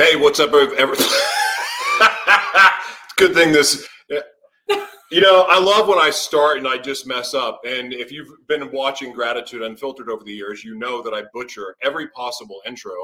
[0.00, 0.96] Hey, what's up, everyone?
[3.16, 3.84] Good thing this.
[5.10, 7.62] You know, I love when I start and I just mess up.
[7.66, 11.74] And if you've been watching Gratitude Unfiltered over the years, you know that I butcher
[11.82, 12.94] every possible intro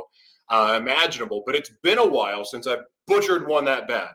[0.51, 1.43] uh, imaginable.
[1.45, 4.11] But it's been a while since I've butchered one that bad.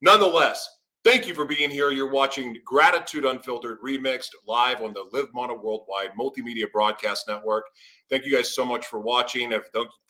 [0.00, 0.66] Nonetheless,
[1.04, 1.90] thank you for being here.
[1.90, 7.64] You're watching Gratitude Unfiltered Remixed live on the Live Mana Worldwide Multimedia Broadcast Network.
[8.10, 9.52] Thank you guys so much for watching.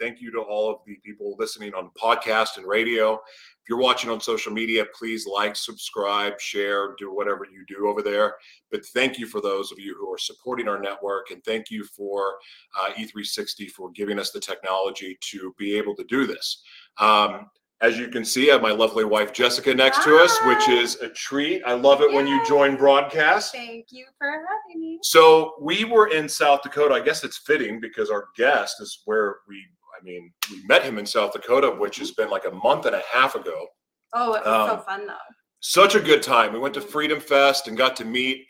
[0.00, 3.14] Thank you to all of the people listening on podcast and radio.
[3.14, 8.02] If you're watching on social media, please like, subscribe, share, do whatever you do over
[8.02, 8.34] there.
[8.72, 11.84] But thank you for those of you who are supporting our network, and thank you
[11.84, 12.34] for
[12.80, 16.60] uh, E360 for giving us the technology to be able to do this.
[16.98, 17.46] Um,
[17.82, 20.04] as you can see, I have my lovely wife Jessica next Hi.
[20.04, 21.62] to us, which is a treat.
[21.66, 22.16] I love it Yay.
[22.16, 23.52] when you join broadcast.
[23.52, 25.00] Thank you for having me.
[25.02, 26.94] So we were in South Dakota.
[26.94, 29.56] I guess it's fitting because our guest is where we.
[30.00, 32.94] I mean, we met him in South Dakota, which has been like a month and
[32.96, 33.66] a half ago.
[34.14, 35.14] Oh, it was um, so fun though.
[35.60, 36.52] Such a good time.
[36.52, 38.46] We went to Freedom Fest and got to meet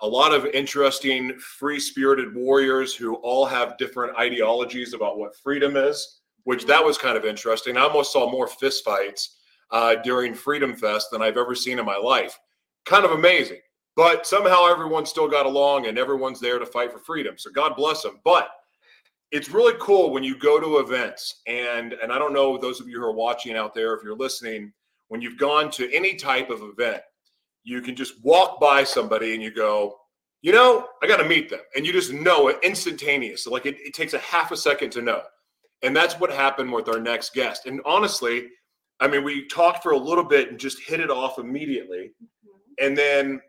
[0.00, 6.20] a lot of interesting, free-spirited warriors who all have different ideologies about what freedom is
[6.44, 7.76] which that was kind of interesting.
[7.76, 9.28] I almost saw more fistfights
[9.70, 12.38] uh, during Freedom Fest than I've ever seen in my life.
[12.84, 13.60] Kind of amazing.
[13.96, 17.36] But somehow everyone still got along and everyone's there to fight for freedom.
[17.38, 18.20] So God bless them.
[18.24, 18.50] But
[19.34, 22.88] it's really cool when you go to events and and I don't know those of
[22.88, 24.72] you who are watching out there if you're listening
[25.08, 27.02] when you've gone to any type of event
[27.64, 29.96] you can just walk by somebody and you go
[30.42, 33.76] you know I got to meet them and you just know it instantaneous like it,
[33.80, 35.22] it takes a half a second to know
[35.84, 37.66] and that's what happened with our next guest.
[37.66, 38.48] And honestly,
[39.00, 42.12] I mean, we talked for a little bit and just hit it off immediately.
[42.22, 42.86] Mm-hmm.
[42.86, 43.40] And then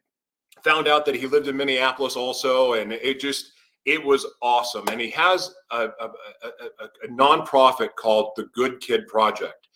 [0.63, 2.73] found out that he lived in Minneapolis also.
[2.73, 3.53] And it just,
[3.85, 4.85] it was awesome.
[4.91, 6.09] And he has a, a,
[6.43, 9.67] a, a nonprofit called the Good Kid Project.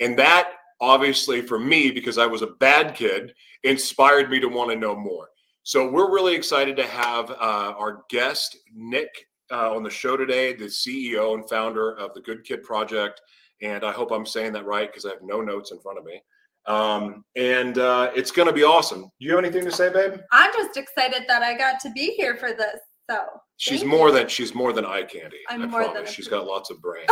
[0.00, 3.32] And that obviously for me, because I was a bad kid,
[3.64, 5.28] inspired me to want to know more.
[5.62, 9.10] So we're really excited to have uh, our guest, Nick
[9.50, 13.20] uh, on the show today, the CEO and founder of the Good Kid Project.
[13.62, 16.04] And I hope I'm saying that right because I have no notes in front of
[16.04, 16.20] me.
[16.66, 19.02] Um, and uh, it's going to be awesome.
[19.02, 20.20] Do you have anything to say, babe?
[20.32, 22.80] I'm just excited that I got to be here for this.
[23.08, 23.24] So
[23.56, 24.14] she's more you.
[24.14, 25.38] than she's more than eye candy.
[25.48, 26.02] I'm I more promise.
[26.02, 27.06] than she's got lots of brain.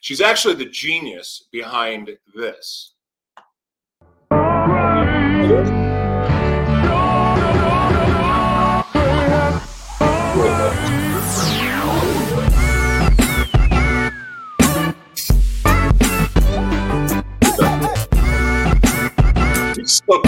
[0.00, 2.94] she's actually the genius behind this.
[19.90, 20.22] So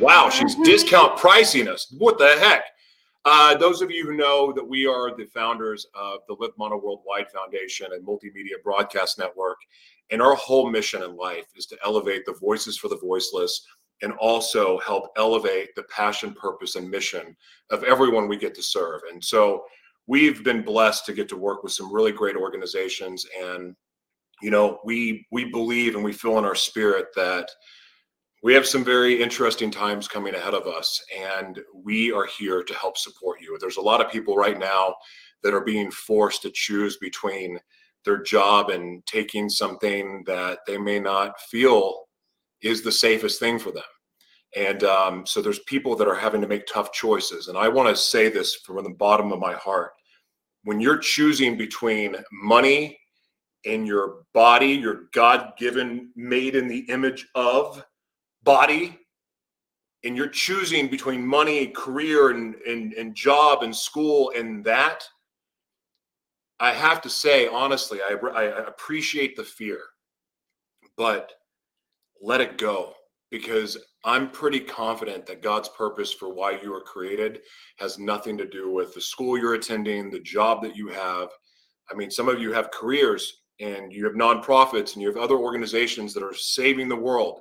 [0.00, 1.94] Wow, she's discount pricing us.
[1.98, 2.64] What the heck?
[3.26, 6.78] Uh, those of you who know that we are the founders of the Live Mana
[6.78, 9.58] Worldwide Foundation and Multimedia Broadcast Network,
[10.10, 13.62] and our whole mission in life is to elevate the voices for the voiceless
[14.02, 17.36] and also help elevate the passion, purpose, and mission
[17.70, 19.02] of everyone we get to serve.
[19.10, 19.64] And so
[20.06, 23.76] we've been blessed to get to work with some really great organizations and
[24.42, 27.48] you know we we believe and we feel in our spirit that
[28.42, 32.74] we have some very interesting times coming ahead of us and we are here to
[32.74, 34.94] help support you there's a lot of people right now
[35.42, 37.58] that are being forced to choose between
[38.04, 42.06] their job and taking something that they may not feel
[42.62, 43.82] is the safest thing for them.
[44.56, 47.48] And um, so there's people that are having to make tough choices.
[47.48, 49.92] And I want to say this from the bottom of my heart.
[50.64, 52.98] When you're choosing between money
[53.64, 57.84] and your body, your God given, made in the image of
[58.42, 58.98] body,
[60.02, 65.04] and you're choosing between money, career, and, and, and job and school and that,
[66.58, 69.80] I have to say, honestly, I, I appreciate the fear.
[70.96, 71.32] But
[72.20, 72.94] let it go
[73.30, 77.40] because I'm pretty confident that God's purpose for why you were created
[77.78, 81.28] has nothing to do with the school you're attending, the job that you have.
[81.90, 85.36] I mean, some of you have careers and you have nonprofits and you have other
[85.36, 87.40] organizations that are saving the world.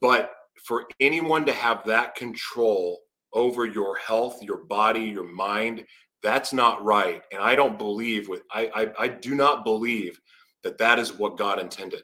[0.00, 0.32] But
[0.64, 3.00] for anyone to have that control
[3.32, 5.84] over your health, your body, your mind,
[6.22, 7.22] that's not right.
[7.30, 10.18] And I don't believe with I I, I do not believe
[10.64, 12.02] that that is what God intended.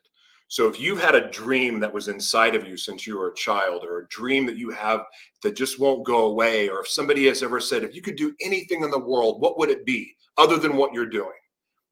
[0.49, 3.35] So if you've had a dream that was inside of you since you were a
[3.35, 5.05] child, or a dream that you have
[5.43, 8.35] that just won't go away, or if somebody has ever said, if you could do
[8.41, 11.33] anything in the world, what would it be other than what you're doing?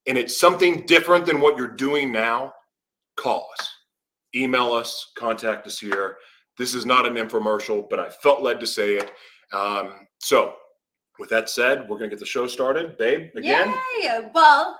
[0.06, 2.52] And it's something different than what you're doing now,
[3.16, 3.68] call us.
[4.34, 6.16] email us, contact us here.
[6.58, 9.12] This is not an infomercial, but I felt led to say it.
[9.52, 10.54] Um, so,
[11.18, 13.30] with that said, we're gonna get the show started, babe.
[13.36, 14.30] Again, Yay!
[14.34, 14.78] Well,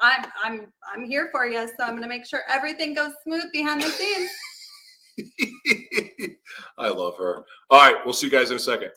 [0.00, 3.82] I'm I'm I'm here for you, so I'm gonna make sure everything goes smooth behind
[3.82, 4.30] the scenes.
[6.78, 7.44] I love her.
[7.70, 8.90] All right, we'll see you guys in a second.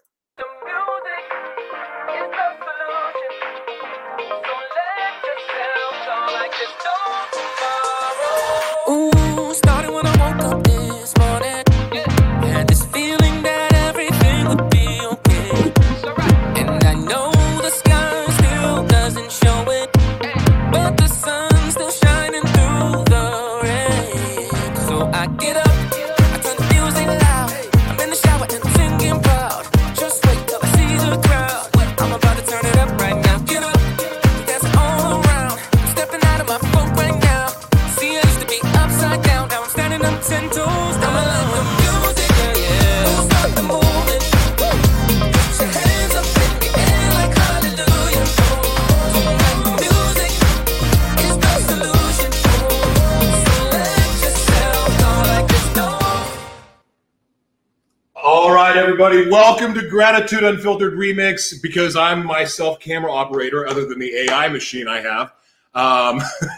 [59.19, 64.15] Everybody, welcome to Gratitude Unfiltered Remix because I'm my self camera operator, other than the
[64.15, 65.33] AI machine I have.
[65.75, 66.21] Um,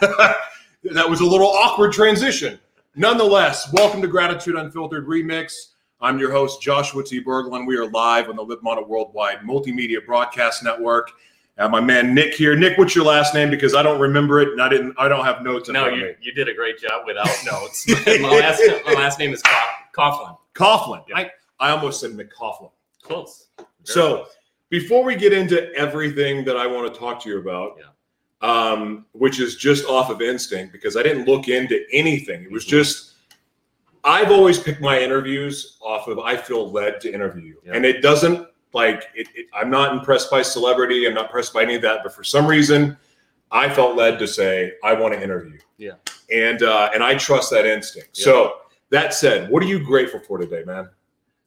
[0.92, 2.60] that was a little awkward transition.
[2.94, 5.70] Nonetheless, welcome to Gratitude Unfiltered Remix.
[6.00, 7.20] I'm your host, Joshua T.
[7.20, 7.66] Berglund.
[7.66, 11.10] We are live on the Mana Worldwide Multimedia Broadcast Network.
[11.58, 12.54] Uh, my man Nick here.
[12.54, 13.50] Nick, what's your last name?
[13.50, 14.94] Because I don't remember it, and I didn't.
[14.98, 15.68] I don't have notes.
[15.68, 17.88] No, you, you did a great job without notes.
[18.06, 19.42] my last my last name is
[19.92, 20.36] Coughlin.
[20.54, 21.02] Coughlin.
[21.08, 21.16] Yeah.
[21.16, 21.30] I,
[21.62, 22.72] I almost said McCoughlin.
[23.02, 23.46] Close.
[23.56, 24.28] Very So close.
[24.68, 27.78] before we get into everything that I want to talk to you about,
[28.40, 32.42] um, which is just off of instinct because I didn't look into anything.
[32.44, 32.68] It was Mhm.
[32.68, 33.08] just
[34.04, 37.74] I've always picked my interviews off of I feel led to interview you, Yeah.
[37.74, 41.06] and it doesn't like it, it, I'm not impressed by celebrity.
[41.06, 42.96] I'm not impressed by any of that, but for some reason,
[43.52, 45.56] I felt led to say I want to interview.
[45.78, 45.92] Yeah.
[46.32, 48.18] and uh, and I trust that instinct.
[48.18, 48.24] Yeah.
[48.24, 48.54] So
[48.90, 50.88] that said, what are you grateful for today, man?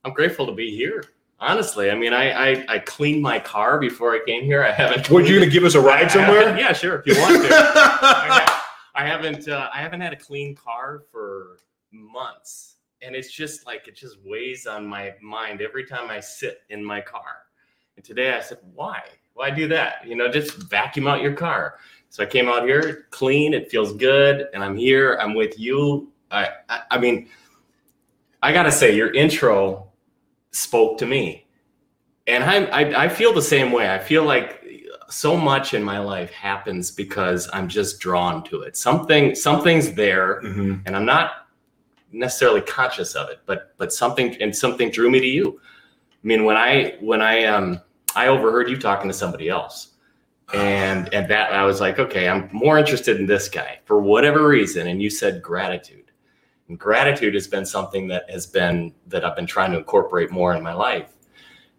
[0.06, 1.04] I'm grateful to be here.
[1.40, 4.64] Honestly, I mean, I, I I cleaned my car before I came here.
[4.64, 5.10] I haven't.
[5.10, 6.58] What you gonna give us a ride I- I- somewhere?
[6.58, 7.00] yeah, sure.
[7.00, 7.50] If you want to.
[7.52, 8.62] I,
[8.96, 11.58] I haven't uh, I haven't had a clean car for
[11.92, 16.62] months, and it's just like it just weighs on my mind every time I sit
[16.70, 17.40] in my car.
[17.98, 19.02] And today I said, why?
[19.34, 20.08] Why do that?
[20.08, 21.80] You know, just vacuum out your car.
[22.10, 23.54] So I came out here clean.
[23.54, 25.18] It feels good, and I'm here.
[25.20, 26.12] I'm with you.
[26.32, 27.28] I I, I mean,
[28.42, 29.85] I gotta say, your intro
[30.56, 31.46] spoke to me,
[32.28, 33.94] and I, I I feel the same way.
[33.94, 34.64] I feel like
[35.10, 38.76] so much in my life happens because I'm just drawn to it.
[38.78, 40.82] Something something's there, Mhm.
[40.86, 41.48] and I'm not
[42.12, 45.60] necessarily conscious of it, but but something and something drew me to you.
[46.24, 47.82] I mean, when I when I um
[48.16, 49.90] I overheard you talking to somebody else,
[50.54, 54.48] and and that I was like, okay, I'm more interested in this guy for whatever
[54.48, 54.88] reason.
[54.88, 56.05] And you said gratitude,
[56.68, 60.56] and gratitude has been something that has been that I've been trying to incorporate more
[60.56, 61.12] in my life,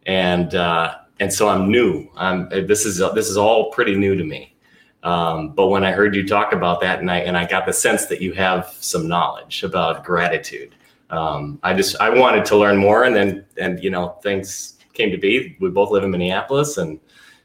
[0.06, 2.08] and uh, and so I'm new.
[2.16, 4.54] I'm this is this is all pretty new to me.
[5.02, 7.72] Um, but when I heard you talk about that, and I and I got the
[7.72, 10.74] sense that you have some knowledge about gratitude,
[11.10, 15.10] um, I just I wanted to learn more, and then and you know things came
[15.10, 15.56] to be.
[15.60, 17.00] We both live in Minneapolis, and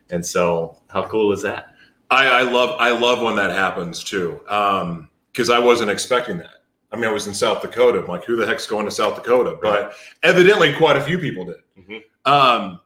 [0.09, 1.75] and so how cool is that?
[2.09, 6.60] I, I love I love when that happens too, because I wasn't expecting that.
[6.91, 7.99] I mean, I was in South Dakota.
[7.99, 9.57] I'm like, who the heck's going to South Dakota?
[9.61, 9.93] But
[10.23, 11.55] evidently, quite a few people did.
[11.79, 12.01] Mhm.
[12.25, 12.81] Um,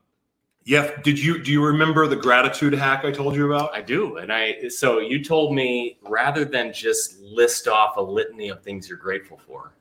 [0.64, 0.92] yeah.
[1.02, 3.74] Did you do you remember the gratitude hack I told you about?
[3.74, 8.50] I do, and I so you told me rather than just list off a litany
[8.50, 9.74] of things you're grateful for,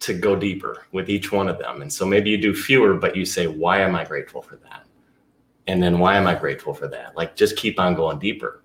[0.00, 1.82] to go deeper with each one of them.
[1.82, 4.84] And so maybe you do fewer, but you say, why am I grateful for that?
[5.68, 7.16] And then why am I grateful for that?
[7.16, 8.61] Like just keep on going deeper.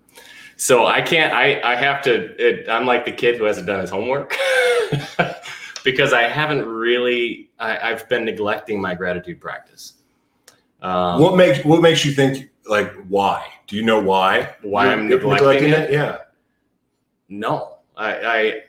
[0.58, 1.32] So I can't.
[1.32, 2.34] I I have to.
[2.36, 4.36] It, I'm like the kid who hasn't done his homework
[5.84, 7.50] because I haven't really.
[7.60, 9.94] I, I've been neglecting my gratitude practice.
[10.82, 13.46] Um, what makes what makes you think like why?
[13.68, 14.56] Do you know why?
[14.62, 15.92] Why You're I'm neglecting it?
[15.92, 16.18] Yeah.
[17.28, 18.62] No, I, I,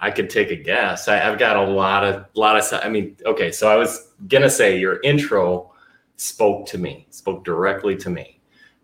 [0.00, 1.08] I could take a guess.
[1.08, 2.80] I, I've got a lot of, lot of.
[2.84, 3.52] I mean, okay.
[3.52, 5.72] So I was gonna say your intro
[6.16, 8.39] spoke to me, spoke directly to me.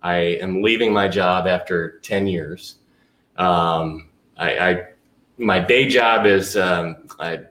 [0.07, 2.77] I am leaving my job after ten years.
[3.37, 4.71] Um, I, I,
[5.37, 6.97] my day job is um,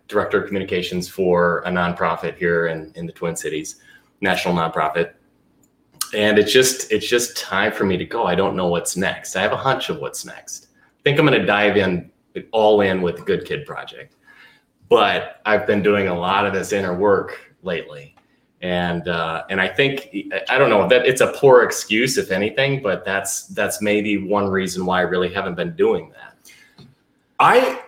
[0.07, 3.81] director of communications for a nonprofit here in in the Twin Cities,
[4.21, 5.07] national nonprofit.
[6.13, 8.25] And it's just it's just time for me to go.
[8.33, 9.35] I don't know what's next.
[9.35, 10.67] I have a hunch of what's next
[10.99, 12.09] I think I'm going to dive in
[12.51, 14.15] all in with the Good Kid Project.
[14.89, 18.14] but I've been doing a lot of this inner work lately,
[18.61, 20.15] and uh, and I think
[20.49, 24.47] I don't know that it's a poor excuse if anything, but that's that's maybe one
[24.47, 26.35] reason why I really haven't been doing that.
[27.39, 27.81] I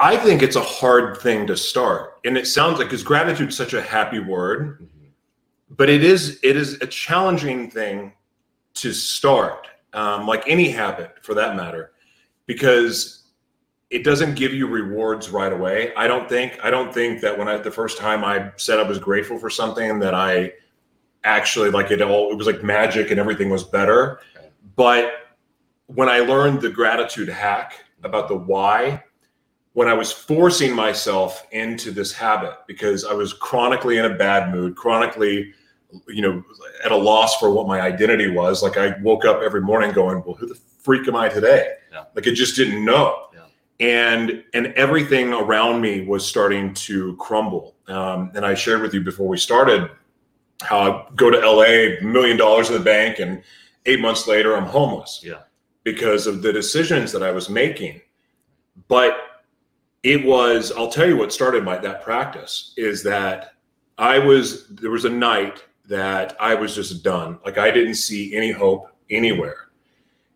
[0.00, 3.56] I think it's a hard thing to start, and it sounds like because gratitude is
[3.56, 4.88] such a happy word,
[5.70, 8.12] but it is it is a challenging thing
[8.74, 11.92] to start, um, like any habit for that matter,
[12.46, 13.22] because
[13.90, 15.94] it doesn't give you rewards right away.
[15.94, 18.82] I don't think I don't think that when I the first time I said I
[18.82, 20.52] was grateful for something that I
[21.24, 24.20] actually like it all it was like magic and everything was better.
[24.36, 24.48] Okay.
[24.74, 25.12] But
[25.86, 29.04] when I learned the gratitude hack about the why,
[29.74, 34.52] when I was forcing myself into this habit because I was chronically in a bad
[34.52, 35.52] mood, chronically,
[36.08, 36.42] you know,
[36.84, 38.62] at a loss for what my identity was.
[38.62, 42.04] Like I woke up every morning going, "Well, who the freak am I today?" Yeah.
[42.14, 43.25] Like I just didn't know.
[43.78, 47.76] And and everything around me was starting to crumble.
[47.88, 49.90] Um, and I shared with you before we started
[50.62, 53.42] how I go to LA, million dollars in the bank, and
[53.84, 55.20] eight months later I'm homeless.
[55.22, 55.40] Yeah.
[55.84, 58.00] Because of the decisions that I was making.
[58.88, 59.16] But
[60.02, 63.52] it was, I'll tell you what started my that practice is that
[63.98, 67.38] I was there was a night that I was just done.
[67.44, 69.68] Like I didn't see any hope anywhere.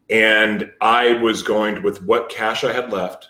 [0.09, 3.30] And I was going to, with what cash I had left,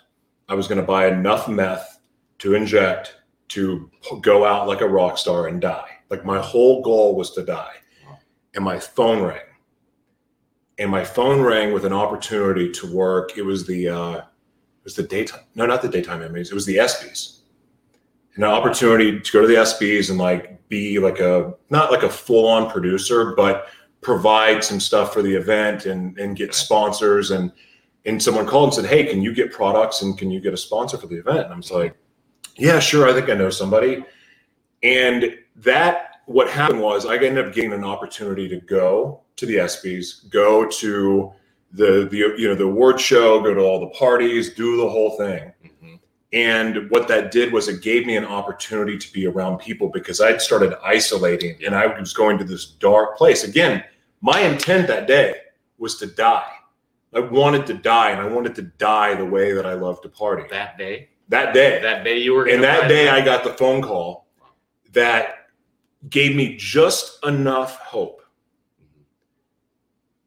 [0.51, 2.01] I was going to buy enough meth
[2.39, 3.15] to inject
[3.47, 3.89] to
[4.19, 5.87] go out like a rock star and die.
[6.09, 7.75] Like my whole goal was to die.
[8.53, 9.39] And my phone rang.
[10.77, 13.37] And my phone rang with an opportunity to work.
[13.37, 16.47] It was the uh it was the daytime no not the daytime Emmys.
[16.47, 17.39] It was the ESPYs.
[18.35, 22.09] An opportunity to go to the ESPYs and like be like a not like a
[22.09, 23.67] full-on producer, but
[24.01, 27.53] provide some stuff for the event and and get sponsors and
[28.05, 30.57] and someone called and said, Hey, can you get products and can you get a
[30.57, 31.45] sponsor for the event?
[31.45, 31.95] And I was like,
[32.55, 33.07] Yeah, sure.
[33.07, 34.03] I think I know somebody.
[34.83, 39.55] And that what happened was I ended up getting an opportunity to go to the
[39.55, 41.31] ESPYs, go to
[41.73, 45.17] the the you know the award show, go to all the parties, do the whole
[45.17, 45.53] thing.
[45.63, 45.99] Mhm.
[46.33, 50.19] And what that did was it gave me an opportunity to be around people because
[50.21, 53.43] I'd started isolating and I was going to this dark place.
[53.43, 53.83] Again,
[54.21, 55.35] my intent that day
[55.77, 56.51] was to die.
[57.13, 60.09] I wanted to die and I wanted to die the way that I love to
[60.09, 60.43] party.
[60.49, 61.81] That day, That day.
[61.81, 62.45] that day you were.
[62.47, 63.13] and that day that?
[63.13, 64.27] I got the phone call
[64.93, 65.47] that
[66.09, 68.21] gave me just enough hope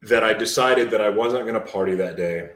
[0.03, 2.51] that I decided that I wasn't going to party that day.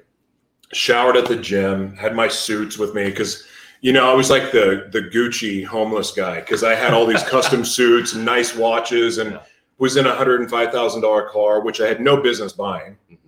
[0.73, 3.44] Showered at the gym, had my suits with me because
[3.80, 7.23] you know I was like the the Gucci homeless guy because I had all these
[7.37, 9.40] custom suits and nice watches and
[9.78, 12.99] was in a hundred and five thousand dollar car, which I had no business buying
[13.11, 13.27] Mhm.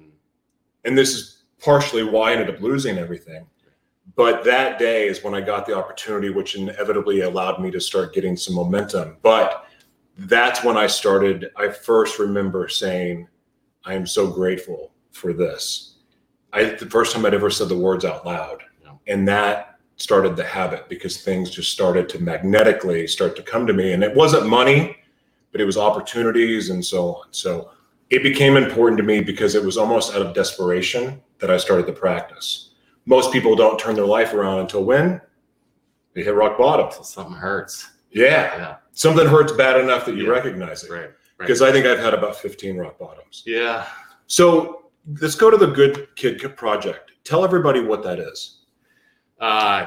[0.84, 3.46] And this is partially why I ended up losing everything.
[4.16, 8.12] But that day is when I got the opportunity, which inevitably allowed me to start
[8.12, 9.16] getting some momentum.
[9.22, 9.66] But
[10.18, 11.50] that's when I started.
[11.56, 13.28] I first remember saying,
[13.84, 15.96] I am so grateful for this.
[16.52, 18.62] I the first time I'd ever said the words out loud.
[18.82, 18.92] Yeah.
[19.06, 23.72] And that started the habit because things just started to magnetically start to come to
[23.72, 23.92] me.
[23.92, 24.96] And it wasn't money,
[25.52, 27.26] but it was opportunities and so on.
[27.30, 27.70] So
[28.11, 31.87] it became important to me because it was almost out of desperation that I started
[31.87, 32.71] the practice.
[33.07, 35.21] Most people don't turn their life around until when
[36.14, 36.90] they hit rock bottom.
[36.90, 37.88] So something hurts.
[38.11, 38.76] Yeah, Yeah.
[38.93, 40.31] something hurts bad enough that you Yeah.
[40.33, 40.90] recognize it.
[40.90, 41.00] Right.
[41.02, 41.12] Right.
[41.38, 43.43] Because I think I've had about 15 rock bottoms.
[43.47, 43.87] yeah.
[44.26, 44.90] So
[45.21, 47.12] let's go to the Good Kid Project.
[47.25, 48.59] Tell everybody what that is.
[49.40, 49.87] Uh,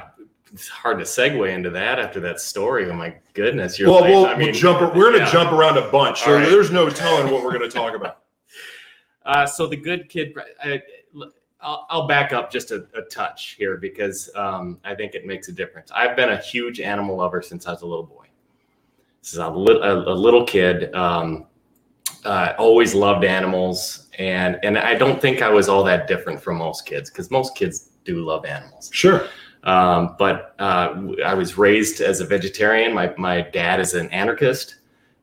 [0.54, 2.90] it's hard to segue into that after that story.
[2.90, 4.96] Oh my goodness, you're well, like, we'll, I mean, we'll jump.
[4.96, 5.32] We're going to yeah.
[5.32, 6.48] jump around a bunch, so right.
[6.48, 8.20] there's no telling what we're going to talk about.
[9.26, 10.82] Uh, so the good kid, I,
[11.62, 15.48] I'll, I'll back up just a, a touch here because um, I think it makes
[15.48, 15.92] a difference.
[15.96, 18.26] I've been a huge animal lover since I was a little boy.
[19.22, 21.46] Since I was a little, a, a little kid, um,
[22.26, 26.58] uh, always loved animals, and and I don't think I was all that different from
[26.58, 28.90] most kids because most kids do love animals.
[28.94, 29.30] Sure.
[29.64, 30.94] Um, but uh,
[31.26, 32.94] I was raised as a vegetarian.
[32.94, 34.76] My, my dad is an anarchist.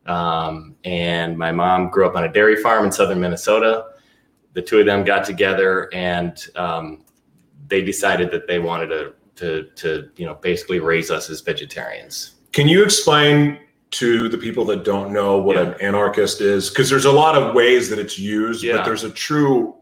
[0.06, 3.86] Um, and my mom grew up on a dairy farm in southern Minnesota.
[4.54, 7.04] The two of them got together and um,
[7.68, 12.36] they decided that they wanted to, to, to, you know, basically raise us as vegetarians.
[12.52, 13.58] Can you explain
[13.92, 15.62] to the people that don't know what Yeah.
[15.72, 16.70] an anarchist is?
[16.70, 18.78] Because there's a lot of ways that it's used, Yeah.
[18.78, 19.76] but there's a true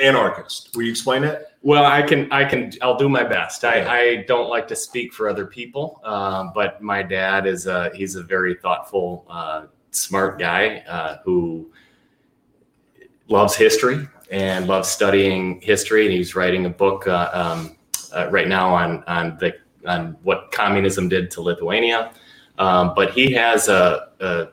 [0.00, 0.70] anarchist.
[0.74, 1.46] Will you explain it?
[1.62, 3.64] Well, I can, I can, I'll do my best.
[3.64, 7.90] I, I don't like to speak for other people, um, but my dad is a,
[7.94, 11.70] he's a very thoughtful, uh, smart guy uh, who
[13.28, 16.06] loves history and loves studying history.
[16.06, 17.76] And he's writing a book uh, um,
[18.14, 19.54] uh, right now on on the
[19.86, 22.12] on what communism did to Lithuania.
[22.58, 24.48] Um, but he has a, a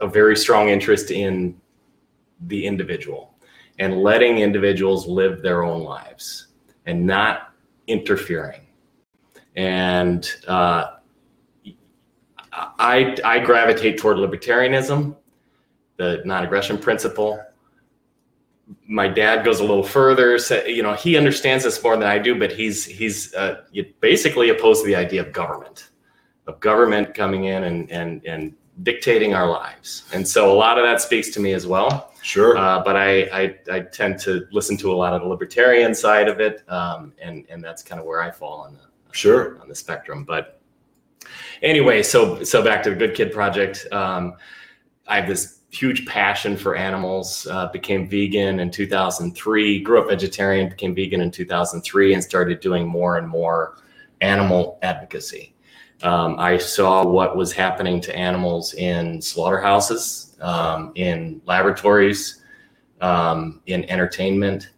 [0.00, 1.60] a very strong interest in
[2.46, 3.34] the individual
[3.78, 6.48] and letting individuals live their own lives
[6.86, 7.52] and not
[7.86, 8.60] interfering.
[9.56, 10.96] And uh,
[12.52, 15.16] I I gravitate toward libertarianism,
[15.96, 17.42] the non-aggression principle.
[18.88, 20.36] My dad goes a little further.
[20.66, 23.62] You know, he understands this more than I do, but he's he's uh,
[24.00, 25.90] basically opposed to the idea of government,
[26.46, 30.04] of government coming in and and and dictating our lives.
[30.12, 32.12] And so a lot of that speaks to me as well.
[32.26, 32.58] Sure.
[32.58, 36.26] Uh, but I, I I tend to listen to a lot of the libertarian side
[36.26, 38.80] of it, um, and and that's kind of where I fall on the
[39.12, 39.60] Sure.
[39.60, 40.24] on the spectrum.
[40.24, 40.60] But
[41.62, 43.86] anyway, so so back to the Good Kid Project.
[43.92, 44.34] Um,
[45.06, 47.46] I have this huge passion for animals.
[47.48, 49.78] Uh, became vegan in 2003.
[49.82, 50.68] Grew up vegetarian.
[50.68, 53.78] Became vegan in 2003, and started doing more and more
[54.20, 55.54] animal advocacy.
[56.02, 62.42] Um, I saw what was happening to animals in slaughterhouses, um, in laboratories,
[63.00, 64.70] um, in entertainment,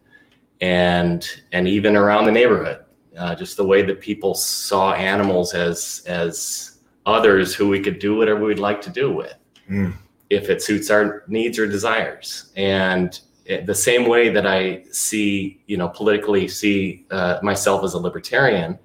[0.60, 2.84] and and even around the neighborhood
[3.16, 8.16] uh, just the way that people saw animals as as others who we could do
[8.16, 9.34] whatever we'd like to do with
[9.70, 9.92] Mm.
[10.30, 13.20] if it suits our needs or desires and
[13.66, 18.78] the same way that i see you know politically see uh, myself as a libertarian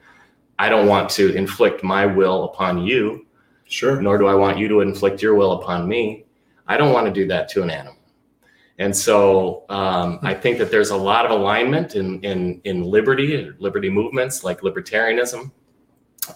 [0.60, 3.26] i don't want to inflict my will upon you
[3.66, 4.00] Sure.
[4.02, 6.26] nor do I want you to inflict your will upon me.
[6.68, 7.98] I don't want to do that to an animal.
[8.80, 13.52] And so um, I think that there's a lot of alignment in, in, in liberty,
[13.60, 15.52] liberty movements like libertarianism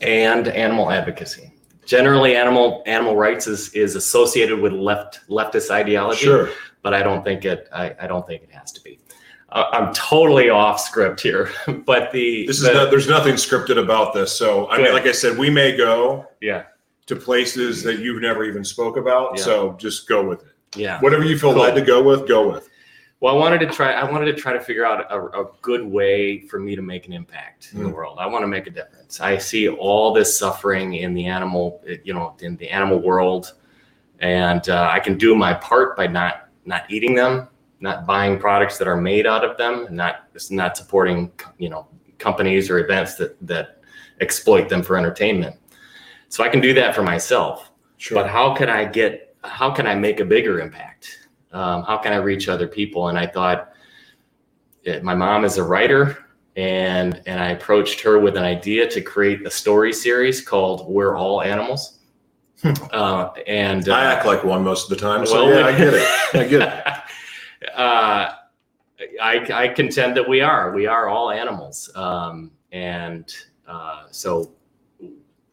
[0.02, 1.54] and animal advocacy.
[1.86, 6.50] Generally, animal animal rights is, is associated with left leftist ideology, Sure.
[6.84, 9.00] but I don't think it I, I don't think it has to be.
[9.50, 11.50] Uh, I'm totally off script here,
[11.86, 14.38] but the This is the- not, there's nothing scripted about this.
[14.38, 16.64] So I mean, like I said, we may go yeah
[17.08, 19.38] to places that you've never even spoke about.
[19.38, 19.44] Yeah.
[19.44, 20.54] So just go with it.
[20.76, 21.00] yeah.
[21.02, 21.64] Whatever you feel Cool.
[21.64, 22.70] led to go with, go with.
[23.20, 23.94] Well, I wanted to try.
[23.94, 27.08] I wanted to try to figure out a, a good way for me to make
[27.08, 27.94] an impact in the Mm.
[27.94, 28.18] world.
[28.20, 29.20] I want to make a difference.
[29.20, 33.54] I see all this suffering in the animal, you know, in the animal world,
[34.20, 37.48] and uh, I can do my part by not not eating them,
[37.80, 41.88] not buying products that are made out of them, not not supporting, you know,
[42.20, 43.82] companies or events that that
[44.22, 45.56] exploit them for entertainment.
[46.30, 48.22] So I can do that for myself Sure.
[48.22, 52.14] but how can i get how can i make a bigger impact um, how can
[52.14, 53.72] i reach other people and i thought
[54.86, 59.02] eh, my mom is a writer and and i approached her with an idea to
[59.02, 62.00] create a story series called we're all animals
[62.92, 63.92] uh, and Hmm.
[63.92, 65.26] I uh, act like one most of the time.
[65.28, 66.08] So well, yeah, I get it.
[66.34, 67.70] I get it.
[67.80, 68.34] uh,
[69.22, 70.72] I, I contend that we are.
[70.74, 71.92] We are all animals.
[71.96, 73.32] Um, and
[73.68, 74.56] uh, so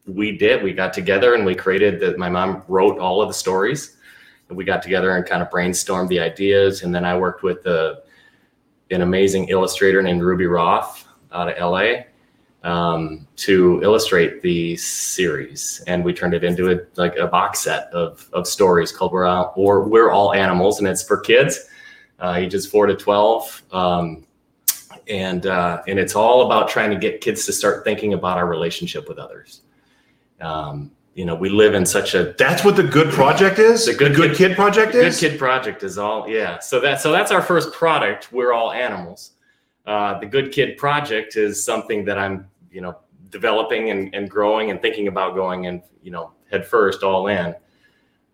[0.06, 0.62] we did.
[0.62, 2.18] We got together and we created that.
[2.18, 3.96] My mom wrote all of the stories.
[4.48, 6.82] And we got together and kind of brainstormed the ideas.
[6.82, 7.96] And then I worked with uh
[8.90, 12.04] an amazing illustrator named Ruby Roth out of LA
[12.62, 17.88] um, to illustrate the series, and we turned it into a like a box set
[17.92, 21.68] of of stories called "We're All or We're All Animals," and it's for kids,
[22.20, 24.26] uh, ages four to twelve, um,
[25.08, 28.46] and uh, and it's all about trying to get kids to start thinking about our
[28.46, 29.60] relationship with others.
[30.40, 33.87] Um, you know, we live in such a That's what the good project is.
[33.87, 35.20] The Good good Kid- kid project is.
[35.20, 35.31] Good.
[35.31, 36.59] Kid Project is all yeah.
[36.59, 38.33] So that so that's our first product.
[38.33, 39.33] We're all animals.
[39.87, 42.99] Uh, the Good Kid Project is something that I'm you know
[43.31, 47.55] developing and, and growing and thinking about going and you know head first all in.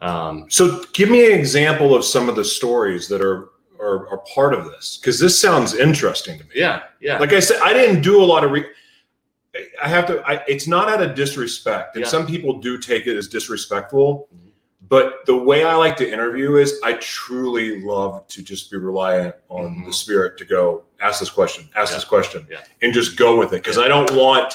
[0.01, 4.19] Um, So give me an example of some of the stories that are are, are
[4.35, 6.51] part of this because this sounds interesting to me.
[6.55, 8.51] yeah, yeah, Like I said, I didn't do a lot of.
[8.53, 8.71] Re-
[9.83, 10.21] I have to.
[10.27, 12.11] I, it's not out of disrespect, and Yeah.
[12.11, 14.29] some people do take it as disrespectful.
[14.35, 14.51] Mhm.
[14.89, 19.37] But the way I like to interview is, I truly love to just be reliant
[19.49, 19.87] on Mhm.
[19.87, 21.97] the spirit to go ask this question, ask Yeah.
[21.99, 22.59] this question, Yeah.
[22.83, 24.55] and just go with it because I don't want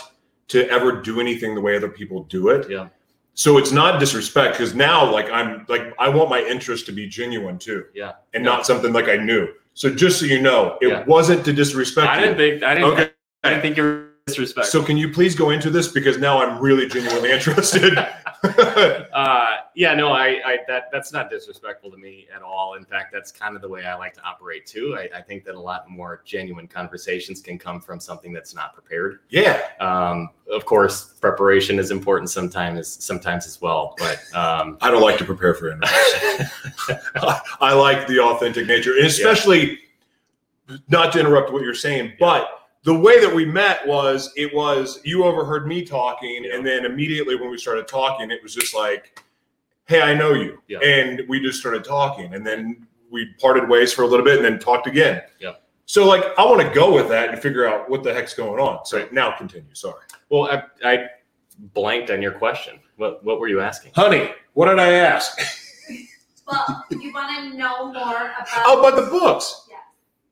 [0.49, 2.69] to ever do anything the way other people do it.
[2.69, 2.87] yeah,
[3.33, 7.07] So it's not disrespect because now, like I'm like I want my interest to be
[7.07, 8.13] genuine too, yeah.
[8.33, 9.47] and not something like I knew.
[9.73, 12.21] So just so you know, it wasn't to disrespect I you.
[12.25, 12.91] didn't think I didn't.
[12.93, 13.09] Okay.
[13.43, 14.81] I didn't think you were disrespectful.
[14.81, 17.97] So can you please go into this because now I'm really genuinely interested.
[19.13, 22.75] uh, yeah, no, I, I that that's not disrespectful to me at all.
[22.75, 24.97] In fact, that's kind of the way I like to operate too.
[24.97, 28.73] I, I think that a lot more genuine conversations can come from something that's not
[28.73, 29.19] prepared.
[29.29, 33.95] yeah, Um, of course, preparation is important sometimes, sometimes as well.
[33.97, 36.49] But um, I don't like to prepare for interviews.
[37.15, 39.79] I, I like the authentic nature, and especially
[40.87, 44.99] not to interrupt what you're saying, but the way that we met was it was
[45.03, 46.55] you overheard me talking, Yeah.
[46.55, 49.19] and then immediately when we started talking, it was just like,
[49.85, 50.79] "Hey, I know you," Yeah.
[50.79, 54.45] and we just started talking, and then we parted ways for a little bit, and
[54.45, 55.21] then talked again.
[55.39, 55.53] Yeah.
[55.87, 58.59] So like, I want to go with that and figure out what the heck's going
[58.59, 58.85] on.
[58.85, 59.73] So now continue.
[59.73, 61.09] Sorry, Well, I, I
[61.73, 62.79] blanked on your question.
[62.97, 63.91] What what were you asking?
[63.95, 64.31] honey.
[64.53, 65.37] What did I ask?
[66.47, 68.47] Well, you want to know more about.
[68.67, 69.64] oh, about the books.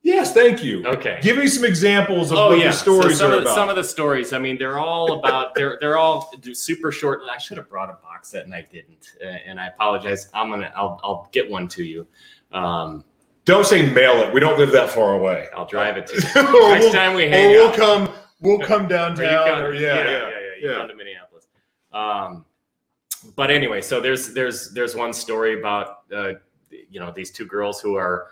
[0.03, 0.33] Yes.
[0.33, 0.85] Thank you.
[0.85, 1.19] Okay.
[1.21, 3.49] Give me some examples of Oh what yeah, the stories so some are of, the-
[3.49, 3.55] about.
[3.55, 4.33] some of the stories.
[4.33, 5.55] I mean, they're all about.
[5.55, 7.21] They're they're all super short.
[7.31, 10.27] I should have brought a box set and I didn't, uh, and I apologize.
[10.33, 10.71] I'm gonna.
[10.75, 12.05] I'll I'll get one to you.
[12.51, 13.05] Um,
[13.45, 14.33] Don't say mail it.
[14.33, 15.47] We don't live that far away.
[15.55, 16.21] I'll drive it to you
[16.69, 17.75] next we'll, time we hang we'll out.
[17.75, 18.09] come.
[18.41, 19.47] We'll come downtown.
[19.47, 20.29] come- or- yeah, yeah, yeah,
[20.61, 20.75] You yeah.
[20.79, 21.47] come to Minneapolis.
[21.93, 22.45] Um,
[23.37, 26.33] but anyway, so there's there's there's one story about uh,
[26.69, 28.27] you know these two girls who are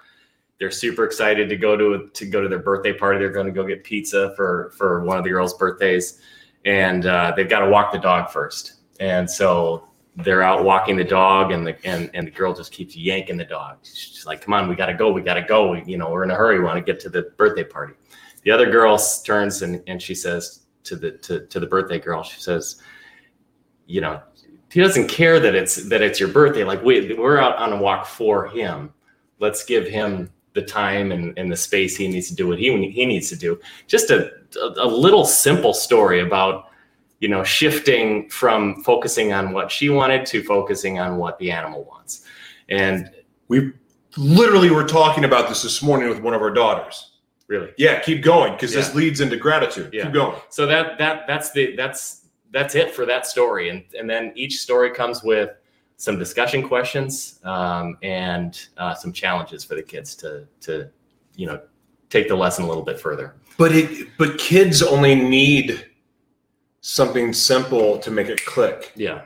[0.62, 3.18] they're super excited to go to to go to their birthday party.
[3.18, 6.22] They're going to go get pizza for for one of the girls' birthdays,
[6.66, 8.76] and uh, they've got to walk the dog first.
[9.00, 12.96] And so they're out walking the dog, and the and, and the girl just keeps
[12.96, 13.78] yanking the dog.
[13.82, 15.12] She's like, "Come on, we got to go.
[15.12, 15.74] We got to go.
[15.74, 16.60] You know, we're in a hurry.
[16.60, 17.96] We want to get to the birthday party."
[18.44, 22.22] The other girl turns and and she says to the to, to the birthday girl,
[22.22, 22.84] she says,
[23.88, 24.22] "You know."
[24.72, 26.64] He doesn't care that it's that it's your birthday.
[26.64, 28.94] Like we we're out on a walk for him.
[29.40, 32.90] Let's give him the time and, and the space he needs to do what he
[32.92, 33.60] he needs to do.
[33.88, 36.70] Just a, a, a little simple story about
[37.20, 41.84] you know shifting from focusing on what she wanted to focusing on what the animal
[41.86, 42.26] wants.
[42.70, 43.10] And
[43.48, 43.74] We
[44.18, 47.14] literally were talking about this this morning with one of our daughters.
[47.48, 49.94] really, Yeah, keep going because this leads into gratitude.
[49.94, 50.04] Yeah.
[50.04, 50.40] Keep going.
[50.50, 54.58] so that that that's the that's that's it for that story and and then each
[54.60, 55.52] story comes with
[56.02, 60.90] some discussion questions um, and uh, some challenges for the kids to to
[61.36, 61.62] you know
[62.10, 65.86] take the lesson a little bit further But it but kids only need
[66.82, 68.92] something simple to make it click.
[68.96, 69.22] yeah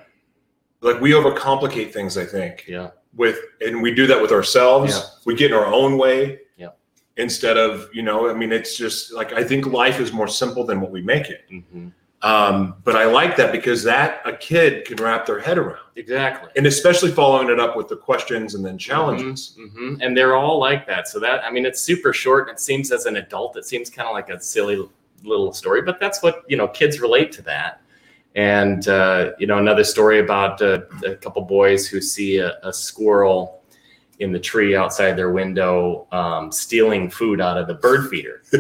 [0.82, 2.66] Like we overcomplicate things, I think.
[2.68, 4.92] yeah With and we do that with ourselves.
[4.94, 5.04] Yeah.
[5.28, 6.18] We get in our own way.
[6.58, 6.72] Yeah.
[7.16, 10.64] Instead of, you know, I mean, it's just like I think life is more simple
[10.70, 11.42] than what we make it.
[11.50, 11.88] hmm
[12.26, 15.78] Um, but I like that because that a kid can wrap their head around.
[15.96, 16.50] exactly.
[16.58, 19.56] And especially following it up with the questions and then challenges.
[19.56, 21.08] hmm and they're all like that.
[21.08, 22.50] So that i mean it's super short.
[22.50, 24.90] It seems as an adult it seems kind of like a silly
[25.24, 27.82] little story but that's what you know kids relate to that.
[28.34, 32.74] And uh, you know another story about uh, a couple boys who see a, a
[32.74, 33.62] squirrel
[34.20, 38.42] in the tree outside their window um, stealing food out of the bird feeder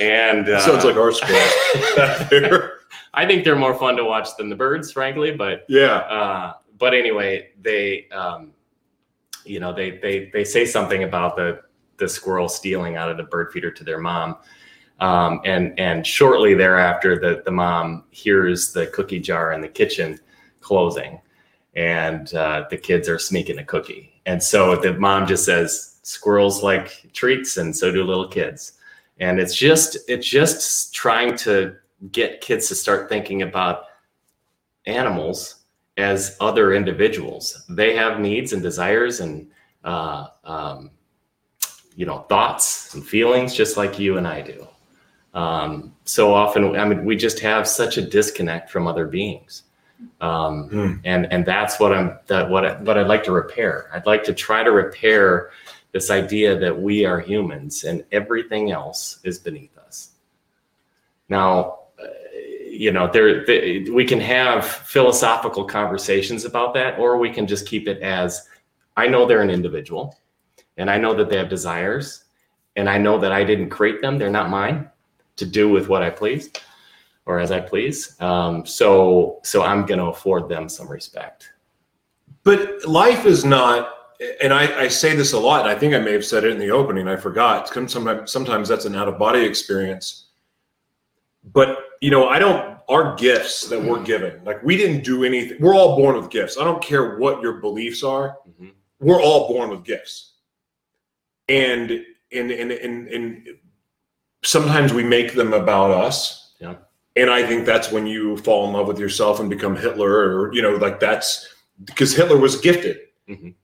[0.00, 1.12] and uh, Sounds like our
[2.30, 2.72] there.
[3.14, 5.96] i think they're more fun to watch than the birds frankly but Yeah.
[5.96, 8.52] uh, but anyway, they, um,
[9.44, 11.60] you know, they they they say something about the
[11.98, 14.38] the squirrel stealing out of the bird feeder to their mom,
[14.98, 20.18] um, and and shortly thereafter, the the mom hears the cookie jar in the kitchen
[20.62, 21.20] closing,
[21.74, 26.62] and uh, the kids are sneaking a cookie, and so the mom just says, "Squirrels
[26.62, 28.72] like treats, and so do little kids,"
[29.20, 31.76] and it's just it's just trying to
[32.10, 33.84] get kids to start thinking about
[34.86, 35.56] animals
[35.98, 37.62] as other individuals.
[37.68, 39.46] They have needs and desires and
[39.84, 40.90] uh, um,
[41.94, 44.66] you know thoughts and feelings just like you and I do.
[45.32, 49.62] Um, so often, I mean, we just have such a disconnect from other beings,
[50.20, 50.92] um, Hmm.
[51.04, 53.90] and and that's what I'm that what I, what I'd like to repair.
[53.92, 55.50] I'd like to try to repair
[55.92, 60.10] this idea that we are humans and everything else is beneath us.
[61.28, 62.06] Now, uh,
[62.68, 67.66] you know, there th- we can have philosophical conversations about that, or we can just
[67.66, 68.48] keep it as
[68.96, 70.18] I know they're an individual,
[70.76, 72.24] and I know that they have desires,
[72.76, 74.88] and I know that I didn't create them; they're not mine
[75.36, 76.50] to do with what I please
[77.30, 78.20] or as I please.
[78.20, 81.52] Um, so, so I'm going to afford them some respect.
[82.42, 83.99] But life is not,
[84.42, 86.50] and I, I say this a lot, and I think I may have said it
[86.52, 87.68] in the opening, I forgot.
[87.68, 90.26] Sometimes, sometimes that's an out of body experience.
[91.52, 95.56] But, you know, I don't, our gifts that we're given, like we didn't do anything.
[95.60, 96.58] We're all born with gifts.
[96.58, 98.72] I don't care what your beliefs are, Mhm.
[99.00, 100.32] we're all born with gifts.
[101.48, 101.90] And,
[102.32, 103.48] and, and, and, and
[104.44, 106.54] sometimes we make them about us.
[106.60, 106.74] Yeah.
[107.16, 110.54] And I think that's when you fall in love with yourself and become Hitler, or,
[110.54, 111.48] you know, like that's,
[111.84, 112.98] because Hitler was gifted.
[113.28, 113.54] Mhm.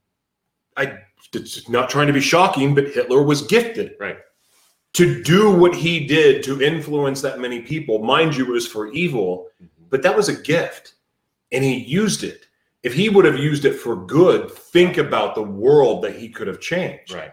[0.76, 0.98] I
[1.32, 4.18] it's not trying to be shocking, but Hitler was gifted Right.
[4.94, 7.98] to do what he did to influence that many people.
[8.02, 9.48] Mind you, it was for evil,
[9.90, 10.94] but that was a gift,
[11.52, 12.46] and he used it.
[12.82, 16.46] If he would have used it for good, think about the world that he could
[16.46, 17.12] have changed.
[17.12, 17.32] Right.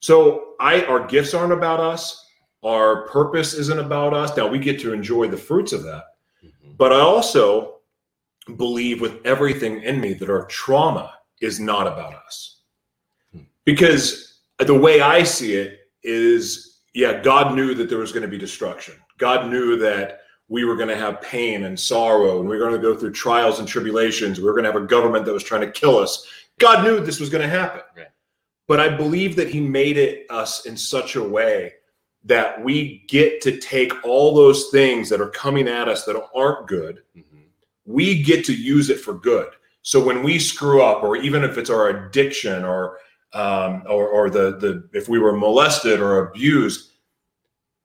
[0.00, 2.24] So I our gifts aren't about us.
[2.62, 4.36] Our purpose isn't about us.
[4.36, 6.04] Now we get to enjoy the fruits of that.
[6.42, 6.76] Mhm.
[6.76, 7.80] But I also
[8.56, 12.51] believe with everything in me that our trauma is not about us.
[13.64, 18.28] Because the way I see it is, yeah, God knew that there was going to
[18.28, 18.94] be destruction.
[19.18, 22.74] God knew that we were going to have pain and sorrow and we were going
[22.74, 24.38] to go through trials and tribulations.
[24.38, 26.26] We were going to have a government that was trying to kill us.
[26.58, 27.80] God knew this was going to happen.
[27.96, 28.08] Right.
[28.68, 31.74] But I believe that He made it us in such a way
[32.24, 36.68] that we get to take all those things that are coming at us that aren't
[36.68, 37.24] good Mhm.
[37.84, 39.48] we get to use it for good.
[39.82, 42.98] So when we screw up, or even if it's our addiction, or
[43.34, 46.92] um, or, or the the if we were molested or abused,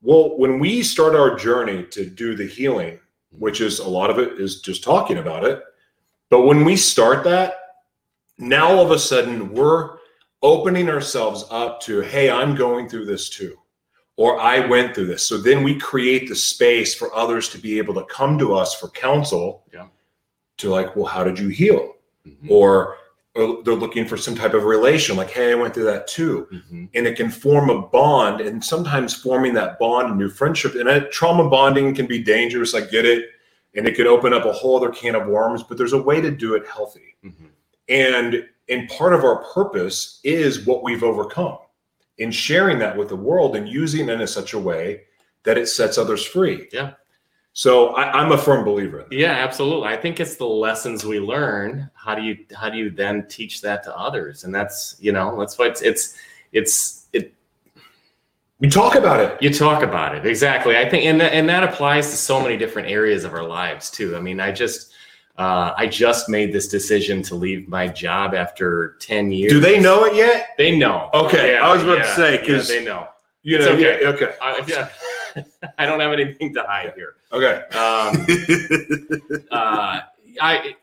[0.02, 3.00] well, when we start our journey to do the healing,
[3.32, 5.62] which is a lot of it is just talking about it,
[6.30, 7.54] but when we start that,
[8.38, 9.98] now all of a sudden we're
[10.44, 13.58] opening ourselves up to, hey, I'm going through this too.
[14.18, 15.26] Or I went through this.
[15.26, 18.76] So then we create the space for others to be able to come to us
[18.76, 19.88] for counsel Yeah.
[20.58, 21.96] to like, well, how did you heal?
[22.28, 22.50] Mhm.
[22.50, 22.98] Or,
[23.38, 26.48] or they're looking for some type of relation, like, hey, I went through that too.
[26.52, 26.90] Mhm.
[26.96, 28.42] And it can form a bond.
[28.42, 32.74] And sometimes forming that bond and new friendship, and that trauma bonding can be dangerous.
[32.74, 33.30] I get it.
[33.76, 36.20] And it could open up a whole other can of worms, but there's a way
[36.20, 37.16] to do it healthy.
[37.24, 37.50] Mhm.
[37.90, 41.58] And and part of our purpose is what we've overcome
[42.18, 45.04] in sharing that with the world and using it in such a way
[45.44, 46.68] that it sets others free.
[46.74, 46.92] Yeah.
[47.58, 49.08] So I, I'm a firm believer.
[49.10, 49.88] Yeah, absolutely.
[49.88, 51.90] I think it's the lessons we learn.
[51.96, 54.44] How do you how do you then teach that to others?
[54.44, 56.14] And that's you know that's why it's it's
[56.52, 57.34] it's it.
[58.60, 59.42] We talk about it.
[59.42, 60.78] You talk about it exactly.
[60.78, 63.90] I think and that, and that applies to so many different areas of our lives
[63.90, 64.16] too.
[64.16, 64.94] I mean, I just
[65.40, 69.52] uh, I just made this decision to leave my job after ten years.
[69.52, 70.50] Do they know it yet?
[70.60, 71.10] They know.
[71.12, 73.08] Okay, I was about to say, yeah, 'cause- they know.
[73.42, 74.02] You know, okay.
[74.02, 74.34] yeah, okay.
[74.42, 74.90] I, yeah.
[75.78, 77.16] I don't have anything to hide here.
[77.32, 77.64] Okay.
[77.78, 78.26] Um,
[79.52, 80.02] uh,
[80.42, 80.76] I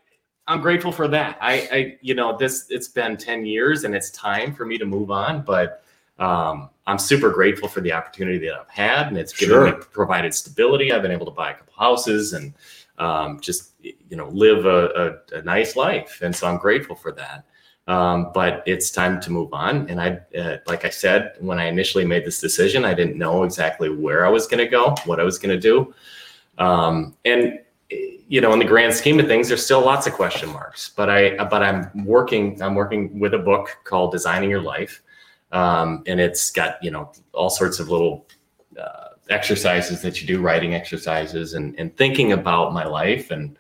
[0.47, 1.39] I'm grateful for that.
[1.41, 4.85] I, I you know this it's been 10 years and it's time for me to
[4.85, 5.83] move on, but
[6.19, 9.65] um, I'm super grateful for the opportunity that I've had and it's given Sure.
[9.67, 10.93] me provided stability.
[10.93, 12.55] I've been able to buy a couple houses and
[12.99, 17.11] um, just you know live a, a, a nice life, and so I'm grateful for
[17.13, 17.45] that.
[17.87, 19.91] Um, but it's time to move on.
[19.91, 23.43] And I, uh, like I said, when I initially made this decision, I didn't know
[23.43, 25.95] exactly where I was going to go, what I was going to do.
[26.57, 27.61] Um, and
[28.29, 30.91] you know, in the grand scheme of things, there's still lots of question marks.
[30.97, 32.61] But I, but I'm working.
[32.63, 35.03] I'm working with a book called Designing Your Life,
[35.53, 38.27] um, and it's got you know all sorts of little
[38.81, 43.59] uh, exercises that you do, writing exercises, and and thinking about my life and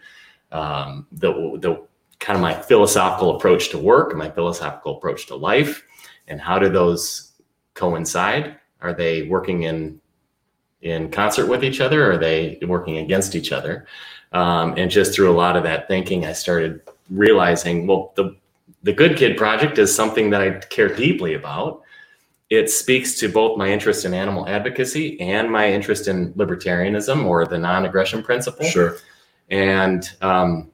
[0.50, 1.86] um, the the
[2.24, 5.84] kind of my philosophical approach to work, my philosophical approach to life,
[6.26, 7.32] and how do those
[7.74, 8.56] coincide?
[8.80, 10.00] Are they working in
[10.80, 12.06] in concert with each other?
[12.06, 13.86] Or are they working against each other?
[14.32, 18.34] Um, and just through a lot of that thinking, I started realizing, well, the
[18.84, 21.82] the Good Kid Project is something that I care deeply about.
[22.48, 27.46] It speaks to both my interest in animal advocacy and my interest in libertarianism or
[27.46, 28.96] the non-aggression principle Sure.
[29.50, 30.70] and um,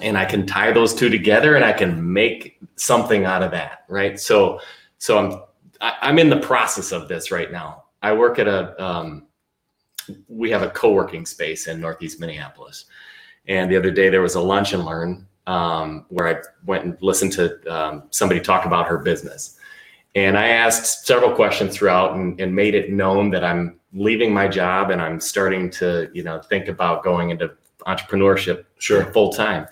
[0.00, 3.84] and I can tie those two together and I can make something out of that,
[3.88, 4.18] right?
[4.18, 4.60] So
[4.98, 5.42] so I'm
[5.80, 7.84] I, I'm in the process of this right now.
[8.02, 9.26] I work at a um,
[10.28, 12.86] we have a co-working space in Northeast Minneapolis,
[13.46, 16.96] and the other day there was a lunch and learn um, where I went and
[17.00, 19.56] listened to um, somebody talk about her business.
[20.14, 24.48] And I asked several questions throughout and, and made it known that I'm leaving my
[24.48, 27.52] job and I'm starting to, you know, think about going into
[27.86, 29.04] entrepreneurship Sure.
[29.12, 29.66] full time.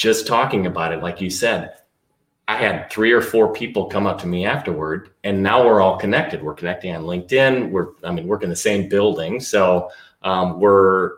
[0.00, 1.74] Just talking about it, like you said,
[2.48, 5.98] I had three or four people come up to me afterward, and now we're all
[5.98, 6.42] connected.
[6.42, 7.70] We're connecting on LinkedIn.
[7.70, 9.90] We're, I mean, we're in the same building, so
[10.22, 11.16] um, we're.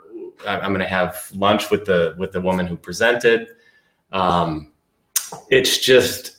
[0.49, 3.51] I'm going to have lunch with the with the woman who presented.
[4.11, 4.73] Um,
[5.49, 6.39] it's just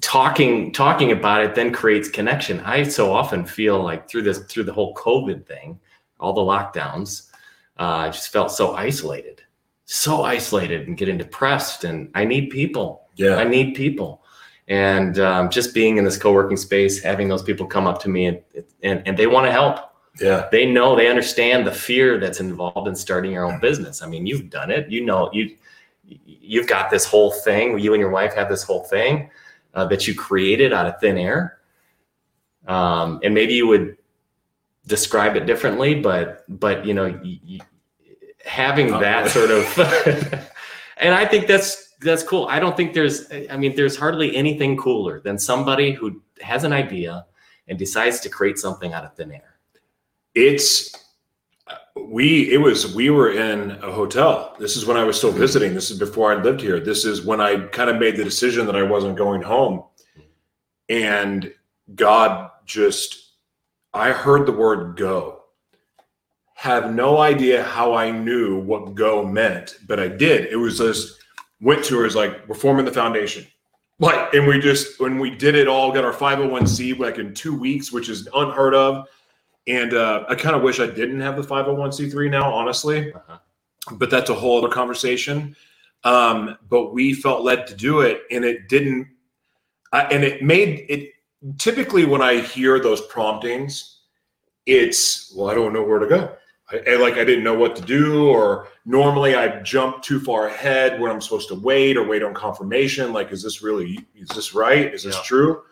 [0.00, 2.58] talking talking about it then creates connection.
[2.62, 5.78] I so often feel like through this through the whole COVID thing,
[6.18, 7.30] all the lockdowns,
[7.78, 9.43] uh, I just felt so isolated,
[9.86, 11.84] so isolated and getting depressed.
[11.84, 13.08] And I need people.
[13.16, 13.36] Yeah.
[13.36, 14.22] I need people.
[14.68, 18.26] And um, just being in this co-working space, having those people come up to me
[18.26, 18.40] and
[18.82, 19.90] and, and they want to help.
[20.20, 20.48] Yeah.
[20.50, 24.00] They know they understand the fear that's involved in starting your own business.
[24.00, 24.90] I mean, you've done it.
[24.90, 25.56] You know you
[26.06, 27.78] you've got this whole thing.
[27.78, 29.30] You and your wife have this whole thing
[29.74, 31.58] uh, that you created out of thin air.
[32.66, 33.98] Um, and maybe you would
[34.86, 37.20] describe it differently, but but you know,
[38.44, 39.78] having Not that sort of,
[40.98, 42.46] and I think that's that's cool.
[42.48, 46.72] I don't think there's, I mean, there's hardly anything cooler than somebody who has an
[46.72, 47.26] idea
[47.66, 49.56] and decides to create something out of thin air.
[50.34, 50.92] it's
[51.96, 54.54] we it was we were in a hotel.
[54.58, 55.38] This is when i was still hmm.
[55.38, 55.74] visiting.
[55.74, 56.80] This is before i lived here.
[56.80, 59.84] This is when i kind of made the decision that i wasn't going home.
[60.88, 61.52] And
[61.94, 63.32] god just
[63.94, 65.43] i heard the word go
[66.64, 71.18] have no idea how i knew what go meant but i did it was just
[71.60, 73.46] went to her as like we're forming the foundation
[73.98, 77.54] like and we just when we did it all got our 501c like in two
[77.54, 79.06] weeks which is unheard of
[79.66, 83.38] and uh, I kind of wish I didn't have the 501c3 now, honestly, Uh-huh.
[83.92, 85.56] but that's a whole other conversation.
[86.04, 89.08] Um, but we felt led to do it, and it didn't.
[89.90, 91.12] I, and it made it.
[91.56, 94.00] Typically, when I hear those promptings,
[94.66, 96.36] it's well, I don't know where to go.
[96.72, 100.48] I, I- like I didn't know what to do, or normally I jump too far
[100.48, 103.12] ahead when I'm supposed to wait or wait on confirmation.
[103.12, 104.06] Like, is this really?
[104.14, 104.92] Is this right?
[104.92, 105.22] Is this Yeah.
[105.22, 105.62] true?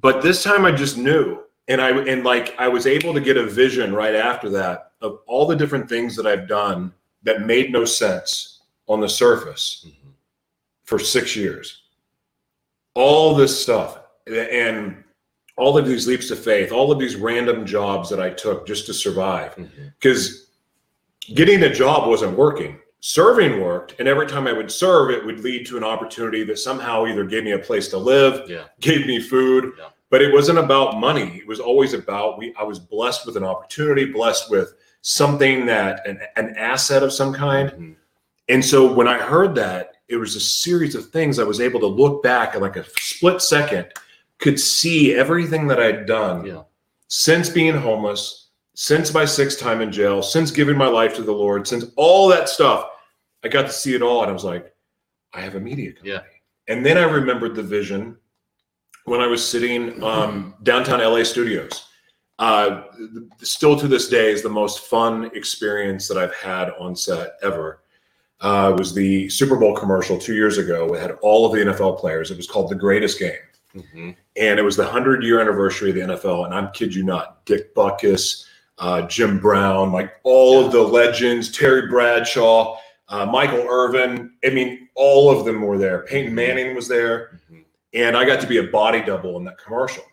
[0.00, 3.36] But this time I just knew and I and like I was able to get
[3.36, 7.72] a vision right after that of all the different things that I've done that made
[7.72, 10.10] no sense on the surface Mhm.
[10.84, 11.82] for 6 years.
[12.94, 15.03] All this stuff and
[15.56, 18.86] all of these leaps of faith, all of these random jobs that I took just
[18.86, 19.54] to survive
[20.00, 20.48] because
[21.34, 22.78] getting a job wasn't working.
[23.00, 26.58] Serving worked, and every time I would serve, it would lead to an opportunity that
[26.58, 28.64] somehow either gave me a place to live, Yeah.
[28.80, 29.88] gave me food, Yeah.
[30.08, 31.36] but it wasn't about money.
[31.36, 32.54] It was always about we.
[32.58, 37.34] I was blessed with an opportunity, blessed with something that an, an asset of some
[37.34, 37.70] kind.
[37.72, 37.94] Mhm.
[38.48, 41.80] And so when I heard that, it was a series of things I was able
[41.80, 43.86] to look back at like a split second,
[44.38, 46.62] could see everything that I'd done Yeah.
[47.08, 51.32] since being homeless, since my sixth time in jail, since giving my life to the
[51.32, 52.88] Lord, since all that stuff.
[53.44, 54.74] I got to see it all, and I was like,
[55.32, 56.10] I have a media company.
[56.12, 56.20] Yeah.
[56.68, 58.16] And then I remembered the vision
[59.04, 61.86] when I was sitting um, downtown LA studios.
[62.38, 62.84] Uh,
[63.42, 67.82] still to this day is the most fun experience that I've had on set ever.
[68.40, 70.92] Uh, it was the Super Bowl commercial two years ago.
[70.94, 72.30] It had all of the NFL players.
[72.32, 73.38] It was called The Greatest Game
[73.74, 74.14] Mhm.
[74.36, 76.44] and it was the 100 year anniversary of the NFL.
[76.44, 78.44] And I'm kid you not, Dick Butkus,
[78.78, 82.76] uh, Jim Brown, like all of the legends, Terry Bradshaw,
[83.08, 84.32] uh, Michael Irvin.
[84.44, 86.00] I mean, all of them were there.
[86.02, 87.40] Peyton Manning was there.
[87.52, 87.64] Mhm.
[87.92, 90.04] And I got to be a body double in that commercial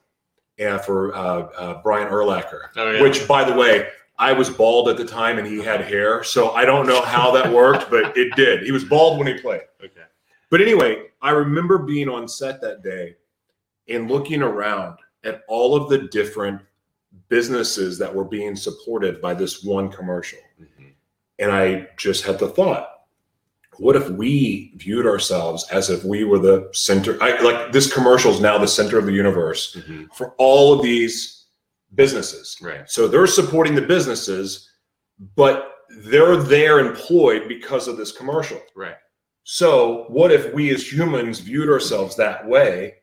[0.60, 1.20] and for uh,
[1.58, 3.02] uh, Brian Urlacher, Oh, yeah.
[3.02, 3.88] which, by the way,
[4.20, 6.24] I was bald at the time and he had hair.
[6.24, 8.62] So I don't know how that worked, but it did.
[8.64, 9.62] He was bald when he played.
[9.84, 10.02] Okay.
[10.52, 13.16] But anyway, I remember being on set that day
[13.92, 16.62] and looking around at all of the different
[17.30, 20.40] businesses that were being supported by this one commercial.
[20.60, 20.94] Mhm.
[21.40, 22.88] And I just had the thought,
[23.78, 27.18] what if we viewed ourselves as if we were the center?
[27.22, 30.14] I like this commercial is now the center of the universe Mhm.
[30.14, 31.46] for all of these
[31.96, 32.58] businesses.
[32.62, 32.90] Right.
[32.90, 34.70] So they're supporting the businesses,
[35.36, 38.62] but they're there employed because of this commercial.
[38.76, 38.96] Right.
[39.44, 42.96] So, what if we as humans viewed ourselves that way?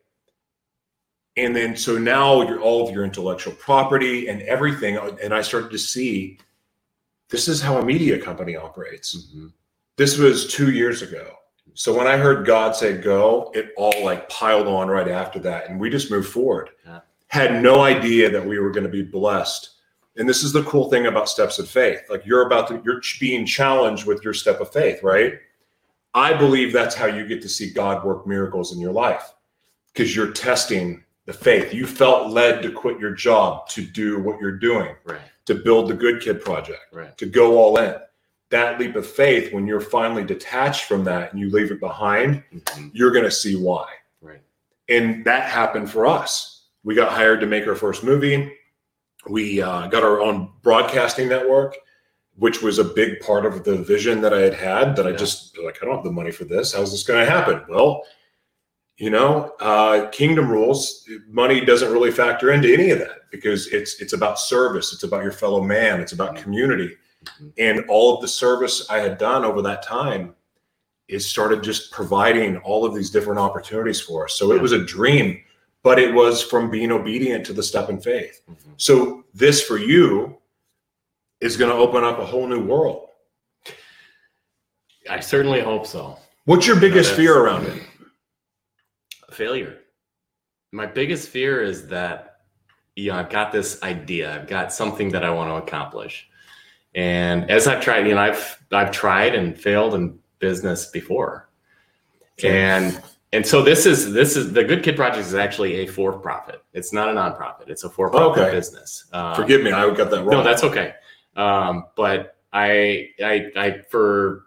[1.38, 4.96] And then, so now you're all of your intellectual property and everything.
[5.22, 6.38] And I started to see
[7.31, 9.14] this is how a media company operates.
[9.14, 9.53] Mhm.
[9.96, 11.35] This was two years ago.
[11.74, 15.68] So, when I heard God say go, it all like piled on right after that.
[15.68, 16.70] And we just moved forward.
[16.85, 17.01] Yeah.
[17.29, 19.70] Had no idea that we were going to be blessed.
[20.16, 22.01] And this is the cool thing about steps of faith.
[22.11, 25.35] Like you're about to, you're being challenged with your step of faith, right?
[26.14, 29.33] I believe that's how you get to see God work miracles in your life
[29.92, 31.75] because you're testing the faith.
[31.75, 35.21] You felt led to quit your job to do what you're doing, Right.
[35.45, 37.17] to build the Good Kid Project, Right.
[37.19, 37.97] to go all in.
[38.49, 42.43] That leap of faith, when you're finally detached from that and you leave it behind,
[42.55, 42.91] Mhm.
[42.95, 43.85] you're going to see why.
[44.23, 44.41] Right.
[44.88, 46.62] And that happened for us.
[46.83, 48.51] We got hired to make our first movie.
[49.29, 51.77] We uh, got our own broadcasting network,
[52.37, 54.97] which was a big part of the vision that I had had.
[54.97, 56.73] That I just like, I don't have the money for this.
[56.73, 57.61] How's this going to happen?
[57.69, 58.03] Well,
[58.99, 61.09] you know, uh, kingdom rules.
[61.29, 64.92] Money doesn't really factor into any of that because it's it's about service.
[64.92, 66.01] It's about your fellow man.
[66.01, 66.42] It's about Mhm.
[66.42, 67.53] community, Mhm.
[67.59, 70.35] and all of the service I had done over that time
[71.07, 74.35] is started just providing all of these different opportunities for us.
[74.35, 75.40] So it was a dream,
[75.83, 78.42] but it was from being obedient to the step in faith.
[78.51, 78.57] Mhm.
[78.77, 80.37] So this for you
[81.40, 83.09] is going to open up a whole new world.
[85.09, 86.19] I certainly hope so.
[86.44, 87.83] What's your biggest that's- fear around it?
[89.39, 89.79] Failure.
[90.73, 92.41] My biggest fear is that,
[92.97, 96.29] you know, I've got this idea, I've got something that I want to accomplish.
[96.97, 101.49] And as I've tried, you know, I've I've tried and failed in business before.
[102.39, 102.61] Okay.
[102.61, 103.01] And
[103.33, 106.61] and so this is this is the Good Kid Project is actually a for profit.
[106.73, 107.69] It's not a nonprofit.
[107.69, 108.51] It's a for profit Okay.
[108.51, 109.07] business.
[109.13, 110.31] Um, Forgive me, I got that wrong.
[110.31, 110.95] No, that's okay.
[111.37, 114.47] Um, but I, I, I, for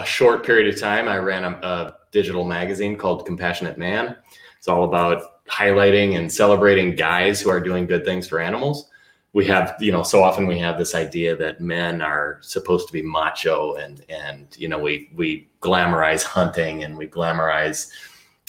[0.00, 4.16] a short period of time, I ran a, a digital magazine called Compassionate Man.
[4.56, 8.88] It's all about highlighting and celebrating guys who are doing good things for animals.
[9.32, 12.92] We have, you know, so often we have this idea that men are supposed to
[12.92, 17.90] be macho and, and, you know, we, we glamorize hunting and we glamorize,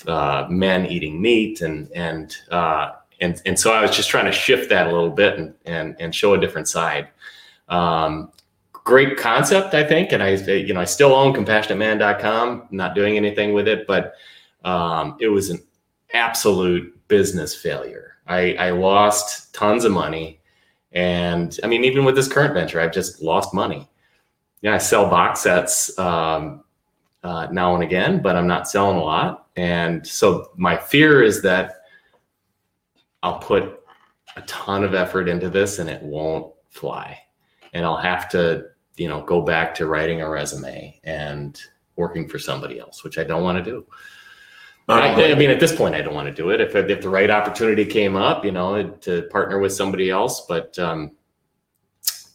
[0.07, 4.31] uh, men eating meat and, and, uh, and and so I was just trying to
[4.31, 7.07] shift that a little bit and and and show a different side.
[7.69, 8.31] Um,
[8.83, 12.67] great concept, I think, and I you know I still own compassionateman.com.
[12.71, 14.13] Not doing anything with it, but
[14.63, 15.59] um, it was an
[16.13, 18.17] absolute business failure.
[18.27, 20.41] I, I lost tons of money,
[20.91, 23.89] and I mean even with this current venture, I've just lost money.
[24.61, 26.63] Yeah, I sell box sets um,
[27.23, 31.41] uh, now and again, but I'm not selling a lot, and so my fear is
[31.41, 31.81] that
[33.23, 33.81] I'll put
[34.35, 37.19] a ton of effort into this and it won't fly.
[37.73, 38.65] And I'll have to,
[39.01, 41.59] you know, go back to writing a resume and
[41.95, 43.83] working for somebody else, which I don't want to do.
[44.87, 46.61] I, I mean, at this point, I don't want to do it.
[46.61, 50.77] If, if the right opportunity came up, you know, to partner with somebody else, but
[50.77, 51.11] um,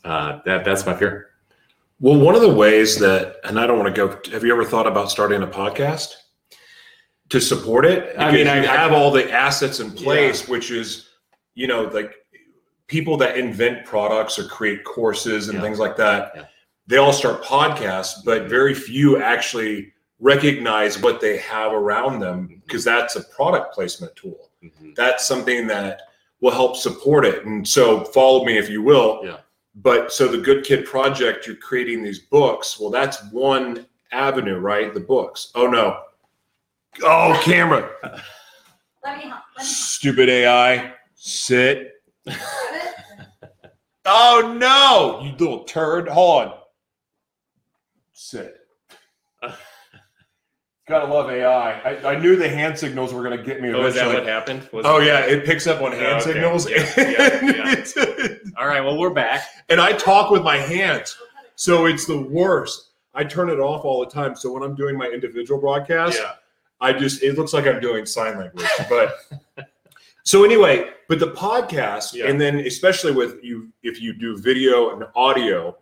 [0.05, 1.29] uh, that that's my fear.
[2.01, 4.19] Well, one of the ways that, and I don't want to go.
[4.33, 6.14] Have you ever thought about starting a podcast
[7.29, 8.14] to support it?
[8.19, 11.11] I mean, Because I- you have all the assets in place, which is,
[11.55, 12.14] you know, like
[12.87, 15.62] people that invent products or create courses and Yeah.
[15.62, 16.33] things like that.
[16.35, 16.45] Yeah.
[16.87, 18.49] They all start podcasts, but mm-hmm.
[18.49, 22.61] very few actually recognize what they have around them mm-hmm.
[22.64, 24.51] because that's a product placement tool.
[24.62, 24.93] Mm-hmm.
[24.97, 26.03] That's something that
[26.41, 27.45] will help support it.
[27.45, 29.20] And so, follow me if you will.
[29.24, 29.39] Yeah.
[29.76, 32.80] But so the Good Kid Project, you're creating these books.
[32.80, 34.95] Well, that's one avenue, right?
[34.95, 35.51] The books.
[35.55, 36.01] Oh no.
[37.03, 37.91] Oh, camera.
[39.05, 39.43] Let me help.
[39.57, 40.95] Let me Stupid AI.
[41.14, 41.93] Sit.
[44.09, 46.09] Oh no, you little turd.
[46.09, 46.59] Hold on.
[48.27, 48.57] Sit.
[50.89, 51.81] Gotta love AI.
[51.81, 54.68] I, I knew the hand signals were gonna get me Oh, is that what happened?
[54.72, 56.33] Was Oh it- yeah, it picks up on hand oh, okay.
[56.33, 56.68] signals.
[56.68, 58.29] Yeah, yeah, yeah.
[58.59, 58.81] All right.
[58.81, 59.47] Well, we're back.
[59.68, 61.16] and I talk with my hands.
[61.55, 62.91] So it's the worst.
[63.14, 64.35] I turn it off all the time.
[64.35, 66.20] So when I'm doing my individual broadcast.
[66.81, 68.66] I just it looks like I'm doing sign language.
[68.89, 69.14] But
[70.24, 75.05] so anyway, but the podcast, and then especially with you, if you do video and
[75.14, 75.77] audio,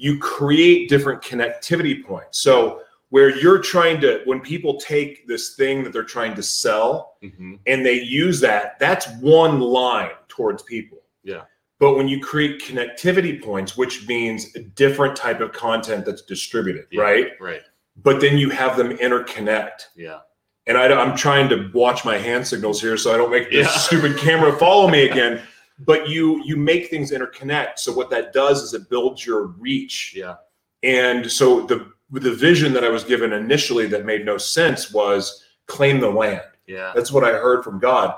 [0.00, 2.40] you create different connectivity points.
[2.40, 2.80] So
[3.10, 7.58] where you're trying to, when people take this thing that they're trying to sell Mhm.
[7.66, 11.02] and they use that, that's one line towards people.
[11.22, 11.42] Yeah.
[11.78, 16.86] But when you create connectivity points, which means a different type of content that's distributed,
[16.90, 17.02] Yeah.
[17.02, 17.26] right?
[17.38, 17.62] Right.
[18.02, 20.20] But then you have them interconnect Yeah.
[20.66, 23.66] and I, am trying to watch my hand signals here so I don't make this
[23.66, 23.72] Yeah.
[23.72, 25.42] stupid camera follow me again.
[25.80, 27.78] But you you make things interconnect.
[27.78, 30.12] So what that does is it builds your reach.
[30.16, 30.36] Yeah.
[30.82, 35.44] And so the the vision that I was given initially that made no sense was
[35.66, 36.42] claim the land.
[36.66, 36.92] Yeah.
[36.94, 38.14] That's what I heard from God.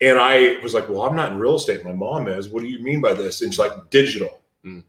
[0.00, 1.84] And I was like, well, I'm not in real estate.
[1.84, 2.48] My mom is.
[2.48, 3.42] What do you mean by this?
[3.42, 4.40] And she's like, digital.
[4.64, 4.82] Mm.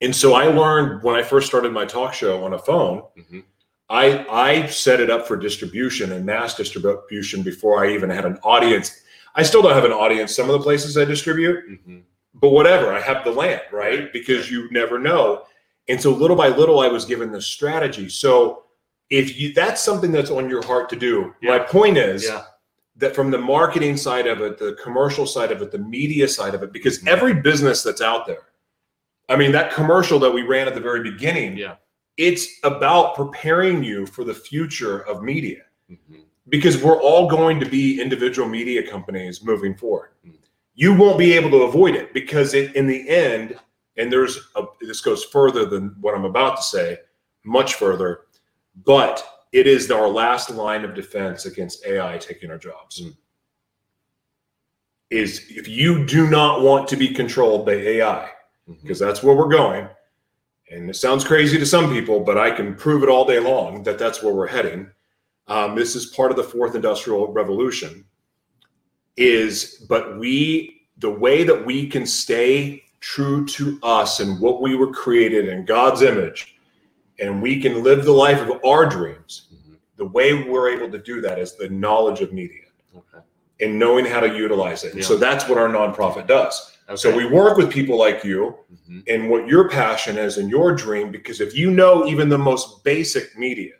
[0.00, 3.44] And so I learned when I first started my talk show on a phone, Mhm.
[3.88, 8.38] I I set it up for distribution and mass distribution before I even had an
[8.42, 9.02] audience.
[9.36, 12.02] I still don't have an audience some of the places I distribute, Mhm.
[12.34, 12.92] but whatever.
[12.92, 14.12] I have the land, right?
[14.12, 15.44] Because you never know.
[15.88, 18.08] And so little by little, I was given this strategy.
[18.08, 18.64] So
[19.10, 22.42] if you that's something that's on your heart to do, my point is Yeah.
[22.96, 26.54] that from the marketing side of it, the commercial side of it, the media side
[26.54, 27.08] of it, because Mhm.
[27.08, 28.46] every business that's out there,
[29.28, 31.74] I mean, that commercial that we ran at the very beginning, Yeah.
[32.16, 36.24] it's about preparing you for the future of media Mhm.
[36.48, 40.10] Because we're all going to be individual media companies moving forward.
[40.74, 43.58] You won't be able to avoid it because it, in the end,
[43.96, 46.98] and there's a, this goes further than what I'm about to say,
[47.44, 48.20] much further,
[48.84, 53.00] but it is our last line of defense against AI taking our jobs.
[53.00, 53.16] Mm.
[55.08, 58.28] Is if you do not want to be controlled by AI,
[58.82, 59.88] because that's where we're going.
[60.70, 63.84] And it sounds crazy to some people, but I can prove it all day long
[63.84, 64.90] that that's where we're heading.
[65.48, 68.04] Um, this is part of the fourth industrial revolution.
[69.16, 74.74] Is but we the way that we can stay true to us and what we
[74.76, 76.56] were created in God's image,
[77.20, 79.48] and we can live the life of our dreams.
[79.54, 79.76] Mhm.
[79.96, 83.24] The way we're able to do that is the knowledge of media Okay.
[83.60, 84.92] and knowing how to utilize it.
[84.94, 86.72] And so that's what our nonprofit does.
[86.94, 88.54] So we work with people like you
[88.88, 89.02] Mhm.
[89.08, 92.84] and what your passion is and your dream because if you know even the most
[92.84, 93.74] basic media.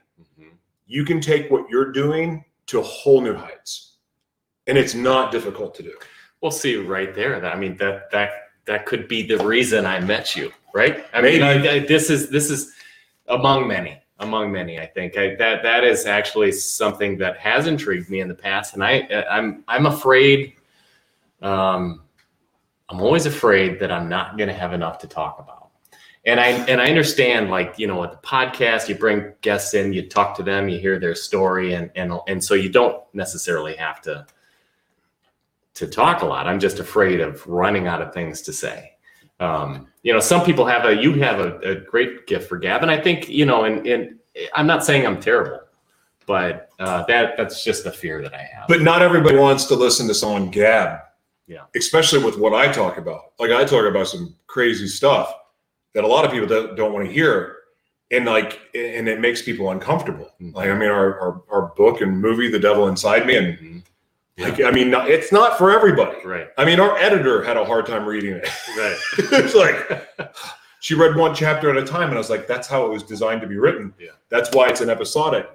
[0.86, 3.96] You can take what you're doing to whole new heights.
[4.66, 5.94] And it's not difficult to do.
[6.40, 7.40] We'll see right there.
[7.40, 8.30] That I mean that that
[8.66, 11.04] that could be the reason I met you, right?
[11.14, 12.74] I mean, I, I- this is this is
[13.28, 14.78] among many, among many.
[14.80, 18.74] I think I, that that is actually something that has intrigued me in the past,
[18.74, 20.54] and I I'm I'm afraid.
[21.42, 22.02] Um,
[22.88, 25.65] I'm always afraid that I'm not going to have enough to talk about.
[26.26, 29.92] And I and I understand, like you know, at the podcast, you bring guests in,
[29.92, 33.76] you talk to them, you hear their story, and and and so you don't necessarily
[33.76, 34.26] have to
[35.74, 36.48] to talk a lot.
[36.48, 38.92] I'm just afraid of running out of things to say.
[39.38, 42.82] Um, you know, some people have a you have a, a great gift for gab,
[42.82, 44.18] and I think you know, and and
[44.52, 45.60] I'm not saying I'm terrible,
[46.26, 48.66] but uh, that that's just a fear that I have.
[48.66, 50.98] But not everybody wants to listen to someone gab.
[51.46, 51.66] Yeah.
[51.76, 53.32] Especially with what I talk about.
[53.38, 55.32] Like I talk about some crazy stuff
[55.96, 57.56] that a lot of people don't, don't want to hear.
[58.10, 60.30] And like, and it makes people uncomfortable.
[60.40, 60.54] Mhm.
[60.54, 63.36] Like, I mean, our, our, our book and movie, The Devil Inside Me.
[63.36, 63.82] And Mhm.
[64.38, 66.18] like, I mean, it's not for everybody.
[66.24, 68.46] right, I mean, our editor had a hard time reading it.
[68.76, 68.96] right,
[69.32, 70.34] it's like,
[70.80, 72.08] she read one chapter at a time.
[72.10, 73.94] And I was like, that's how it was designed to be written.
[73.98, 74.10] Yeah.
[74.28, 75.48] That's why it's an episodic.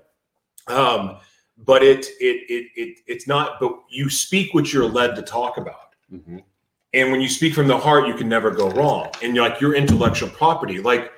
[0.67, 1.17] Um,
[1.59, 5.57] but it, it, it, it, it's not, but you speak what you're led to talk
[5.57, 5.93] about.
[6.11, 6.41] Mhm.
[6.93, 9.09] And when you speak from the heart, you can never go wrong.
[9.23, 10.79] And you're like your intellectual property.
[10.79, 11.11] Like,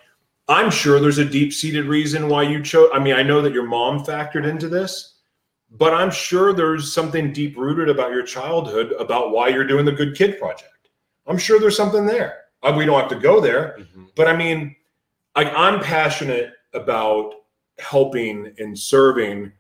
[0.48, 2.90] I'm sure there's a deep seated reason why you chose.
[2.94, 5.16] I mean, I know that your mom factored into this,
[5.72, 9.92] but I'm sure there's something deep rooted about your childhood about why you're doing the
[9.92, 10.90] Good Kid Project.
[11.26, 12.42] I'm sure there's something there.
[12.62, 14.10] Uh, We don't have to go there, Mhm.
[14.16, 14.76] but I mean,
[15.36, 17.34] like I'm passionate about
[17.80, 19.52] helping and serving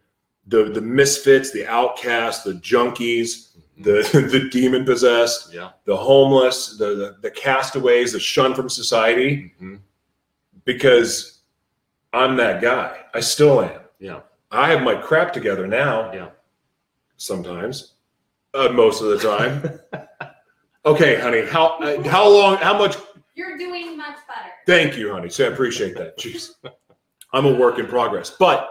[0.45, 3.52] the the misfits, the outcasts, the junkies,
[3.83, 9.53] the the demon possessed, yeah, the homeless, the, the the castaways, the shunned from society,
[9.61, 9.79] Mhm.
[10.65, 11.41] because
[12.13, 13.01] I'm that guy.
[13.13, 13.81] I still am.
[13.99, 14.21] yeah,
[14.51, 16.11] I have my crap together now.
[16.13, 16.29] Yeah.
[17.17, 17.93] Sometimes,
[18.53, 19.79] uh, most of the time.
[20.85, 21.45] okay, honey.
[21.45, 22.57] How uh, how long?
[22.57, 22.97] How much?
[23.35, 24.49] You're doing much better.
[24.67, 25.29] Thank you, honey.
[25.29, 26.17] So I appreciate that.
[26.17, 26.51] Jeez,
[27.33, 28.69] I'm a work in progress, but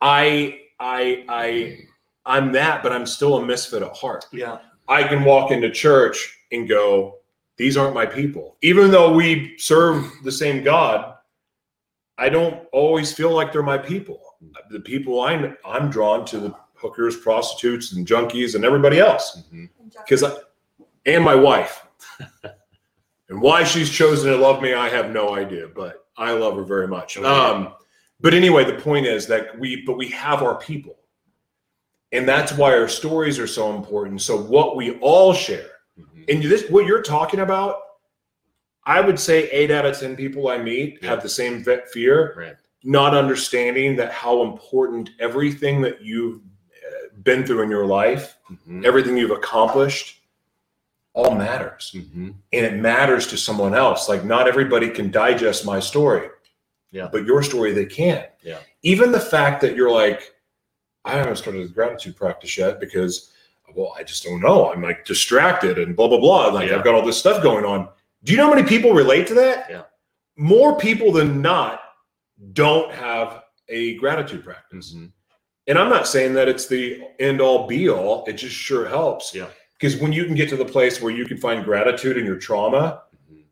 [0.00, 1.78] I I I
[2.26, 4.26] I'm that, but I'm still a misfit at heart.
[4.32, 4.58] yeah,
[4.88, 7.16] I can walk into church and go,
[7.56, 8.56] these aren't my people.
[8.62, 11.14] Even though we serve the same God,
[12.18, 14.20] I don't always feel like they're my people.
[14.70, 19.42] The people I'm I'm drawn to the hookers, prostitutes, and junkies and everybody else.
[19.52, 19.68] Mhm.
[20.04, 20.32] Because I
[21.06, 21.86] and my wife.
[23.28, 26.64] and why she's chosen to love me, I have no idea, but I love her
[26.64, 27.16] very much.
[27.16, 27.26] Okay.
[27.26, 27.74] Um,
[28.20, 30.96] but anyway, the point is that we but we have our people.
[32.12, 34.20] And that's why our stories are so important.
[34.22, 36.24] So what we all share, Mhm.
[36.28, 37.76] and this what you're talking about,
[38.84, 41.10] I would say eight out of ten people I meet Yeah.
[41.10, 47.44] have the same fear, right, not understanding that how important everything that you've uh, been
[47.46, 48.84] through in your life, Mhm.
[48.84, 50.16] everything you've accomplished,
[51.12, 52.34] all matters, Mhm.
[52.52, 54.08] and it matters to someone else.
[54.08, 56.28] Like not everybody can digest my story,
[56.90, 57.08] Yeah.
[57.12, 58.24] but your story they can.
[58.42, 58.58] Yeah.
[58.82, 60.34] Even the fact that you're like,
[61.04, 63.32] I haven't started the gratitude practice yet because,
[63.74, 64.70] well, I just don't know.
[64.72, 66.46] I'm like distracted and blah blah blah.
[66.48, 66.76] Like Yeah.
[66.78, 67.88] I've got all this stuff going on.
[68.24, 69.66] Do you know how many people relate to that?
[69.70, 69.82] Yeah.
[70.36, 71.80] More people than not
[72.52, 74.94] don't have a gratitude practice.
[74.94, 75.12] Mhm.
[75.66, 78.24] And I'm not saying that it's the end all be all.
[78.26, 79.34] It just sure helps.
[79.34, 79.46] Yeah.
[79.78, 82.36] Because when you can get to the place where you can find gratitude in your
[82.36, 83.44] trauma, Mhm.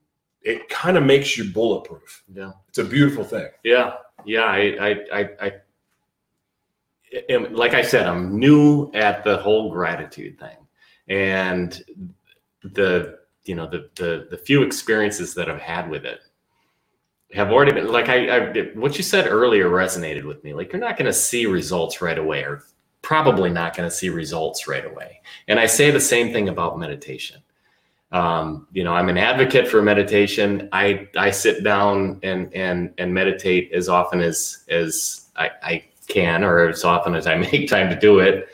[0.43, 2.25] it kind of makes you bulletproof.
[2.35, 2.53] yeah.
[2.69, 3.49] It's a beautiful thing.
[3.65, 3.95] Yeah,
[4.27, 4.43] yeah.
[4.45, 4.91] I, I,
[5.21, 5.53] I, I,
[7.51, 10.57] like I said, I'm new at the whole gratitude thing,
[11.09, 11.83] and
[12.63, 16.21] the, you know, the the the few experiences that I've had with it
[17.33, 20.55] have already been like I, I what you said earlier resonated with me.
[20.55, 22.65] Like you're not going to see results right away, or
[23.03, 25.21] probably not going to see results right away.
[25.47, 27.43] And I say the same thing about meditation.
[28.11, 30.69] Um, you know, I'm an advocate for meditation.
[30.73, 36.45] I I sit down and and and meditate as often as as I, I can,
[36.45, 38.49] or as often as I make time to do it.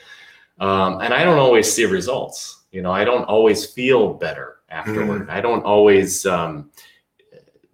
[0.60, 2.62] Um, and I don't always see results.
[2.70, 5.30] You know, I don't always feel better afterward.
[5.30, 6.70] I don't always, um,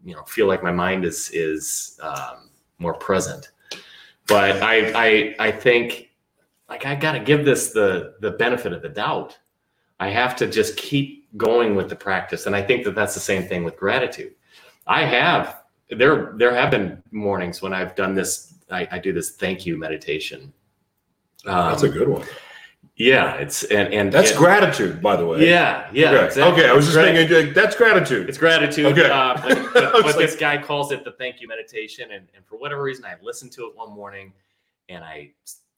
[0.05, 3.51] you know, feel like my mind is is um, more present.
[4.26, 6.11] But I I I think
[6.68, 9.39] like I got to give this the the benefit of the doubt.
[9.99, 13.20] I have to just keep going with the practice, and I think that that's the
[13.20, 14.35] same thing with gratitude.
[14.87, 18.49] I have there there have been mornings when I've done this.
[18.71, 20.53] I, I do this thank you meditation.
[21.47, 22.27] Um, That's a good one.
[22.97, 23.35] yeah.
[23.35, 25.47] It's and and That's and- gratitude, by the way.
[25.49, 26.11] Yeah, yeah.
[26.12, 26.25] Okay.
[26.27, 26.62] exactly.
[26.62, 26.71] Okay.
[26.71, 28.29] I was just Grat- thinking that's gratitude.
[28.29, 28.87] it's gratitude.
[28.87, 29.09] Okay.
[29.11, 32.45] Uh, but but, but like- this guy calls it the thank you meditation, and, and
[32.47, 34.33] for whatever reason, I listened to it one morning,
[34.89, 35.31] and I,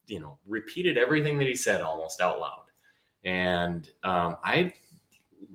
[0.08, 2.64] you know, repeated everything that he said almost out loud.
[3.24, 4.74] And um, I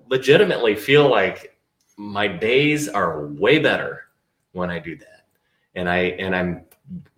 [0.07, 1.57] legitimately feel like
[1.97, 4.03] my days are way better
[4.53, 5.25] when I do that.
[5.75, 6.61] And I and I'm,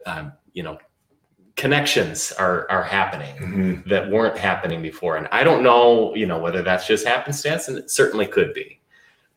[0.05, 0.77] um, you know,
[1.55, 3.89] connections are are happening Mhm.
[3.89, 5.17] that weren't happening before.
[5.17, 8.79] And I don't know, you know, whether that's just happenstance, and it certainly could be.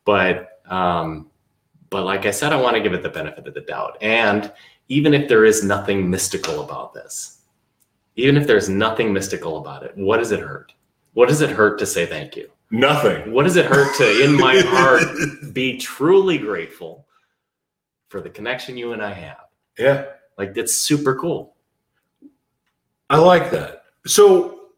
[0.05, 1.29] But um,
[1.89, 3.97] but like I said, I want to give it the benefit of the doubt.
[4.01, 4.51] And
[4.87, 7.41] even if there is nothing mystical about this,
[8.15, 10.73] even if there's nothing mystical about it, what does it hurt?
[11.13, 12.49] What does it hurt to say thank you?
[12.71, 13.31] Nothing.
[13.31, 15.03] What does it hurt to, in my heart,
[15.53, 17.05] be truly grateful
[18.09, 19.45] for the connection you and I have?
[19.77, 20.05] Yeah,
[20.37, 21.55] Like that's super cool.
[23.09, 23.83] I like that.
[24.07, 24.69] So,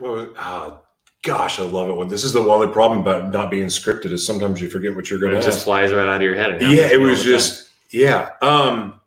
[0.00, 0.78] well, ah,
[1.22, 4.26] gosh, I love it when this is the only problem about not being scripted is
[4.26, 6.60] sometimes you forget what you're going It to just flies right out of your head.
[6.62, 8.30] Yeah, it was just yeah.
[8.42, 9.00] Um,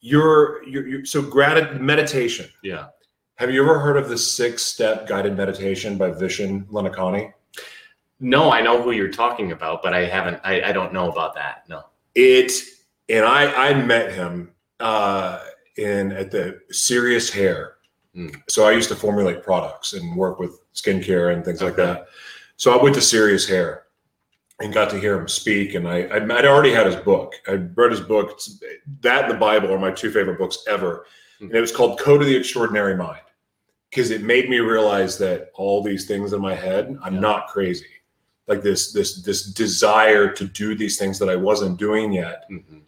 [0.00, 2.48] you're, you're so gratitude meditation.
[2.62, 2.86] yeah.
[3.36, 7.32] Have you ever heard of the six step guided meditation by Vishen Lakhiani?
[8.18, 10.40] No, I know who you're talking about, but I haven't.
[10.42, 11.62] I, I don't know about that.
[11.68, 11.84] No.
[12.16, 12.50] It
[13.08, 14.50] and I I met him
[14.80, 15.40] uh,
[15.76, 17.74] in at the Serious Hair.
[18.14, 18.28] Hmm.
[18.48, 22.06] So I used to formulate products and work with skincare and things like that.
[22.56, 23.84] So I went to Serious Hair
[24.60, 25.74] and got to hear him speak.
[25.74, 27.34] And I I'd, already had his book.
[27.46, 28.40] I read his book.
[29.02, 31.06] That and the Bible are my two favorite books ever.
[31.38, 31.46] Hmm.
[31.46, 33.22] And it was called Code of the Extraordinary Mind
[33.90, 37.20] because it made me realize that all these things in my head, I'm Yeah.
[37.20, 37.86] not crazy.
[38.48, 42.80] Like this this this desire to do these things that I wasn't doing yet Mhm.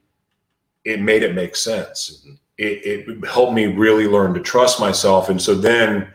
[0.84, 2.26] It made it make sense.
[2.58, 5.28] It, it helped me really learn to trust myself.
[5.28, 6.12] And so then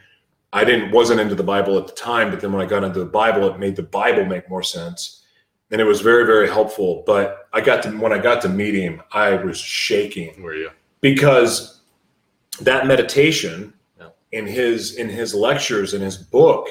[0.54, 3.00] I didn't wasn't into the Bible at the time, but then when I got into
[3.00, 5.24] the Bible, it made the Bible make more sense.
[5.72, 7.04] And it was very, very helpful.
[7.06, 10.70] But I got to when I got to meet him, I was shaking Were you?
[11.02, 11.82] because
[12.62, 14.10] that meditation Yeah.
[14.32, 16.70] in his in his lectures in his book,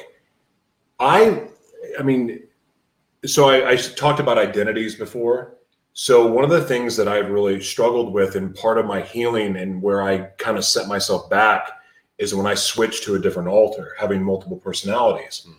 [0.99, 1.47] I
[1.99, 2.43] I mean,
[3.25, 5.57] so I, I talked about identities before.
[5.97, 9.55] So one of the things that I've really struggled with and part of my healing
[9.55, 11.71] and where I kind of set myself back
[12.17, 15.47] is when I switched to a different alter, having multiple personalities.
[15.47, 15.53] Hmm.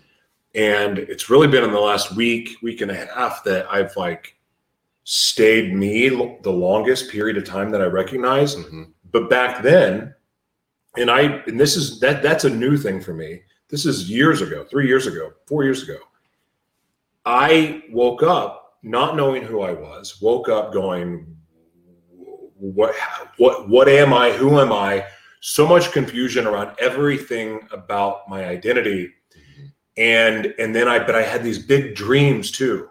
[0.55, 4.37] And it's really been in the last week, week and a half that I've like
[5.05, 6.11] stayed me
[6.43, 8.57] the longest period of time that I recognize.
[8.57, 8.89] Mhm.
[9.12, 10.14] But back then,
[10.99, 13.41] and I and this is that that's a new thing for me.
[13.68, 15.99] This is years ago, three years ago, four years ago.
[17.24, 21.36] I woke up not knowing who I was, woke up going,
[22.58, 22.94] what
[23.36, 24.32] what what am I?
[24.32, 25.06] Who am I?
[25.40, 29.10] So much confusion around everything about my identity.
[29.96, 32.88] And and then I but I had these big dreams too.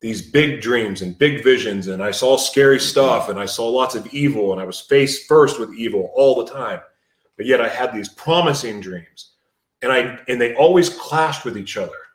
[0.00, 3.94] These big dreams and big visions, and I saw scary stuff, and I saw lots
[3.94, 6.80] of evil, and I was faced first with evil all the time.
[7.36, 9.32] But yet I had these promising dreams,
[9.82, 12.05] and I and they always clashed with each other.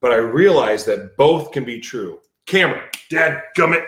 [0.00, 2.20] But I realize that both can be true.
[2.46, 3.84] Cameron, Dad, gummit,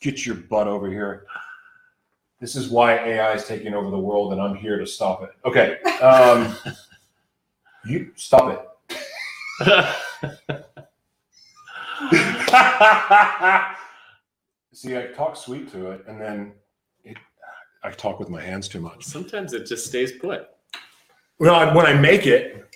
[0.00, 1.26] get your butt over here.
[2.40, 5.30] This is why AI is taking over the world, and I'm here to stop it.
[5.44, 6.56] Okay, um,
[7.86, 8.68] you stop it.
[14.72, 16.52] See, I talk sweet to it, and then
[17.04, 17.16] it,
[17.84, 19.04] I talk with my hands too much.
[19.04, 20.48] Sometimes it just stays put.
[21.38, 22.66] Well, when I make it,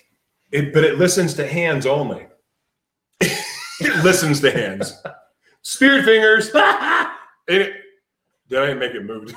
[0.51, 2.27] it but it listens to hands only.
[3.79, 5.01] It listens to hands.
[5.61, 6.49] Spirit fingers.
[6.55, 7.07] and
[7.47, 7.73] it,
[8.49, 9.35] did I make it move?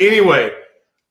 [0.00, 0.50] anyway,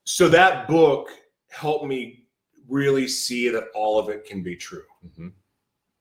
[0.04, 1.10] so that book
[1.50, 2.26] helped me
[2.68, 4.84] really see that all of it can be true
[5.18, 5.32] Mhm.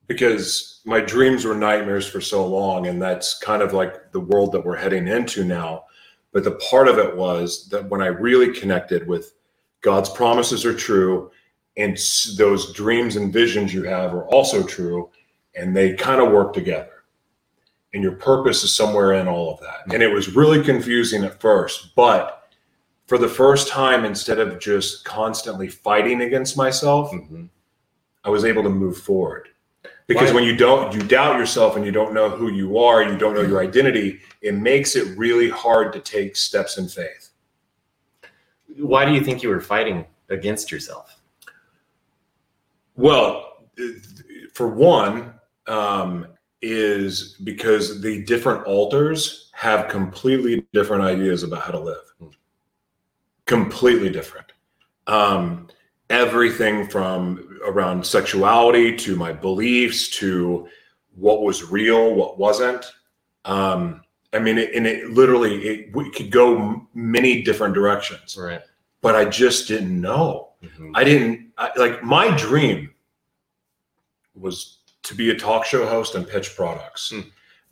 [0.07, 4.51] because my dreams were nightmares for so long and that's kind of like the world
[4.51, 5.83] that we're heading into now
[6.31, 9.33] but the part of it was that when i really connected with
[9.81, 11.29] god's promises are true
[11.77, 11.97] and
[12.37, 15.09] those dreams and visions you have are also true
[15.55, 17.03] and they kind of work together
[17.93, 21.39] and your purpose is somewhere in all of that and it was really confusing at
[21.41, 22.49] first but
[23.07, 27.49] for the first time instead of just constantly fighting against myself Mhm.
[28.23, 29.49] I was able to move forward.
[30.07, 33.03] Because Why- when you don't, you doubt yourself and you don't know who you are,
[33.03, 37.29] you don't know your identity, it makes it really hard to take steps in faith.
[38.77, 41.14] Why do you think you were fighting against yourself?
[42.95, 43.67] Well,
[44.53, 45.33] for one,
[45.67, 46.27] um,
[46.61, 52.13] is because the different alters have completely different ideas about how to live.
[53.45, 54.51] Completely different.
[55.07, 55.67] Um,
[56.09, 60.67] everything from around sexuality to my beliefs to
[61.15, 62.85] what was real, what wasn't.
[63.45, 64.01] Um,
[64.33, 68.61] I mean, it, and it literally it we could go many different directions, Right.
[69.01, 70.44] but I just didn't know.
[70.63, 70.91] Mhm.
[70.95, 72.91] I didn't I, like my dream
[74.33, 77.09] was to be a talk show host and pitch products.
[77.11, 77.21] Hmm.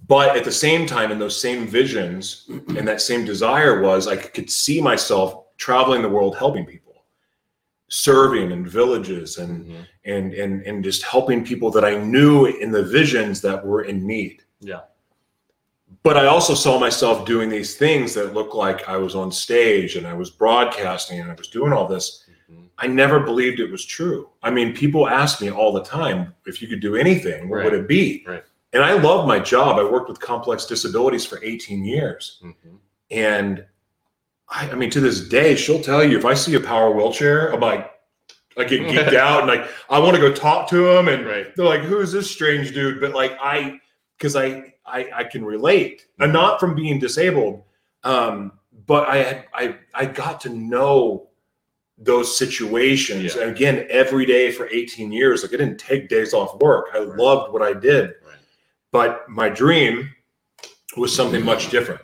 [0.07, 4.15] But at the same time, in those same visions and that same desire was I
[4.17, 7.05] could see myself traveling the world helping people,
[7.89, 9.87] serving in villages and Mhm.
[10.05, 14.05] and and and just helping people that I knew in the visions that were in
[14.05, 14.43] need.
[14.59, 14.81] Yeah.
[16.01, 19.95] But I also saw myself doing these things that looked like I was on stage
[19.95, 22.22] and I was broadcasting and I was doing all this.
[22.77, 24.29] I never believed it was true.
[24.41, 27.73] I mean, people ask me all the time if you could do anything, what would
[27.73, 28.23] it be?
[28.27, 28.43] Right.
[28.73, 29.77] And I love my job.
[29.77, 32.39] I worked with complex disabilities for 18 years.
[32.43, 32.77] Mhm.
[33.11, 33.65] And
[34.49, 37.53] I, I mean, to this day, she'll tell you if I see a power wheelchair,
[37.53, 37.91] I'm like,
[38.57, 41.07] I get geeked out and like, I want to go talk to him.
[41.07, 41.55] And Right.
[41.55, 42.99] they're like, who is this strange dude?
[42.99, 43.79] But like, I,
[44.17, 47.63] because I, I, I can relate, and not from being disabled,
[48.03, 48.53] um,
[48.85, 51.29] but I had, I, I got to know
[52.03, 53.35] those situations.
[53.35, 53.43] Yeah.
[53.43, 56.87] And again, every day for 18 years, like I didn't take days off work.
[56.93, 57.17] I Right.
[57.17, 58.05] loved what I did.
[58.25, 58.37] Right.
[58.91, 60.09] But my dream
[60.97, 62.01] was something much different.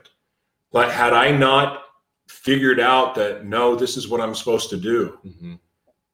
[0.72, 1.84] But had I not
[2.28, 5.60] figured out that no, this is what I'm supposed to do, Mhm.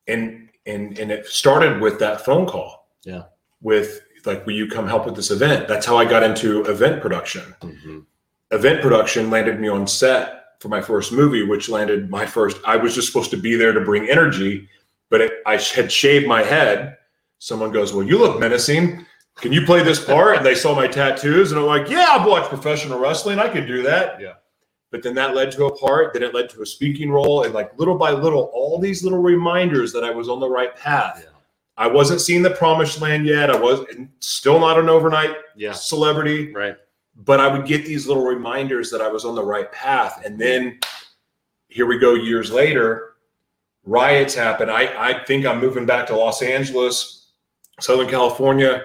[0.07, 2.89] and and and it started with that phone call.
[3.03, 3.23] Yeah.
[3.61, 5.67] With like, will you come help with this event?
[5.67, 7.53] That's how I got into event production.
[7.61, 8.05] Mhm.
[8.49, 12.57] Event production landed me on set for my first movie, which landed my first.
[12.65, 14.67] I was just supposed to be there to bring energy,
[15.09, 16.97] but it, I had shaved my head.
[17.39, 19.05] Someone goes, "Well, you look menacing.
[19.37, 22.27] Can you play this part?" And they saw my tattoos, and I'm like, "Yeah, I've
[22.27, 23.39] watched professional wrestling.
[23.39, 24.33] I could do that." Yeah.
[24.91, 26.13] But then that led to a part.
[26.13, 29.19] Then it led to a speaking role, and like little by little, all these little
[29.21, 31.21] reminders that I was on the right path.
[31.23, 31.29] Yeah.
[31.77, 33.49] I wasn't seeing the promised land yet.
[33.49, 33.85] I was
[34.21, 35.73] still not an overnight Yeah.
[35.73, 36.77] celebrity Right.
[37.15, 40.21] But I would get these little reminders that I was on the right path.
[40.25, 40.79] And then
[41.69, 43.13] here we go years later,
[43.85, 44.69] riots happen.
[44.69, 47.27] I, I think I'm moving back to Los Angeles,
[47.79, 48.83] Southern California.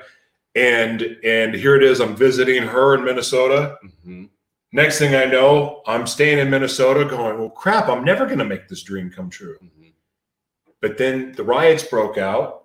[0.57, 2.01] And and here it is.
[2.01, 3.79] I'm visiting her in Minnesota.
[4.05, 4.29] Mhm.
[4.73, 8.45] Next thing I know, I'm staying in Minnesota going, well, crap, I'm never going to
[8.45, 9.59] make this dream come true.
[9.63, 9.93] Mhm.
[10.81, 12.65] But then the riots broke out.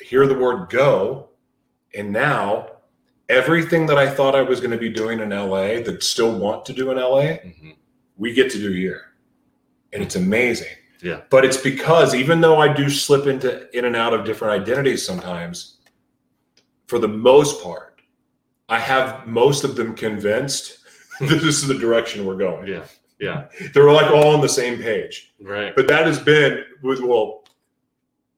[0.00, 1.28] Hear the word go.
[1.94, 2.79] And now
[3.30, 6.64] everything that I thought I was going to be doing in LA that still want
[6.66, 7.76] to do in LA, Mhm.
[8.16, 9.02] we get to do here.
[9.92, 10.76] And it's amazing.
[11.02, 11.22] Yeah.
[11.30, 15.06] But it's because even though I do slip into in and out of different identities
[15.06, 15.78] sometimes,
[16.88, 18.00] for the most part,
[18.68, 20.78] I have most of them convinced
[21.20, 22.66] that this is the direction we're going.
[22.68, 22.84] Yeah.
[23.18, 23.44] Yeah.
[23.74, 25.32] They're like all on the same page.
[25.40, 25.74] Right.
[25.74, 27.44] But that has been with well,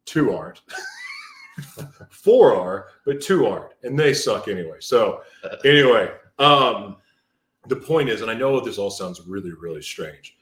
[0.05, 0.61] two aren't.
[2.11, 4.77] Four are, but two aren't, and they suck anyway.
[4.81, 5.23] So
[5.65, 6.97] anyway, um,
[7.69, 10.37] the point is, and I know this all sounds really, really strange,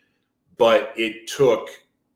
[0.57, 1.69] but it took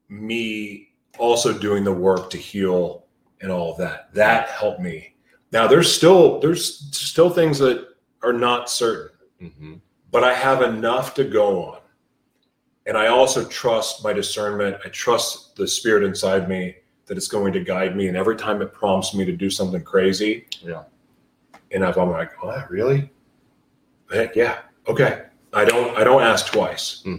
[0.09, 3.07] me also doing the work to heal
[3.41, 4.13] and all of that.
[4.15, 5.17] That helped me.
[5.53, 7.89] Now there's still there's still things that
[8.23, 9.11] are not certain
[9.43, 9.81] Mhm.
[10.11, 11.81] but I have enough to go on.
[12.87, 14.77] And I also trust my discernment.
[14.85, 16.77] I trust the spirit inside me
[17.07, 18.09] that it's going to guide me.
[18.09, 20.85] And every time it prompts me to do something crazy, Yeah.
[21.73, 23.11] and I'm like, oh, really?
[24.13, 24.61] Heck yeah.
[24.89, 25.25] Okay.
[25.53, 27.03] I don't I don't ask twice.
[27.05, 27.17] Hmm.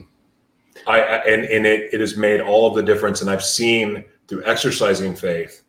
[0.88, 3.22] I, I and, and it, it has made all of the difference.
[3.22, 5.64] And I've seen through exercising faith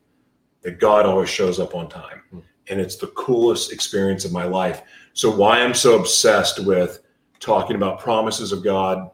[0.63, 2.23] that God always shows up on time.
[2.31, 2.39] Hmm.
[2.69, 4.83] And it's the coolest experience of my life.
[5.15, 7.01] So why I'm so obsessed with
[7.41, 9.11] talking about promises of God,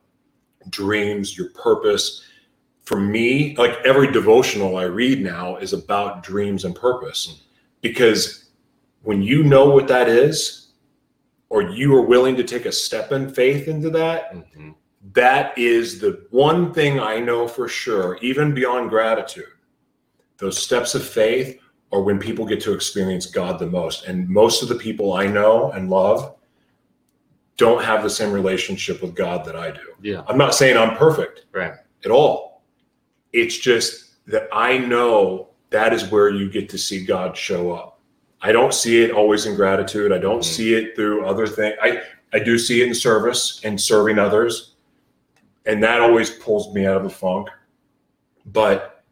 [0.71, 2.25] dreams, your purpose.
[2.85, 7.43] For me, like every devotional I read now is about dreams and purpose.
[7.81, 8.51] Because
[9.03, 10.69] when you know what that is,
[11.49, 14.75] or you are willing to take a step in faith into that, Mhm.
[15.13, 19.47] that is the one thing I know for sure, even beyond gratitude.
[20.39, 21.61] Those steps of faith
[21.93, 24.07] are when people get to experience God the most.
[24.07, 26.35] And most of the people I know and love
[27.59, 29.81] don't have the same relationship with God that I do.
[30.01, 30.23] Yeah.
[30.27, 31.75] I'm not saying I'm perfect Right.
[32.05, 32.52] at all.
[33.33, 38.01] It's just that I know that is where you get to see God show up.
[38.41, 40.13] I don't see it always in gratitude.
[40.13, 40.45] I don't Mhm.
[40.45, 41.77] see it through other things.
[41.81, 42.03] I,
[42.33, 44.75] I do see it in service and serving others.
[45.65, 47.49] And that always pulls me out of a funk.
[48.47, 49.05] But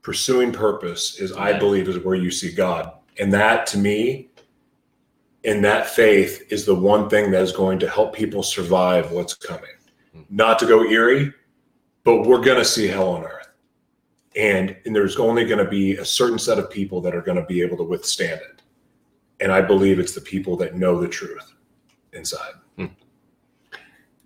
[0.00, 2.92] pursuing purpose is, I believe, is where you see God.
[3.20, 4.30] And that to me,
[5.44, 9.34] in that faith, is the one thing that is going to help people survive what's
[9.34, 9.64] coming.
[10.16, 10.24] Mhm.
[10.30, 11.32] Not to go eerie,
[12.04, 13.48] but we're going to see hell on earth.
[14.34, 17.36] And, and there's only going to be a certain set of people that are going
[17.36, 18.62] to be able to withstand it.
[19.40, 21.52] And I believe it's the people that know the truth
[22.12, 22.54] inside.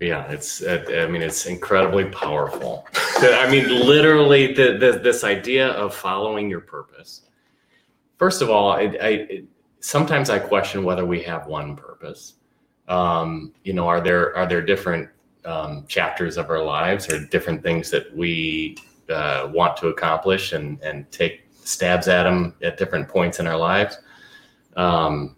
[0.01, 0.63] Yeah, it's.
[0.67, 2.87] I mean, it's incredibly powerful.
[2.95, 7.23] I mean, literally, the, the this idea of following your purpose.
[8.19, 9.45] First of all, I, I it,
[9.81, 12.35] sometimes I question whether we have one purpose.
[12.89, 15.09] Um, you know, are there are there different
[15.47, 18.77] um, chapters of our lives or different things that we
[19.09, 23.57] uh, want to accomplish and and take stabs at them at different points in our
[23.57, 23.99] lives?
[24.77, 25.37] Um,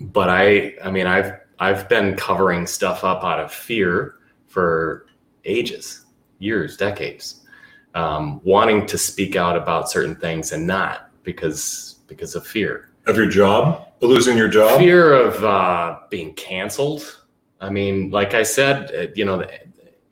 [0.00, 5.06] but I, I mean, I've I've been covering stuff up out of fear for
[5.44, 6.04] ages,
[6.38, 7.46] years, decades,
[7.94, 12.90] um, wanting to speak out about certain things and not because because of fear.
[13.06, 14.78] Of your job, losing your job.
[14.78, 17.20] Fear of uh, being canceled.
[17.60, 19.46] I mean, like I said, uh, you know,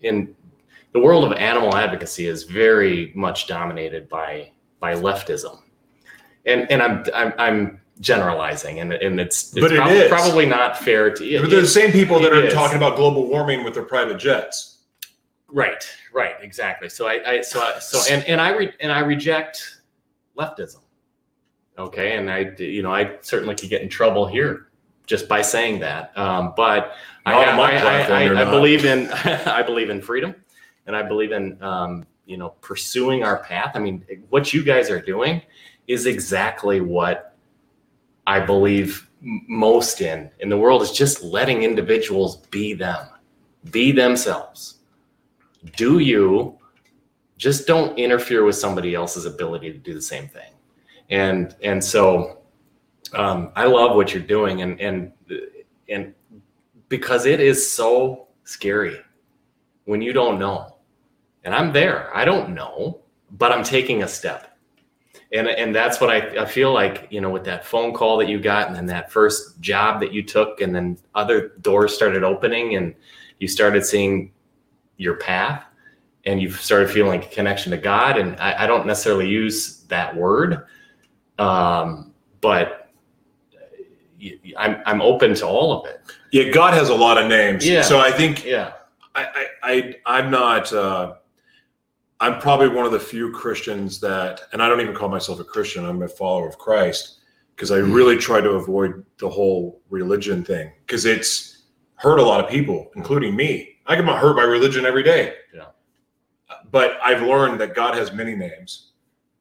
[0.01, 0.35] in
[0.93, 5.61] the world of animal advocacy is very much dominated by by leftism,
[6.47, 10.09] and and I'm I'm, I'm generalizing, and and it's, it's But it prob- is.
[10.09, 11.41] probably not fair to.
[11.41, 12.55] But they're the same people that are is.
[12.55, 14.79] talking about global warming with their private jets.
[15.49, 16.89] Right, right, exactly.
[16.89, 19.81] So I, I so I, so and and I re, and I reject
[20.39, 20.81] leftism.
[21.79, 24.69] Okay, and I you know I certainly could get in trouble here
[25.07, 26.17] just by saying that.
[26.17, 26.95] Um, but
[27.27, 30.35] I, I, I, I believe in I believe in freedom,
[30.87, 33.73] and I believe in um, you know pursuing our path.
[33.75, 35.43] I mean, what you guys are doing
[35.87, 37.37] is exactly what
[38.27, 43.07] I believe most in in the world is just letting individuals be them,
[43.71, 44.79] be themselves.
[45.77, 46.59] Do you
[47.39, 50.53] just don't interfere with somebody else's ability to do the same thing,
[51.11, 52.44] and and so
[53.15, 55.13] um, I love what you're doing, and and
[55.89, 56.15] and
[56.89, 59.01] because it is so scary
[59.85, 60.77] when you don't know,
[61.45, 62.15] and I'm there.
[62.17, 63.01] I don't know,
[63.33, 64.57] but I'm taking a step.
[65.33, 68.29] And and that's what I, I feel like you know with that phone call that
[68.29, 72.23] you got and then that first job that you took and then other doors started
[72.23, 72.95] opening and
[73.41, 74.31] you started seeing
[74.97, 75.65] your path
[76.25, 78.17] and you started feeling a connection to god.
[78.17, 80.67] And i, I don't necessarily use that word
[81.39, 82.84] um, but
[84.57, 86.01] I'm, I'm open to all of it
[86.31, 87.67] Yeah, God has a lot of names.
[87.67, 87.83] Yeah.
[87.83, 88.73] So I think yeah
[89.15, 90.73] I, I, I I'm not.
[90.73, 91.15] Uh,
[92.21, 95.45] I'm probably one of the few Christians that, and I don't even call myself a
[95.45, 95.85] Christian.
[95.85, 97.19] I'm a follower of Christ
[97.55, 101.65] because I really try to avoid the whole religion thing because it's
[101.97, 103.77] hurt a lot of people, including me.
[103.87, 105.35] I get hurt by religion every day.
[105.55, 105.67] Yeah.
[106.71, 108.93] But I've learned that God has many names,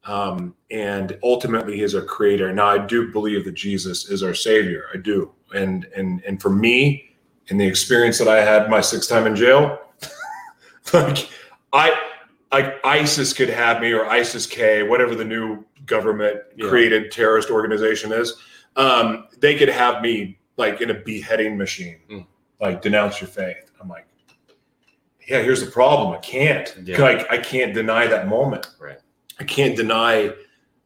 [0.05, 2.51] um, and ultimately, He is our Creator.
[2.53, 4.85] Now, I do believe that Jesus is our Savior.
[4.93, 7.15] I do, and and and for me,
[7.47, 9.79] in the experience that I had my sixth time in jail,
[10.93, 11.29] like
[11.71, 11.91] I
[12.51, 16.69] like ISIS could have me or ISIS K, whatever the new government Yeah.
[16.69, 18.35] created terrorist organization is.
[18.75, 22.25] Um, they could have me like in a beheading machine, Mm.
[22.61, 23.71] like denounce your faith.
[23.81, 24.05] I'm like,
[25.27, 26.13] yeah, here's the problem.
[26.13, 26.75] I can't.
[26.83, 27.01] Yeah.
[27.01, 28.67] Like I can't deny that moment.
[28.79, 28.99] Right.
[29.43, 30.31] I can't deny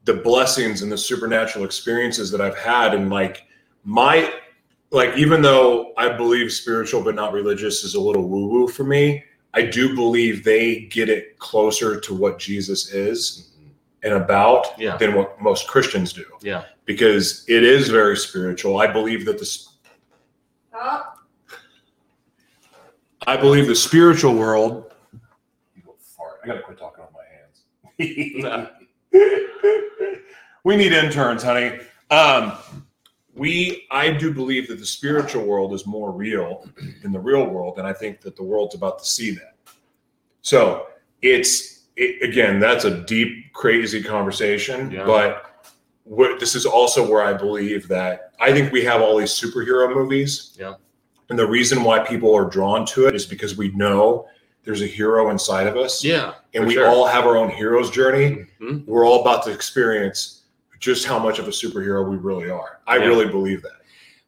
[0.05, 3.43] the blessings and the supernatural experiences that I've had and like
[3.83, 4.33] my
[4.89, 8.83] like even though I believe spiritual but not religious is a little woo woo for
[8.83, 13.69] me, I do believe they get it closer to what Jesus is mm-hmm.
[14.01, 14.97] and about Yeah.
[14.97, 18.79] than what most Christians do yeah because it is very spiritual.
[18.79, 19.59] I believe that the
[20.73, 21.13] Oh,
[23.27, 24.93] I believe the spiritual world.
[25.75, 26.39] You go fart.
[26.43, 27.66] I gotta quit talking on my hands.
[30.63, 31.79] we need interns, honey.
[32.11, 32.53] Um,
[33.33, 36.67] we, I do believe that the spiritual world is more real
[37.01, 39.55] than the real world, and I think that the world's about to see that.
[40.41, 40.87] So
[41.21, 45.05] it's it, again, that's a deep, crazy conversation, Yeah.
[45.05, 45.43] but
[46.03, 49.93] what, this is also where I believe that I think we have all these superhero
[49.93, 50.55] movies.
[50.59, 50.75] Yeah.
[51.29, 54.27] And the reason why people are drawn to it is because we know
[54.67, 56.03] there's a hero inside of us.
[56.03, 56.89] yeah And we sure.
[56.89, 58.45] all have our own hero's journey.
[58.61, 58.85] Mhm.
[58.85, 60.41] We're all about to experience
[60.79, 62.81] just how much of a superhero we really are.
[62.85, 63.05] I Yeah.
[63.05, 63.71] really believe that.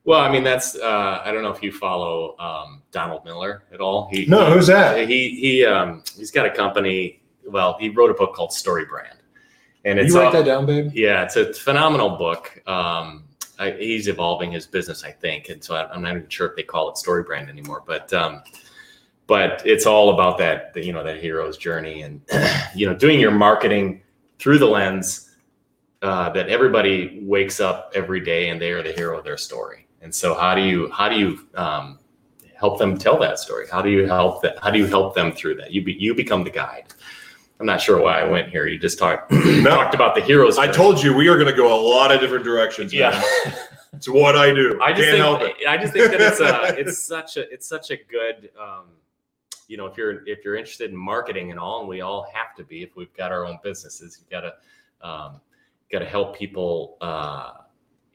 [0.05, 3.81] Well, I mean, that's uh, I don't know if you follow um, Donald Miller at
[3.81, 4.07] all.
[4.13, 5.09] He, No, who's that?
[5.09, 7.21] He he um, he's got a company.
[7.45, 9.19] Well, he wrote a book called Story Brand,
[9.83, 10.91] and it's you write that down, babe?
[10.93, 12.43] yeah, it's a phenomenal book.
[12.65, 13.25] Um,
[13.59, 16.55] I, he's evolving his business, I think, and so I, I'm not even sure if
[16.55, 17.83] they call it Story Brand anymore.
[17.85, 18.41] But um,
[19.30, 22.21] but it's all about that you know that hero's journey and
[22.75, 24.01] you know doing your marketing
[24.39, 25.30] through the lens
[26.01, 29.86] uh, that everybody wakes up every day and they are the hero of their story.
[30.01, 31.99] And so how do you how do you um,
[32.55, 33.67] help them tell that story?
[33.69, 34.57] How do you help that?
[34.63, 35.71] How do you help them through that?
[35.71, 36.86] You be, you become the guide.
[37.59, 38.67] I'm not sure why I went here.
[38.67, 39.71] You just talked No.
[39.71, 40.57] talked about the heroes.
[40.57, 42.93] I told you we are going to go a lot of different directions.
[42.93, 43.11] man.
[43.11, 43.55] Yeah.
[43.93, 44.80] it's what I do.
[44.82, 45.57] I just Can't think.
[45.67, 48.86] I just think that it's a it's such a it's such a good um,
[49.70, 52.53] you know if you're if you're interested in marketing and all and we all have
[52.57, 55.39] to be if we've got our own businesses you've got to um,
[55.91, 57.51] got to help people uh,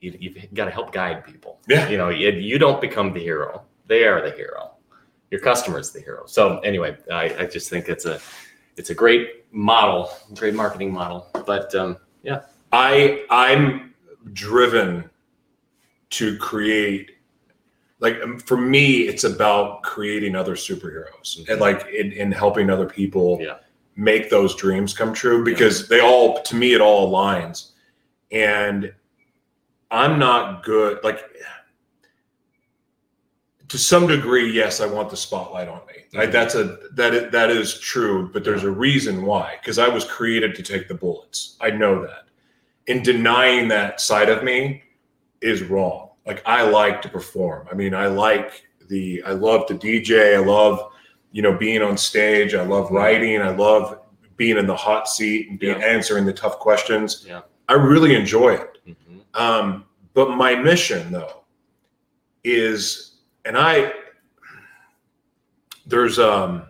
[0.00, 1.60] you, you've got to help guide people.
[1.66, 1.88] Yeah.
[1.88, 3.62] you know you, you don't become the hero.
[3.86, 4.72] They are the hero.
[5.30, 6.24] Your customer's the hero.
[6.26, 8.20] So anyway I, I just think it's a
[8.76, 11.28] it's a great model great marketing model.
[11.46, 12.40] But um, yeah.
[12.72, 13.94] I I'm
[14.32, 15.08] driven
[16.10, 17.12] to create
[18.00, 22.86] like um, for me it's about creating other superheroes and like in, in helping other
[22.86, 23.58] people Yeah.
[23.96, 27.70] make those dreams come true because they all to me it all aligns.
[28.32, 28.92] And
[29.90, 31.20] i'm not good like
[33.68, 35.94] to some degree yes i want the spotlight on me.
[36.12, 36.32] Like Mhm.
[36.32, 40.04] that's a that is, that is true but there's a reason why because i was
[40.04, 41.56] created to take the bullets.
[41.60, 42.24] I know that.
[42.88, 44.82] And denying that side of me
[45.40, 49.74] is wrong like i like to perform i mean i like the i love to
[49.74, 50.92] dj i love
[51.32, 54.00] you know being on stage i love writing i love
[54.36, 55.86] being in the hot seat and being Yeah.
[55.86, 57.42] answering the tough questions Yeah.
[57.68, 59.20] i really enjoy it mhm.
[59.40, 61.42] um, but my mission, though,
[62.44, 63.92] is, and I,
[65.86, 66.66] there's um,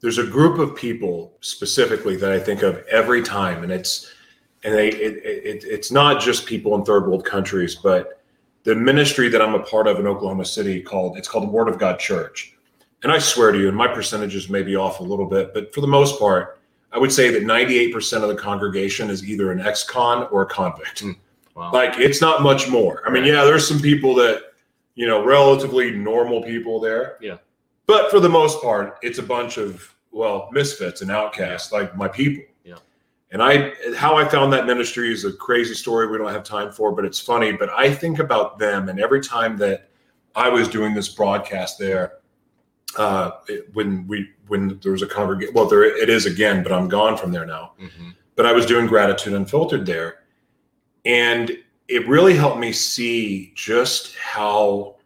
[0.00, 4.12] there's a group of people specifically that I think of every time, and it's,
[4.62, 8.21] and they, it, it, it's not just people in third world countries, but
[8.64, 11.68] the ministry that I'm a part of in Oklahoma City called it's called the Word
[11.68, 12.56] of God Church,
[13.02, 15.74] and I swear to you, and my percentages may be off a little bit, but
[15.74, 16.60] for the most part,
[16.92, 21.00] I would say that 98% of the congregation is either an ex-con or a convict.
[21.00, 21.12] Hmm.
[21.54, 23.02] wow Like it's not much more.
[23.06, 24.52] I mean, yeah, there's some people that,
[24.94, 27.16] you know, relatively normal people there.
[27.20, 27.38] Yeah.
[27.86, 32.08] But for the most part, it's a bunch of, well, misfits and outcasts, like my
[32.08, 32.44] people.
[33.32, 36.70] And I, how I found that ministry is a crazy story we don't have time
[36.70, 37.50] for, but it's funny.
[37.52, 39.88] But I think about them, and every time that
[40.36, 42.18] I was doing this broadcast there,
[42.98, 46.72] uh, it- when we when there was a congregation, well, there it is again, but
[46.72, 48.14] I'm gone from there now Mhm.
[48.36, 50.18] but I was doing gratitude unfiltered there.
[51.06, 51.56] And
[51.88, 54.96] it really helped me see just how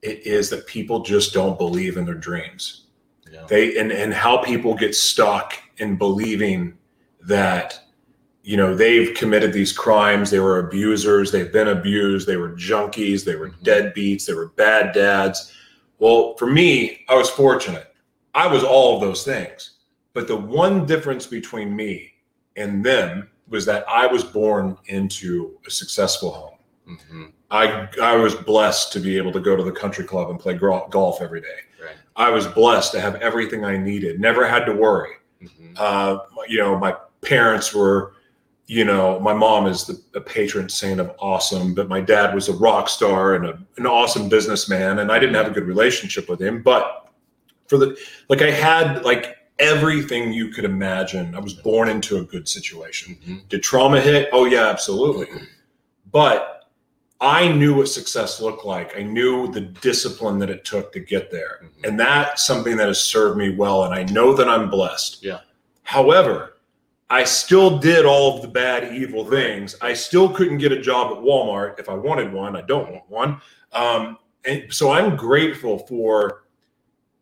[0.00, 2.86] it is that people just don't believe in their dreams.
[3.30, 3.44] Yeah.
[3.46, 6.78] They and, and how people get stuck in believing
[7.26, 7.78] that
[8.42, 13.24] you know they've committed these crimes, they were abusers, they've been abused, they were junkies,
[13.24, 13.62] they were Mhm.
[13.64, 15.52] deadbeats, they were bad dads.
[15.98, 17.94] Well, for me, I was fortunate.
[18.34, 19.70] I was all of those things.
[20.14, 22.12] But the one difference between me
[22.56, 26.58] and them was that I was born into a successful home.
[26.88, 27.32] Mhm.
[27.50, 30.54] I I was blessed to be able to go to the country club and play
[30.54, 31.60] golf every day.
[31.80, 31.94] Right.
[32.16, 34.18] I was blessed to have everything I needed.
[34.20, 35.12] Never had to worry.
[35.42, 35.74] Mhm.
[35.78, 36.18] Uh,
[36.48, 38.14] you know, my parents were,
[38.66, 42.48] you know, my mom is the a patron saint of awesome, but my dad was
[42.48, 46.28] a rock star and a, an awesome businessman, and I didn't have a good relationship
[46.28, 46.62] with him.
[46.62, 47.08] But
[47.68, 47.96] for the
[48.28, 51.34] like, I had like everything you could imagine.
[51.34, 53.16] I was born into a good situation.
[53.26, 53.48] Mhm.
[53.48, 54.28] Did trauma hit?
[54.32, 55.28] Oh yeah, absolutely.
[56.10, 56.68] But
[57.20, 58.96] I knew what success looked like.
[58.98, 61.60] I knew the discipline that it took to get there.
[61.62, 61.88] Mhm.
[61.88, 63.84] And that's something that has served me well.
[63.84, 65.22] And I know that I'm blessed.
[65.22, 65.40] Yeah.
[65.82, 66.54] However,
[67.12, 69.76] I still did all of the bad, evil things.
[69.82, 72.56] I still couldn't get a job at Walmart if I wanted one.
[72.56, 73.40] I don't want one.
[73.74, 76.44] Um, and so I'm grateful for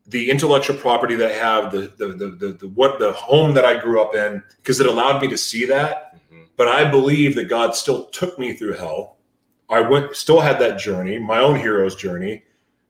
[0.07, 3.65] the intellectual property that I have, the the the the, the what the home that
[3.65, 6.47] I grew up in, because it allowed me to see that Mhm.
[6.57, 9.17] but I believe that God still took me through hell.
[9.69, 12.45] I went, still had that journey, my own hero's journey,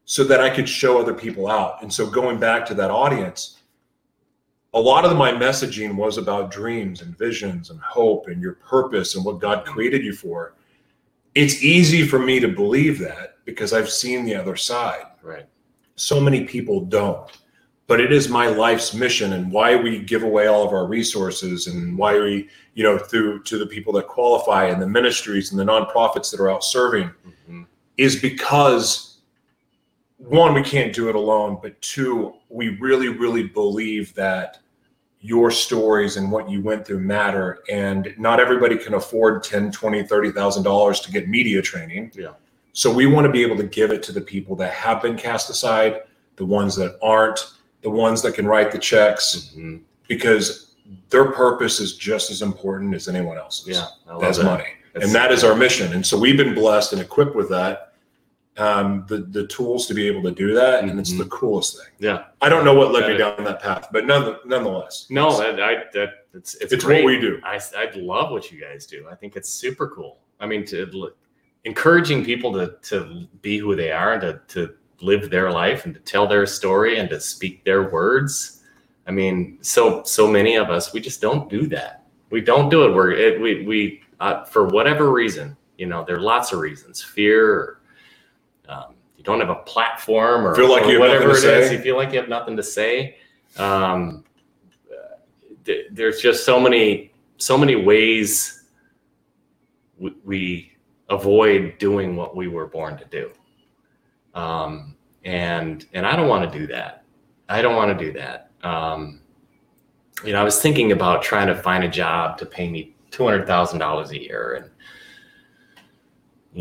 [0.04, 1.82] so that I could show other people out.
[1.82, 3.59] And so, going back to that audience,
[4.74, 9.16] a lot of my messaging was about dreams and visions and hope and your purpose
[9.16, 10.54] and what God created you for.
[11.34, 15.46] It's easy for me to believe that because I've seen the other side Right.
[15.96, 17.28] so many people don't
[17.86, 21.66] but it is my life's mission and why we give away all of our resources
[21.66, 25.58] and why we you know through to the people that qualify and the ministries and
[25.58, 27.10] the nonprofits that are out serving
[27.50, 27.66] Mhm.
[27.98, 29.09] is because
[30.20, 34.58] one we can't do it alone but two we really really believe that
[35.22, 40.02] your stories and what you went through matter and not everybody can afford 10 20
[40.04, 42.32] 30 thousand dollars to get media training Yeah.
[42.72, 45.16] so we want to be able to give it to the people that have been
[45.16, 46.02] cast aside
[46.36, 47.40] the ones that aren't
[47.82, 49.80] the ones that can write the checks Mhm.
[50.06, 50.74] because
[51.08, 53.86] their purpose is just as important as anyone else's Yeah.
[54.22, 54.44] As that.
[54.44, 57.48] money That's- and that is our mission and so we've been blessed and equipped with
[57.50, 57.89] that
[58.58, 61.18] um, the the tools to be able to do that, and it's Mhm.
[61.18, 61.86] the coolest thing.
[61.98, 62.24] Yeah.
[62.40, 65.60] I don't know what led me That- down that path, but none, nonetheless, No, that
[65.62, 67.40] I that it's it's, it's what we do.
[67.44, 69.06] I I love what you guys do.
[69.10, 70.18] I think it's super cool.
[70.40, 71.12] I mean, to
[71.64, 75.94] encouraging people to to be who they are and to to live their life and
[75.94, 78.62] to tell their story and to speak their words.
[79.06, 82.04] I mean, so so many of us we just don't do that.
[82.30, 82.94] We don't do it.
[82.94, 85.56] We're it, we we uh, for whatever reason.
[85.78, 87.02] You know, there are lots of reasons.
[87.02, 87.78] Fear.
[88.70, 91.42] Um, you don't have a platform or, Feel like or you have whatever it is.
[91.42, 91.72] say.
[91.74, 93.16] You feel like you have nothing to say.
[93.58, 94.24] Um,
[94.90, 95.16] uh,
[95.64, 98.64] th- there's just so many so many ways
[99.98, 100.72] we, we
[101.08, 103.30] avoid doing what we were born to do
[104.34, 104.94] um,
[105.24, 107.04] and and i don't want to do that
[107.48, 109.20] i don't want to do that um,
[110.24, 114.10] you know i was thinking about trying to find a job to pay me $200000
[114.10, 114.70] a year and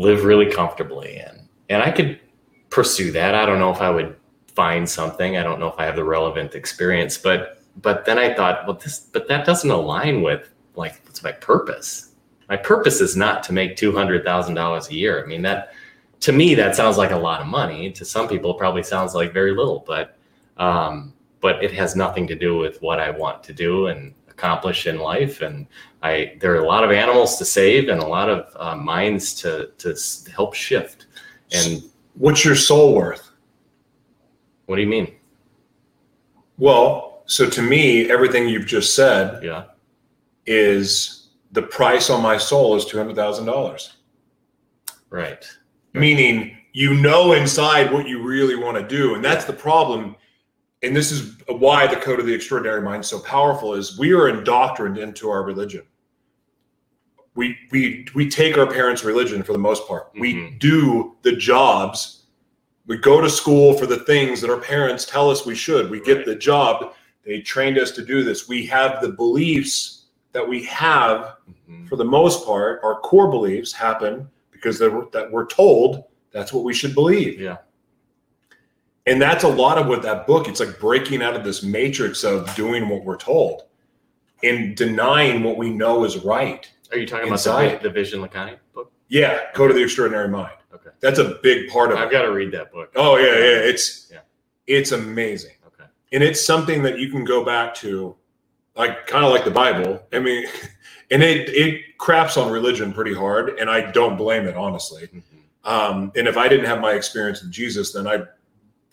[0.02, 1.39] live really comfortably and
[1.70, 2.20] and i could
[2.70, 3.34] pursue that.
[3.34, 4.16] I don't know if i would
[4.54, 5.36] find something.
[5.36, 7.18] I don't know if i have the relevant experience.
[7.18, 11.32] But but then i thought well this but that doesn't align with like what's my
[11.32, 12.12] purpose?
[12.48, 15.22] My purpose is not to make $200000 a year.
[15.22, 15.72] I mean that
[16.20, 17.90] to me that sounds like a lot of money.
[17.92, 19.84] To some people it probably sounds like very little.
[19.86, 20.16] But
[20.56, 24.86] um but it has nothing to do with what i want to do and accomplish
[24.86, 25.42] in life.
[25.42, 25.66] And
[26.02, 29.34] i there are a lot of animals to save and a lot of uh, minds
[29.42, 29.96] to to
[30.32, 31.06] help shift
[31.52, 31.82] and
[32.14, 33.30] What's your soul worth?
[34.66, 35.12] what do you mean
[36.58, 39.64] Well, so to me, everything you've just said yeah
[40.46, 43.96] is the price on my soul is two hundred thousand dollars.
[45.10, 45.44] right
[45.92, 50.14] meaning you know inside what you really want to do and that's the problem
[50.82, 54.12] and this is why the code of the extraordinary mind is so powerful is we
[54.12, 55.82] are indoctrined into our religion
[57.34, 60.58] we we we take our parents religion for the most part we Mhm.
[60.58, 62.24] do the jobs
[62.86, 66.00] we go to school for the things that our parents tell us we should we
[66.00, 66.26] get Right.
[66.26, 71.34] the job they trained us to do this we have the beliefs that we have
[71.68, 71.88] Mhm.
[71.88, 76.52] for the most part, our core beliefs happen because they were, that we're told that's
[76.52, 77.40] what we should believe.
[77.40, 77.56] Yeah.
[79.06, 82.22] And that's a lot of what that book, it's like breaking out of this matrix
[82.22, 83.62] of doing what we're told
[84.44, 86.70] and denying what we know is right.
[86.92, 87.64] Are you talking Inside.
[87.66, 90.54] about the, the Vishen Lakhiani book Yeah, Code of the Extraordinary Mind.
[90.74, 92.12] okay That's a big part of i've it.
[92.12, 93.70] got to read that book Oh yeah, yeah.
[93.70, 94.18] It's Yeah.
[94.66, 95.52] it's amazing.
[95.66, 98.16] okay and it's something that you can go back to
[98.76, 100.46] like kind of like the bible i mean
[101.10, 105.22] and it it craps on religion pretty hard and i don't blame it honestly Mhm.
[105.70, 108.18] um and if i didn't have my experience with jesus then i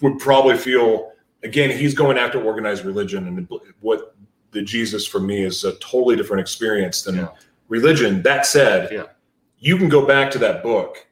[0.01, 1.11] would probably feel
[1.43, 3.47] again he's going after organized religion and
[3.81, 4.15] what
[4.51, 7.29] the jesus for me is a totally different experience than Yeah.
[7.67, 9.03] Religion that said Yeah.
[9.59, 11.05] you can go back to that book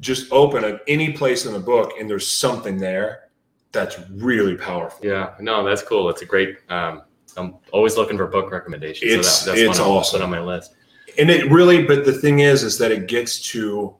[0.00, 3.24] just open at any place in the book and there's something there
[3.72, 6.06] that's really powerful Yeah, no, that's cool.
[6.06, 6.56] That's a great.
[6.70, 7.02] Um,
[7.36, 9.10] I'm always looking for book recommendations.
[9.10, 10.22] It's- so that, that's it's one awesome.
[10.22, 10.74] on my list.
[11.18, 13.94] and it really but the thing is is that it gets to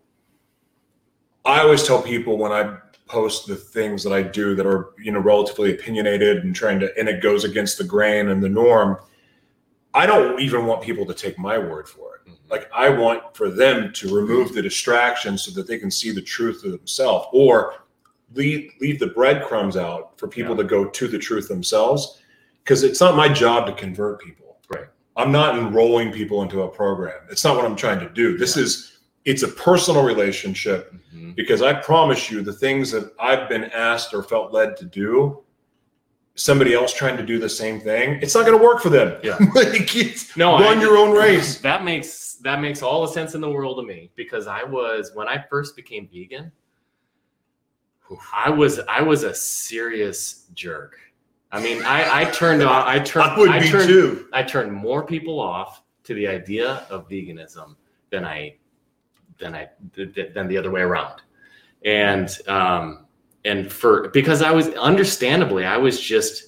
[1.45, 5.13] i always tell people when i post the things that i do that are you
[5.13, 8.99] know relatively opinionated and trying to and it goes against the grain and the norm
[9.97, 12.37] i don't even want people to take my word for it Mhm.
[12.51, 16.23] like i want for them to remove the distraction so that they can see the
[16.23, 17.75] truth of themselves or
[18.35, 20.63] leave leave the breadcrumbs out for people Yeah.
[20.63, 22.21] to go to the truth themselves
[22.63, 24.87] because it's not my job to convert people Right.
[25.17, 28.57] i'm not enrolling people into a program it's not what i'm trying to do this
[28.57, 28.93] is
[29.25, 31.35] it's a personal relationship Mhm.
[31.35, 35.43] because i promise you the things that i've been asked or felt led to do
[36.37, 39.19] somebody else trying to do the same thing it's not going to work for them
[39.25, 39.37] Yeah.
[39.55, 43.35] like it's, No, run I- your own race That makes that makes all the sense
[43.35, 46.53] in the world to me because I was when I first became vegan.
[48.33, 50.97] I was I was a serious jerk.
[51.51, 52.87] I mean, I I turned off.
[52.95, 53.31] I turned.
[53.33, 57.09] i would I be turned, too I turned more people off to the idea of
[57.09, 57.75] veganism
[58.11, 58.57] than I
[59.39, 61.23] than I than the other way around.
[61.85, 63.06] And um
[63.47, 66.43] and for because I was understandably I was just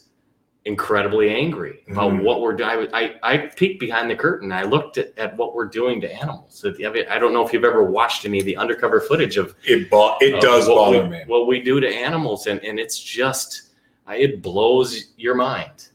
[0.64, 2.22] incredibly angry about Mhm.
[2.24, 2.70] what we're doing.
[2.70, 4.52] I, I I peeked behind the curtain.
[4.52, 6.62] I looked at, at what we're doing to animals.
[6.66, 10.16] I don't know if you've ever watched any of the undercover footage of it bo-
[10.20, 12.98] it of does what bother we, me What we do to animals, and and it's
[12.98, 13.62] just
[14.10, 15.88] it blows your mind,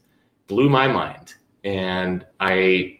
[0.48, 2.98] blew my mind, and I.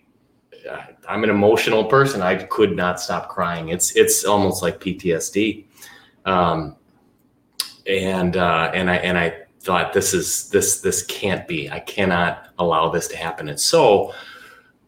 [0.70, 2.22] I- I'm an emotional person.
[2.22, 3.68] I could not stop crying.
[3.68, 5.66] It's it's almost like PTSD,
[6.24, 6.76] um,
[7.86, 11.70] and uh, and I and I thought this is this this can't be.
[11.70, 13.48] I cannot allow this to happen.
[13.48, 14.12] And so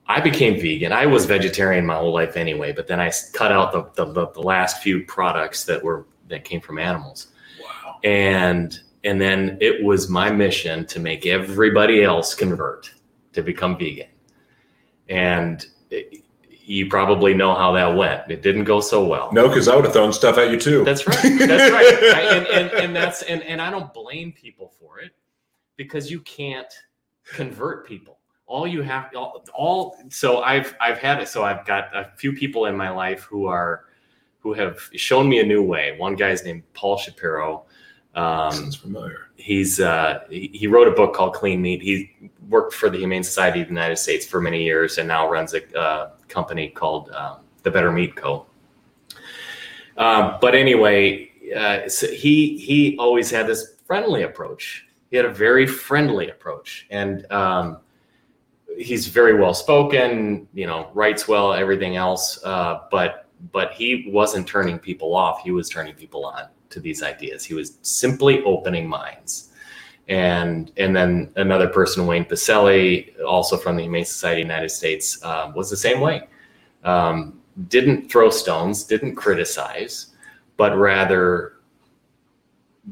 [0.06, 0.93] I became vegan.
[0.93, 4.40] I was vegetarian my whole life anyway, but then I cut out the, the, the,
[4.40, 7.28] last few products that were that came from animals
[7.62, 7.98] Wow.
[8.05, 12.90] and and then it was my mission to make everybody else convert
[13.32, 14.09] to become vegan
[15.09, 16.24] and it-
[16.66, 18.28] you probably know how that went.
[18.28, 19.30] It didn't go so well.
[19.32, 20.84] No, because I would have thrown stuff at you too.
[20.84, 21.16] that's right.
[21.38, 21.94] That's right.
[22.14, 25.12] I- and, and, and that's and, and i don't blame people for it
[25.76, 26.72] because you can't
[27.24, 28.18] convert people.
[28.47, 31.28] All you have all, all so i've i've had it.
[31.28, 33.84] So i've got a few people in my life who are
[34.40, 35.97] who have shown me a new way.
[35.98, 37.64] One guy's named paul shapiro.
[38.14, 39.26] Um, Sounds familiar.
[39.36, 41.82] he's uh, he he wrote a book called Clean Meat.
[41.82, 42.12] He
[42.48, 45.52] worked for the Humane Society of the United States for many years, and now runs
[45.52, 48.45] a uh, company called um, the Better Meat Co.
[49.97, 54.87] Um, but anyway, uh, so he he always had this friendly approach.
[55.11, 57.79] He had a very friendly approach, and um,
[58.77, 60.47] he's very well spoken.
[60.53, 62.39] You know, writes well, everything else.
[62.45, 63.11] Uh, but
[63.53, 65.41] but he wasn't turning people off.
[65.43, 67.45] He was turning people on to these ideas.
[67.45, 69.53] He was simply opening minds.
[70.09, 74.69] And and then another person, Wayne Pacelli, also from the Humane Society of the United
[74.70, 76.28] States, uh, was the same way.
[76.85, 80.09] Um, didn't throw stones, didn't criticize,
[80.57, 81.55] but rather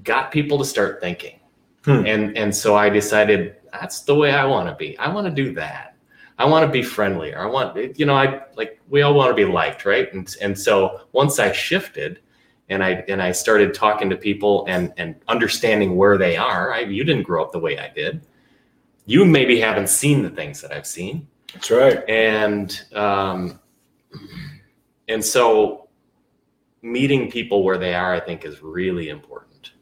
[0.03, 1.39] got people to start thinking.
[1.85, 2.05] Hmm.
[2.07, 4.99] And and so I decided that's the way I want to be.
[4.99, 5.97] I want to do that.
[6.39, 7.39] I want to be friendlier.
[7.39, 10.13] I want you know I like we all want to be liked, right?
[10.13, 12.21] And and so once I shifted
[12.69, 16.73] and I and I started talking to people and and understanding where they are.
[16.73, 18.27] I, you didn't grow up the way I did.
[19.07, 22.09] You maybe haven't seen the things that I've seen, That's right.
[22.09, 23.61] and um,
[25.09, 25.89] and so
[26.81, 29.73] meeting people where they are, I think, is really important.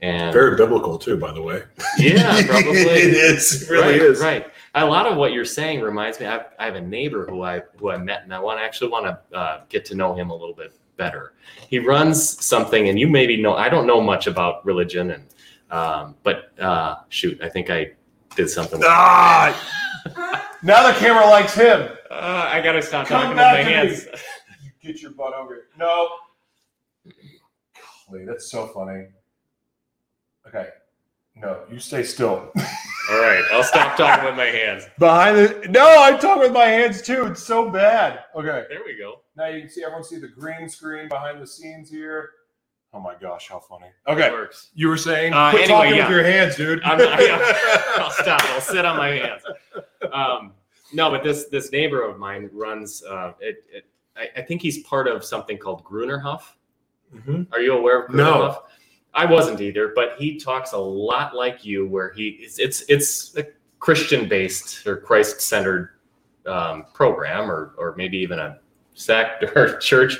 [0.00, 1.62] And Very biblical too, by the way.
[1.98, 3.62] yeah, probably it is.
[3.62, 4.20] It really right, is.
[4.20, 4.46] Right.
[4.74, 6.26] A lot of what you're saying reminds me.
[6.26, 8.90] I have, I have a neighbor who I who I met, and I want actually
[8.90, 11.32] want to uh, get to know him a little bit better.
[11.68, 13.54] He runs something, and you maybe know.
[13.54, 15.24] I don't know much about religion, and
[15.70, 17.92] um, but uh, shoot, I think I
[18.36, 18.78] did something.
[18.78, 19.54] with- Ah!
[20.62, 21.88] now the camera likes him.
[22.10, 23.72] Uh, I gotta stop Come talking with my to me.
[23.72, 24.06] hands.
[24.82, 25.64] Get your butt over here.
[25.78, 26.08] No.
[28.08, 29.06] Golly, that's so funny.
[30.46, 30.68] Okay.
[31.36, 32.52] No, you stay still.
[33.10, 34.84] All right, I'll stop talking with my hands.
[34.98, 37.26] Behind the no, I talk with my hands too.
[37.26, 38.20] It's so bad.
[38.36, 38.64] Okay.
[38.68, 39.20] There we go.
[39.36, 42.30] Now you can see everyone see the green screen behind the scenes here.
[42.92, 43.86] Oh my gosh, how funny.
[44.06, 44.30] Okay.
[44.30, 44.70] works.
[44.74, 46.04] You were saying Uh, quit anyway, talking yeah.
[46.08, 46.80] with your hands, dude.
[46.84, 47.38] I'm not, yeah,
[47.96, 48.40] I'll stop.
[48.50, 49.42] I'll sit on my hands.
[50.12, 50.52] Um,
[50.92, 53.02] no, but this this neighbor of mine runs.
[53.02, 53.86] Uh, it, it,
[54.16, 56.42] I, I think he's part of something called Bruderhof.
[57.12, 57.48] Mhm.
[57.52, 58.62] Are you aware of No.
[59.14, 63.36] I wasn't either, but he talks a lot like you, where he it's it's, it's
[63.36, 63.46] a
[63.78, 65.90] Christian based or Christ centered
[66.46, 68.58] um, program, or or maybe even a
[68.94, 70.18] sect or church.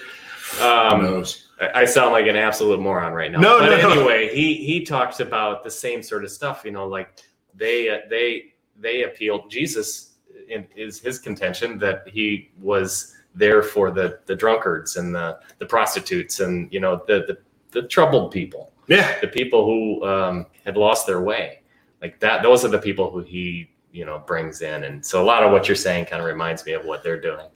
[0.58, 1.48] Who Um, knows?
[1.60, 3.40] I I sound like an absolute moron right now.
[3.40, 3.90] No, but no, no.
[3.92, 6.62] anyway, he he talks about the same sort of stuff.
[6.64, 7.20] You know, like
[7.54, 9.50] they uh, they they appealed.
[9.50, 10.12] Jesus
[10.48, 15.66] in, is his contention that he was there for the the drunkards and the the
[15.66, 17.38] prostitutes and you know the the,
[17.80, 19.18] the troubled people, Yeah.
[19.20, 21.60] the people who um, had lost their way.
[22.02, 24.84] Like that, those are the people who he you know brings in.
[24.84, 27.20] And so a lot of what you're saying kind of reminds me of what they're
[27.20, 27.46] doing.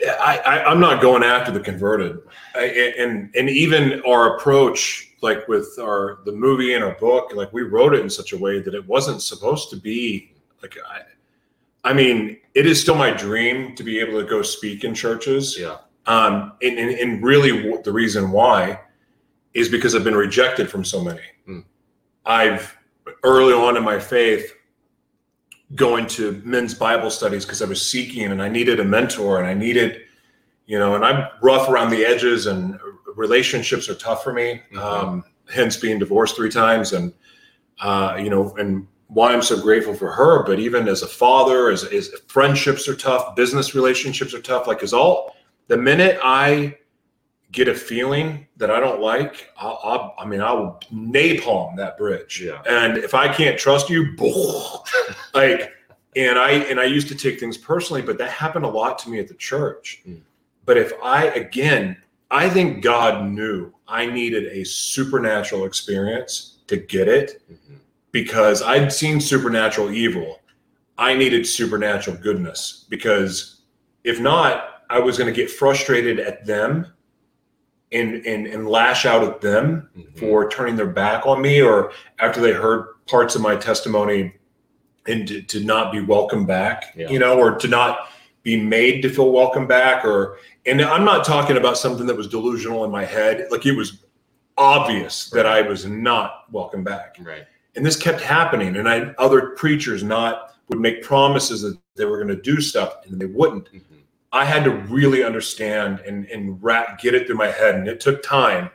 [0.00, 2.18] Yeah, I, I, I'm not going after the converted,
[2.54, 2.64] I,
[2.98, 7.62] and and even our approach, like with our the movie and our book, like we
[7.62, 11.02] wrote it in such a way that it wasn't supposed to be like I,
[11.88, 15.56] I mean, it is still my dream to be able to go speak in churches.
[15.58, 15.78] Yeah.
[16.06, 18.80] Um, and, and, and really, the reason why
[19.54, 21.22] is because I've been rejected from so many.
[21.46, 21.60] Hmm.
[22.26, 22.76] I've
[23.22, 24.54] early on in my faith
[25.74, 29.46] going to men's Bible studies because I was seeking and I needed a mentor and
[29.46, 30.02] I needed,
[30.66, 32.78] you know, and I'm rough around the edges and
[33.16, 34.62] relationships are tough for me.
[34.72, 34.78] Mhm.
[34.78, 37.12] Um, hence being divorced three times and,
[37.80, 40.42] uh, you know, and why I'm so grateful for her.
[40.44, 44.66] But even as a father, as, as friendships are tough, business relationships are tough.
[44.66, 45.36] Like, is all
[45.68, 46.76] the minute I
[47.54, 51.96] get a feeling that I don't like, I'll, I'll, I mean, I will napalm that
[51.96, 52.42] bridge.
[52.44, 52.60] Yeah.
[52.68, 54.14] And if I can't trust you,
[55.34, 55.70] like,
[56.16, 59.08] and I and I used to take things personally, but that happened a lot to
[59.10, 60.02] me at the church.
[60.06, 60.20] Mm.
[60.66, 61.96] But if I again,
[62.30, 67.76] I think God knew I needed a supernatural experience to get it Mhm.
[68.12, 70.40] because I'd seen supernatural evil.
[70.96, 73.62] I needed supernatural goodness because
[74.04, 76.93] if not, I was going to get frustrated at them
[77.94, 80.18] and, and, and lash out at them Mhm.
[80.18, 84.34] for turning their back on me or after they heard parts of my testimony
[85.06, 87.08] and to, to not be welcome back, Yeah.
[87.08, 88.08] you know, or to not
[88.42, 92.26] be made to feel welcome back or and I'm not talking about something that was
[92.26, 93.46] delusional in my head.
[93.50, 94.02] Like it was
[94.56, 97.16] obvious that I was not welcome back.
[97.20, 97.44] Right.
[97.76, 98.76] And this kept happening.
[98.76, 102.96] And I other preachers not would make promises that they were going to do stuff
[103.06, 103.66] and they wouldn't.
[103.72, 103.82] Mhm.
[104.34, 108.00] I had to really understand and and rat, get it through my head, and it
[108.00, 108.68] took time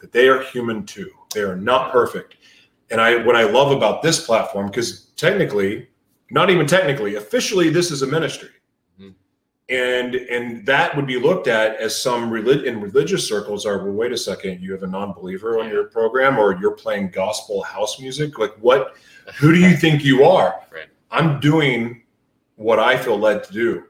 [0.00, 1.10] that they are human too.
[1.34, 2.36] They are not perfect.
[2.90, 5.88] And I what I love about this platform, because technically,
[6.30, 8.48] not even technically, officially, this is a ministry.
[8.98, 9.14] Mhm.
[9.68, 13.92] And and that would be looked at as some relig- in religious circles are well,
[13.92, 18.00] wait a second, you have a non-believer on your program or you're playing gospel house
[18.00, 18.38] music.
[18.38, 18.96] Like what
[19.38, 20.54] who do you think you are?
[20.72, 20.88] Right.
[21.10, 22.02] I'm doing
[22.56, 23.84] what I feel led to do.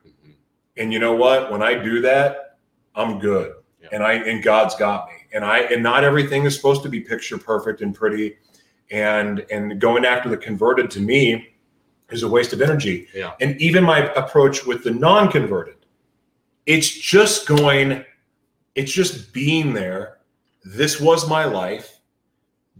[0.76, 1.50] And you know what?
[1.50, 2.58] When I do that,
[2.94, 3.54] I'm good.
[3.80, 3.88] Yeah.
[3.92, 5.14] And I and God's got me.
[5.32, 8.36] And I and not everything is supposed to be picture perfect and pretty.
[8.90, 11.56] And and going after the converted to me
[12.10, 13.08] is a waste of energy.
[13.14, 13.32] Yeah.
[13.40, 15.76] And even my approach with the non-converted,
[16.66, 18.04] it's just going,
[18.74, 20.18] it's just being there.
[20.64, 21.98] This was my life.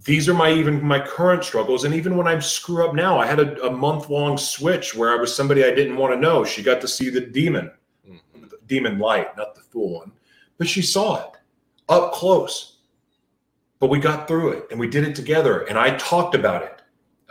[0.05, 1.85] These are my even my current struggles.
[1.85, 5.16] And even when I screw up now, I had a, a month-long switch where I
[5.16, 6.44] was somebody I didn't want to know.
[6.44, 7.70] She got to see the demon.
[8.72, 10.12] Demon light, not the full one,
[10.56, 11.36] but she saw it
[11.90, 12.78] up close.
[13.80, 15.60] But we got through it and we did it together.
[15.62, 16.80] And I talked about it.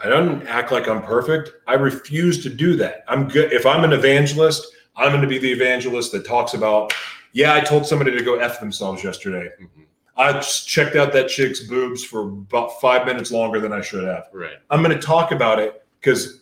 [0.04, 1.52] I don't act like I'm perfect.
[1.68, 3.04] I refuse to do that.
[3.08, 3.52] I'm good.
[3.54, 6.94] If I'm an evangelist, I'm going to be the evangelist that talks about,
[7.32, 9.50] yeah, I told somebody to go F themselves yesterday.
[9.60, 9.86] Mhm.
[10.18, 14.04] I just checked out that chick's boobs for about five minutes longer than I should
[14.04, 14.28] have.
[14.32, 14.58] Right.
[14.70, 16.42] I'm going to talk about it because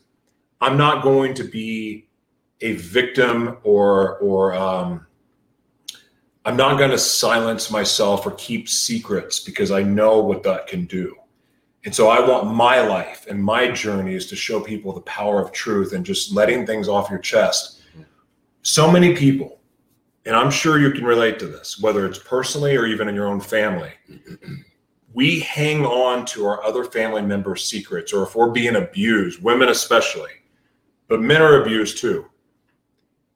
[0.59, 2.08] I'm not going to be
[2.61, 5.05] a victim or or um,
[6.45, 10.85] I'm not going to silence myself or keep secrets because I know what that can
[10.85, 11.15] do.
[11.85, 15.41] And so I want my life and my journey is to show people the power
[15.41, 17.83] of truth and just letting things off your chest.
[18.61, 19.59] So many people,
[20.25, 23.27] and I'm sure you can relate to this, whether it's personally or even in your
[23.27, 23.91] own family
[25.13, 29.69] we hang on to our other family members' secrets, or if we're being abused, women
[29.69, 30.31] especially,
[31.07, 32.25] but men are abused too.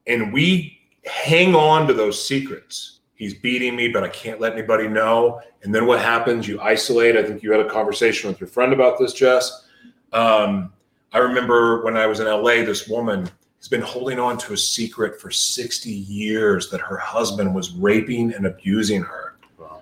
[0.08, 3.00] And we hang on to those secrets.
[3.16, 5.42] He's beating me, but I can't let anybody know.
[5.64, 6.48] And then what happens?
[6.48, 7.16] You isolate.
[7.16, 9.66] I think you had a conversation with your friend about this, Jess.
[10.12, 10.74] Um,
[11.14, 14.58] I remember when I was in LA, this woman has been holding on to a
[14.58, 19.82] secret for 60 years that her husband was raping and abusing her Wow.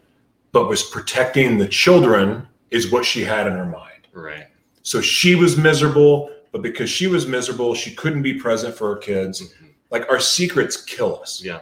[0.51, 4.07] but was protecting the children is what she had in her mind.
[4.13, 4.47] Right.
[4.83, 8.97] So she was miserable, but because she was miserable, she couldn't be present for her
[8.97, 9.41] kids.
[9.41, 9.69] Mhm.
[9.91, 11.43] Like our secrets kill us.
[11.43, 11.59] Yeah.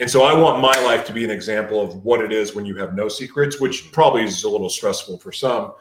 [0.00, 2.66] And so I want my life to be an example of what it is when
[2.66, 5.72] you have no secrets, which probably is a little stressful for some,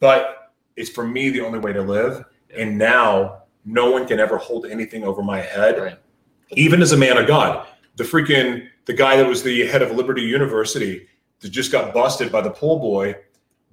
[0.00, 2.24] but it's for me the only way to live.
[2.56, 5.98] And now no one can ever hold anything over my head Right.
[6.50, 7.66] even as a man of God.
[7.96, 11.06] The freaking the guy that was the head of Liberty University
[11.40, 13.14] that just got busted by the pool boy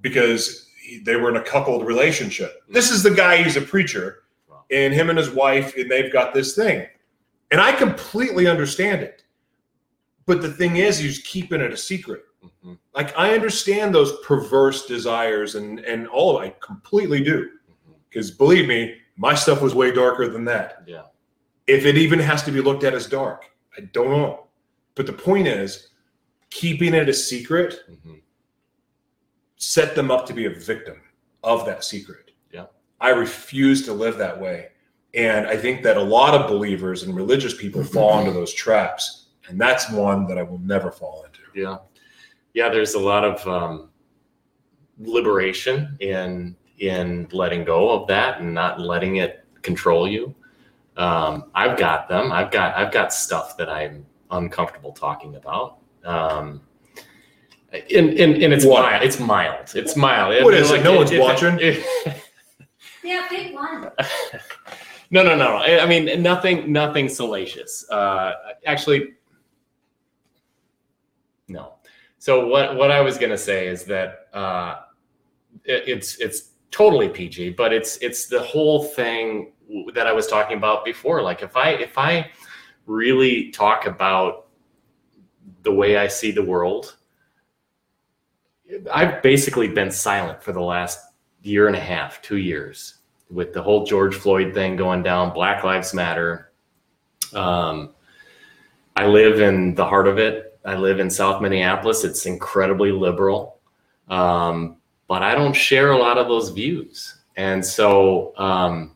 [0.00, 2.62] because he, they were in a coupled relationship.
[2.62, 2.72] Mm-hmm.
[2.74, 3.42] This is the guy.
[3.42, 4.64] He's a preacher, Wow.
[4.70, 6.86] and him and his wife, and they've got this thing,
[7.50, 9.24] and I completely understand it.
[10.26, 12.24] But the thing is, he's keeping it a secret.
[12.64, 12.78] Mhm.
[12.94, 17.50] Like I understand those perverse desires, and and all of it, I completely do.
[18.08, 21.04] Because believe me, my stuff was way darker than that Yeah.
[21.66, 23.44] if it even has to be looked at as dark.
[23.76, 24.48] I don't know.
[24.94, 25.88] But the point is,
[26.50, 28.20] keeping it a secret Mhm.
[29.56, 31.00] set them up to be a victim
[31.44, 32.32] of that secret.
[32.52, 32.66] Yeah.
[33.00, 34.70] I refuse to live that way.
[35.14, 39.26] And I think that a lot of believers and religious people fall into those traps.
[39.48, 41.40] And that's one that I will never fall into.
[41.54, 41.78] Yeah.
[42.54, 43.90] Yeah, there's a lot of um,
[44.98, 50.34] liberation in in letting go of that and not letting it control you.
[50.96, 52.32] Um, I've got them.
[52.32, 55.78] I've got I've got stuff that I'm uncomfortable talking about.
[56.04, 56.62] Um,
[57.72, 58.82] and, and, and it's What?
[58.82, 59.02] mild.
[59.04, 59.72] It's mild.
[59.76, 60.42] It's mild.
[60.44, 60.82] What is it?
[60.82, 61.58] No one's if- watching?
[61.60, 61.86] if-
[63.04, 63.90] Yeah, pick one.
[65.10, 65.56] no, no, no.
[65.56, 67.88] I mean, nothing, nothing salacious.
[67.90, 68.32] Uh,
[68.66, 69.14] actually,
[71.48, 71.74] no.
[72.18, 74.80] So what what I was gonna say is that uh,
[75.64, 79.52] it, it's it's totally PG, but it's it's the whole thing
[79.94, 81.22] that I was talking about before.
[81.22, 82.30] Like if I if I
[82.86, 84.48] really talk about
[85.62, 86.96] the way I see the world,
[88.92, 91.00] I've basically been silent for the last
[91.42, 92.99] year and a half, two years,
[93.30, 96.50] with the whole George Floyd thing going down, Black Lives Matter.
[97.32, 97.94] Um,
[98.96, 100.58] I live in the heart of it.
[100.64, 102.04] I live in South Minneapolis.
[102.04, 103.58] It's incredibly liberal,
[104.08, 104.76] um,
[105.08, 108.94] but I don't share a lot of those views, and so um,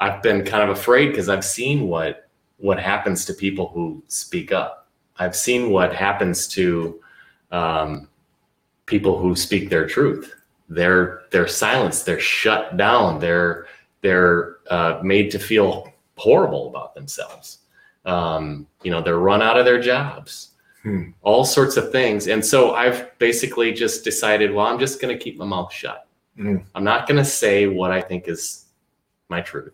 [0.00, 2.28] I've been kind of afraid because I've seen what
[2.58, 4.88] what happens to people who speak up.
[5.18, 7.00] I've seen what happens to
[7.50, 8.08] um,
[8.86, 10.34] people who speak their truth.
[10.68, 12.06] They're they're silenced.
[12.06, 13.20] They're shut down.
[13.20, 13.66] They're
[14.00, 17.58] they're uh, made to feel horrible about themselves.
[18.04, 20.50] Um, you know, they're run out of their jobs.
[20.82, 21.10] Hmm.
[21.22, 22.28] All sorts of things.
[22.28, 26.06] And so I've basically just decided, well, I'm just going to keep my mouth shut.
[26.36, 26.58] Hmm.
[26.74, 28.66] I'm not going to say what I think is
[29.30, 29.72] my truth.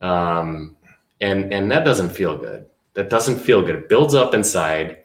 [0.00, 0.76] Um,
[1.20, 2.66] and and that doesn't feel good.
[2.94, 3.76] That doesn't feel good.
[3.76, 4.98] It builds up inside.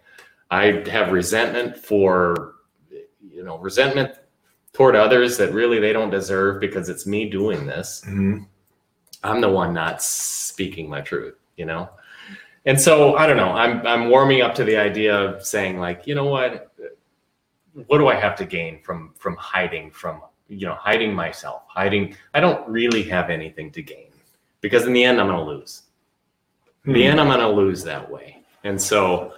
[0.52, 2.56] I have resentment for,
[3.22, 4.16] you know, resentment
[4.80, 8.02] toward others that really they don't deserve because it's me doing this.
[8.08, 8.46] Mhm.
[9.26, 11.90] I'm the one not speaking my truth, you know?
[12.66, 13.52] And so I don't know.
[13.52, 16.72] I'm I'm warming up to the idea of saying like, you know what?
[17.88, 22.16] What do I have to gain from from hiding from you know hiding myself, hiding?
[22.34, 24.12] I don't really have anything to gain
[24.62, 25.84] because in the end I'm going to lose.
[26.86, 27.10] In the Hmm.
[27.10, 28.44] end I'm going to lose that way.
[28.64, 29.34] And so,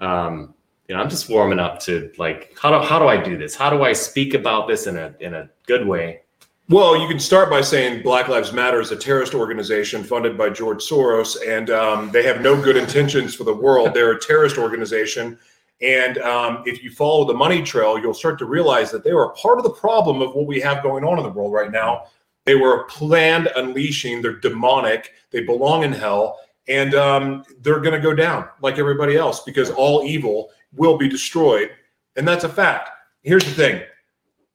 [0.00, 0.52] um,
[0.90, 3.54] you know, I'm just warming up to like how do how do I do this?
[3.54, 6.22] How do I speak about this in a in a good way?
[6.68, 10.50] Well, you can start by saying Black Lives Matter is a terrorist organization funded by
[10.50, 13.94] George Soros, and um, they have no good intentions for the world.
[13.94, 15.38] They're a terrorist organization.
[15.80, 19.32] And um, if you follow the money trail, you'll start to realize that they are
[19.34, 22.06] part of the problem of what we have going on in the world right now.
[22.46, 24.22] They were planned unleashing.
[24.22, 25.12] They're demonic.
[25.30, 26.40] They belong in hell.
[26.66, 31.08] And um, they're going to go down like everybody else because all evil will be
[31.08, 31.70] destroyed.
[32.16, 32.90] And that's a fact.
[33.22, 33.82] Here's the thing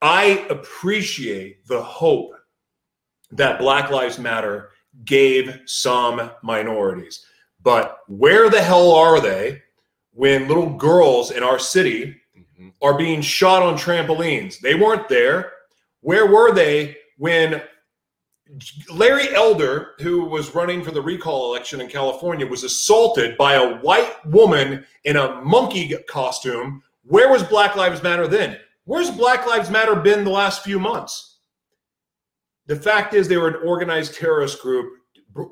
[0.01, 2.31] I appreciate the hope
[3.31, 4.69] that Black Lives Matter
[5.03, 7.25] gave some minorities.
[7.61, 9.61] But where the hell are they
[10.11, 12.69] when little girls in our city mm-hmm.
[12.81, 14.59] are being shot on trampolines?
[14.59, 15.51] They weren't there.
[16.01, 17.61] Where were they when
[18.93, 23.77] Larry Elder, who was running for the recall election in California, was assaulted by a
[23.77, 26.83] white woman in a monkey costume?
[27.03, 28.59] Where was Black Lives Matter then?
[28.85, 31.37] Where's Black Lives Matter been the last few months?
[32.67, 34.93] The fact is, they were an organized terrorist group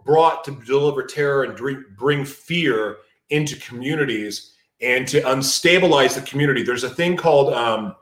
[0.05, 2.97] brought to deliver terror and bring fear
[3.29, 6.63] into communities and to unstabilize the community.
[6.63, 7.95] There's a thing called um,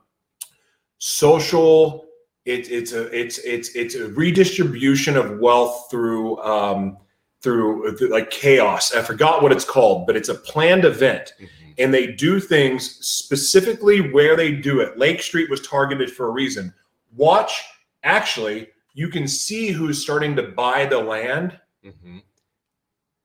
[0.97, 2.05] social.
[2.45, 6.97] It, it's a it's it's it's a redistribution of wealth through um,
[7.41, 8.93] through, through like chaos.
[8.93, 11.33] I forgot what it's called, but it's a planned event
[11.77, 14.97] and they do things specifically where they do it.
[14.97, 16.73] Lake Street was targeted for a reason.
[17.15, 17.63] Watch,
[18.03, 21.59] actually, you can see who's starting to buy the land.
[21.85, 22.19] Mm-hmm.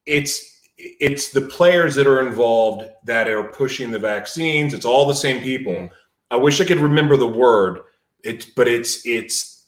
[0.07, 4.75] It's it's the players that are involved that are pushing the vaccines.
[4.75, 5.73] It's all the same people.
[5.73, 5.91] Mhm.
[6.31, 7.81] I wish I could remember the word.
[8.25, 9.67] It's but it's it's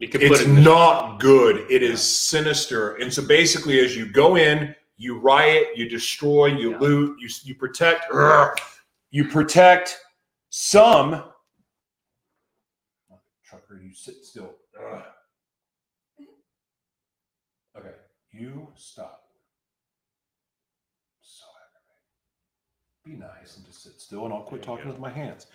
[0.00, 1.70] it's put it not good.
[1.70, 2.96] It is sinister.
[2.96, 6.78] And so basically, as you go in, you riot, you destroy, you Yeah.
[6.78, 8.06] loot, you you protect,
[9.10, 9.98] you protect
[10.48, 11.24] some.
[13.44, 14.54] Trucker, you sit still.
[14.78, 15.02] Ugh.
[17.76, 17.94] Okay,
[18.32, 19.28] you stop.
[21.20, 21.44] So
[23.04, 23.20] aggravating.
[23.20, 25.46] Be nice and just sit still, and I'll quit talking with my hands.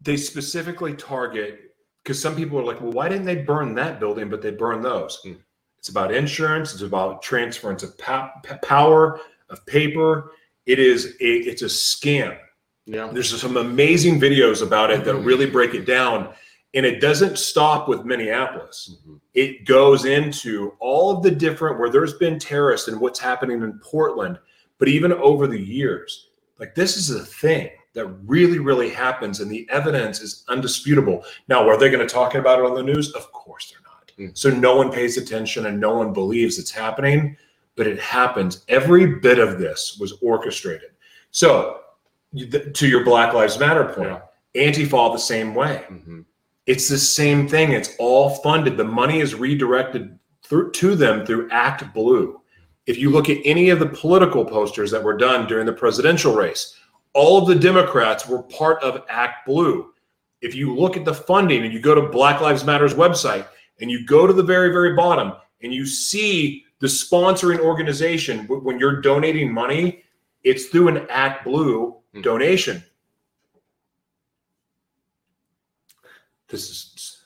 [0.00, 4.28] They specifically target because some people are like, well, why didn't they burn that building,
[4.30, 5.20] but they burn those?
[5.22, 5.34] Hmm.
[5.78, 6.72] It's about insurance.
[6.72, 10.32] It's about transference of power of paper.
[10.66, 12.38] It is a, it's a scam.
[12.86, 13.10] Yeah.
[13.12, 15.24] There's some amazing videos about it that Mhm.
[15.24, 16.34] really break it down,
[16.74, 18.96] and it doesn't stop with Minneapolis.
[19.06, 19.20] Mhm.
[19.34, 23.78] It goes into all of the different where there's been terrorists and what's happening in
[23.82, 24.38] Portland,
[24.78, 26.28] but even over the years,
[26.58, 31.24] like this is a thing that really, really happens, and the evidence is undisputable.
[31.48, 33.12] Now, are they going to talk about it on the news?
[33.12, 34.12] Of course they're not.
[34.18, 34.38] Mm.
[34.38, 37.36] So no one pays attention and no one believes it's happening,
[37.76, 38.64] but it happens.
[38.68, 40.90] Every bit of this was orchestrated.
[41.32, 41.80] So,
[42.34, 44.20] to your Black Lives Matter point,
[44.54, 45.84] Antifa the same way.
[45.90, 46.24] Mhm.
[46.66, 47.72] It's the same thing.
[47.72, 48.76] It's all funded.
[48.76, 52.40] The money is redirected through to them through Act Blue.
[52.86, 56.34] If you look at any of the political posters that were done during the presidential
[56.34, 56.76] race,
[57.14, 59.92] all of the Democrats were part of Act Blue.
[60.40, 63.46] If you look at the funding and you go to Black Lives Matter's website
[63.80, 65.32] and you go to the very, very bottom
[65.62, 70.02] and you see the sponsoring organization, when you're donating money,
[70.44, 72.22] it's through an Act Blue Hmm.
[72.22, 72.82] donation.
[76.48, 77.22] This is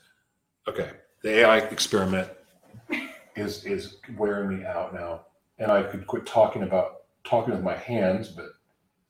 [0.67, 0.91] okay.
[1.23, 2.29] The AI experiment
[3.35, 5.25] is is wearing me out now,
[5.57, 8.49] and I could quit talking about talking with my hands, but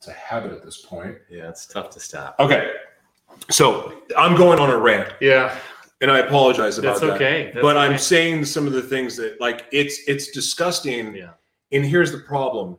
[0.08, 1.18] it's a habit at this point.
[1.30, 2.36] Yeah, it's tough to stop.
[2.40, 2.72] Okay,
[3.50, 5.58] so I'm going on a rant, Yeah,
[6.02, 7.12] and I apologize about that's that.
[7.14, 7.52] okay.
[7.54, 7.98] That's but I'm okay.
[7.98, 11.16] saying some of the things that like it's it's disgusting.
[11.16, 11.32] Yeah.
[11.72, 12.78] And here's the problem: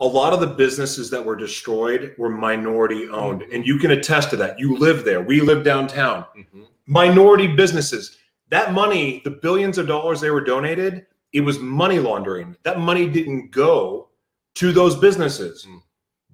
[0.00, 4.30] a lot of the businesses that were destroyed were minority owned, and you can attest
[4.30, 4.58] to that.
[4.58, 5.20] You live there.
[5.20, 6.24] We live downtown.
[6.36, 6.66] Mhm.
[6.86, 8.16] Minority businesses.
[8.48, 12.56] That money, the billions of dollars they were donated, it was money laundering.
[12.62, 14.08] That money didn't go
[14.54, 15.66] to those businesses.
[15.68, 15.82] Mm.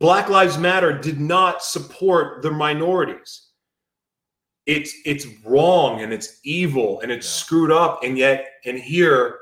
[0.00, 3.48] Black Lives Matter did not support the minorities.
[4.66, 7.44] It's it's wrong and it's evil and it's Yeah.
[7.44, 8.02] screwed up.
[8.02, 9.38] And yet, and here,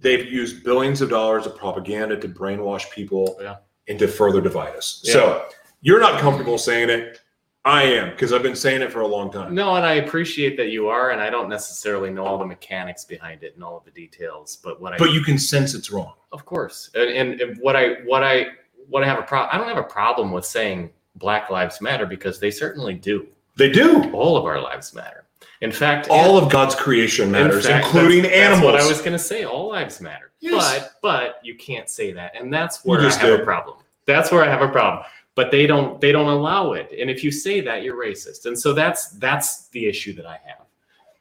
[0.00, 3.56] they've used billions of dollars of propaganda to brainwash people Yeah.
[3.88, 5.00] and to further divide us.
[5.04, 5.46] So
[5.82, 7.20] you're not comfortable saying it.
[7.64, 9.54] I am because I've been saying it for a long time.
[9.54, 13.04] No, and I appreciate that you are, and I don't necessarily know all the mechanics
[13.04, 15.90] behind it and all of the details, but what I But you can sense it's
[15.90, 16.14] wrong.
[16.32, 18.46] Of course, and, and, and what I what I
[18.88, 19.50] what I have a problem.
[19.52, 23.26] I don't have a problem with saying Black Lives Matter because they certainly do.
[23.56, 24.10] They do.
[24.12, 25.24] All of our lives matter.
[25.60, 28.62] In fact, All of God's creation in matters, fact, including that's, animals.
[28.62, 29.44] That's what I was going to say.
[29.44, 30.30] All lives matter.
[30.40, 30.80] Yes.
[30.80, 33.40] But but you can't say that, and that's where I have did.
[33.40, 33.78] a problem.
[34.06, 35.04] That's where I have a problem.
[35.34, 38.46] But they don't they don't allow it, and if you say that, you're racist.
[38.46, 40.66] And so that's that's the issue that I have.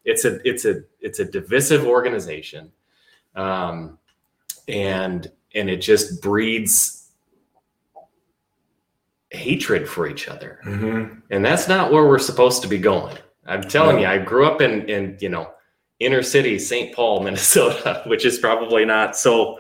[0.06, 2.72] It's a it's a it's a divisive organization,
[3.36, 3.98] um,
[4.68, 6.97] and and it just breeds
[9.32, 11.22] hatred for each other Mhm.
[11.32, 13.18] and that's not where we're supposed to be going.
[13.46, 14.02] I'm telling No.
[14.04, 15.52] you, I grew up in in you know
[16.00, 16.94] inner city St.
[16.96, 19.60] Paul, Minnesota, which is probably not so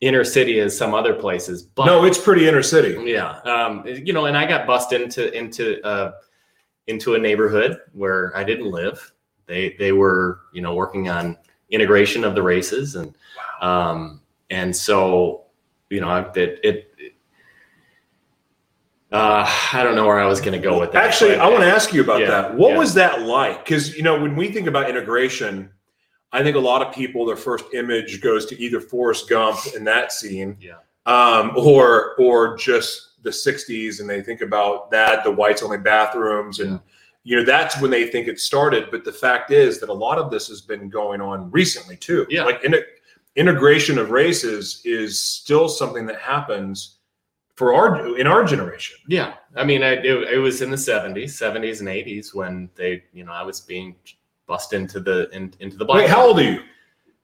[0.00, 1.62] inner city as some other places.
[1.62, 2.96] But no, it's pretty inner city.
[3.10, 6.12] yeah, um, you know, and I got bussed into into uh,
[6.88, 9.12] into a neighborhood where I didn't live.
[9.46, 11.36] They they were you know working on
[11.70, 13.14] integration of the races and
[13.60, 14.20] um,
[14.50, 15.44] and so
[15.90, 16.88] you know it it.
[19.12, 21.04] Uh, I don't know where I was going to go with that.
[21.04, 22.54] Actually, I want to ask you about Yeah, that.
[22.54, 22.78] What yeah.
[22.78, 23.64] was that like?
[23.64, 25.70] Because you know, when we think about integration,
[26.32, 29.84] I think a lot of people their first image goes to either Forrest Gump in
[29.84, 30.76] that scene, Yeah.
[31.06, 36.60] um, or or just the '60s, and they think about that, the whites only bathrooms,
[36.60, 36.80] and
[37.24, 38.88] you know that's when they think it started.
[38.90, 42.26] But the fact is that a lot of this has been going on recently too.
[42.30, 42.44] Yeah.
[42.44, 42.74] like in,
[43.36, 46.96] integration of races is still something that happens
[47.62, 48.96] for our in our generation.
[49.06, 53.04] Yeah, I mean, I, it, it was in the '70s, '70s and '80s when they,
[53.12, 53.94] you know, I was being
[54.48, 55.98] bussed into the in, into the black.
[56.00, 56.60] Wait, how old are you?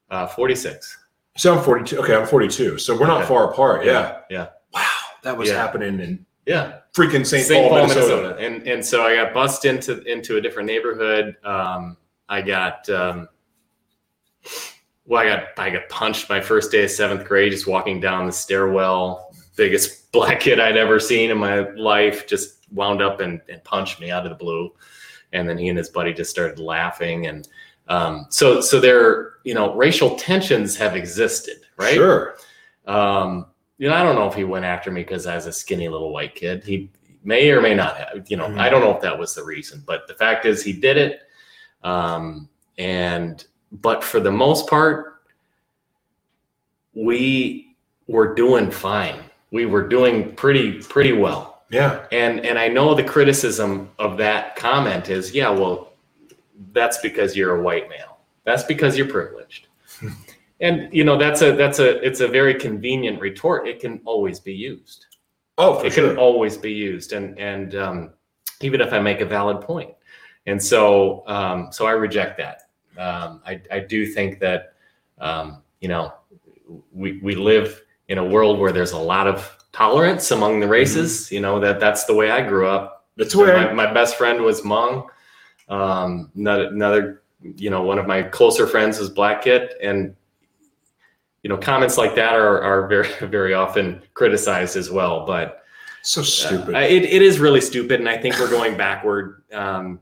[0.09, 0.97] Uh, 46.
[1.35, 1.99] So I'm 42.
[1.99, 2.77] Okay, I'm 42.
[2.77, 3.27] So we're not Okay.
[3.27, 3.85] far apart.
[3.85, 4.19] Yeah.
[4.29, 4.85] yeah, Wow,
[5.23, 5.55] that was Yeah.
[5.55, 6.77] happening in yeah.
[6.95, 7.45] freaking St.
[7.45, 7.61] St.
[7.61, 8.15] Paul, Paul, Minnesota.
[8.15, 8.37] Minnesota.
[8.37, 11.35] And and so I got bussed into into a different neighborhood.
[11.43, 11.97] Um,
[12.29, 13.27] I got um,
[15.05, 18.25] well, I got I got punched my first day of seventh grade, just walking down
[18.25, 19.28] the stairwell.
[19.59, 23.99] Biggest black kid I'd ever seen in my life just wound up and, and punched
[23.99, 24.73] me out of the blue.
[25.33, 27.27] And then he and his buddy just started laughing.
[27.27, 27.47] And
[27.89, 31.93] um, so so there, you know, racial tensions have existed, right?
[31.93, 32.37] Sure.
[32.87, 35.51] Um, you know, I don't know if he went after me because I was a
[35.53, 36.63] skinny little white kid.
[36.63, 36.89] He
[37.23, 38.25] may or may not have.
[38.29, 38.59] You know, Mhm.
[38.59, 41.21] I don't know if that was the reason, but the fact is, he did it.
[41.83, 45.21] Um, and but for the most part,
[46.93, 47.75] we
[48.07, 49.28] were doing fine.
[49.51, 51.63] We were doing pretty pretty well.
[51.69, 52.05] Yeah.
[52.11, 55.93] And and I know the criticism of that comment is, yeah, well,
[56.71, 58.17] that's because you're a white male.
[58.43, 59.67] That's because you're privileged.
[60.61, 63.67] and you know, that's a that's a it's a very convenient retort.
[63.67, 65.05] It can always be used.
[65.57, 66.09] Oh, for it sure.
[66.09, 67.13] can always be used.
[67.13, 68.13] And and um,
[68.61, 69.93] even if I make a valid point.
[70.45, 72.63] And so um, so I reject that.
[72.97, 74.73] Um, I, I do think that
[75.19, 76.13] um, you know
[76.91, 81.31] we we live in a world where there's a lot of tolerance among the races.
[81.31, 83.07] You know that that's the way I grew up.
[83.15, 85.07] That's where my, my best friend was Hmong.
[85.67, 90.15] Um, another, another, you know, one of my closer friends is black kid, and
[91.43, 95.25] you know, comments like that are are very very often criticized as well.
[95.25, 95.63] But
[96.01, 96.75] so uh, stupid.
[96.75, 99.43] it, it is really stupid, and I think we're going backward.
[99.53, 99.99] Um,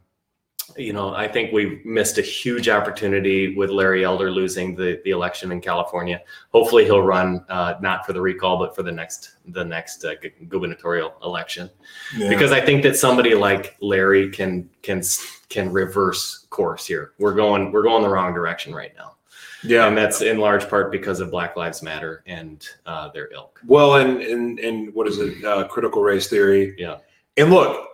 [0.75, 5.11] you know, I think we missed a huge opportunity with Larry Elder losing the, the
[5.11, 6.21] election in California.
[6.51, 10.15] Hopefully, he'll run uh, not for the recall, but for the next the next uh,
[10.49, 11.69] gubernatorial election.
[12.15, 12.29] Yeah.
[12.29, 15.01] Because I think that somebody like Larry can can
[15.49, 17.13] can reverse course here.
[17.17, 19.15] We're going we're going the wrong direction right now,
[19.63, 19.87] yeah.
[19.87, 23.61] and that's in large part because of Black Lives Matter and uh, their ilk.
[23.65, 25.43] Well, and and and what is it?
[25.43, 26.75] Uh, critical race theory.
[26.77, 26.97] Yeah.
[27.37, 27.87] And look,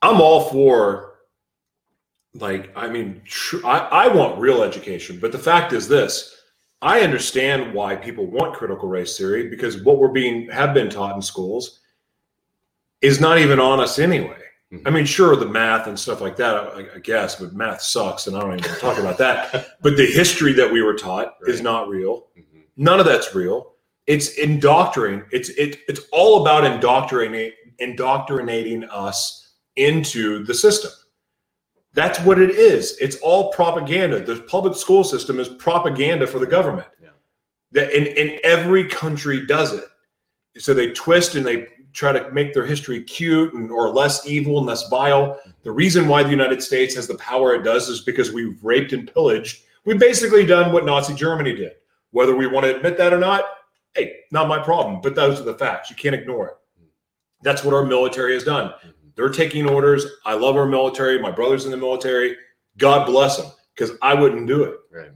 [0.00, 1.11] I'm all for.
[2.34, 6.34] Like, I mean, tr- I, I want real education, but the fact is this:
[6.80, 11.14] I understand why people want critical race theory because what we're being have been taught
[11.14, 11.80] in schools
[13.02, 14.38] is not even on us anyway.
[14.72, 14.82] Mhm.
[14.86, 18.26] I mean, sure, the math and stuff like that, I, I guess, but math sucks,
[18.26, 19.66] and I don't even want to talk about that.
[19.82, 22.62] But the history that we were taught is not real Mhm.
[22.78, 23.74] none of that's real
[24.06, 25.26] It's indoctrinating.
[25.32, 30.90] It's it, it's all about indoctrinating indoctrinating us into the system.
[31.94, 32.96] That's what it is.
[33.00, 34.24] It's all propaganda.
[34.24, 36.88] The public school system is propaganda for the government.
[37.02, 37.10] Yeah.
[37.72, 39.84] That in, and every country does it.
[40.58, 44.58] So they twist and they try to make their history cute and or less evil
[44.58, 45.38] and less vile.
[45.62, 48.92] The reason why the United States has the power it does is because we've raped
[48.92, 49.64] and pillaged.
[49.84, 51.72] We've basically done what Nazi Germany did.
[52.12, 53.44] Whether we want to admit that or not,
[53.94, 55.00] hey, not my problem.
[55.02, 55.90] But those are the facts.
[55.90, 56.54] You can't ignore it.
[57.42, 58.72] That's what our military has done.
[59.14, 60.06] They're taking orders.
[60.24, 61.18] I love our military.
[61.20, 62.36] My brother's in the military.
[62.78, 64.76] God bless them, because I wouldn't do it.
[64.90, 65.10] Right.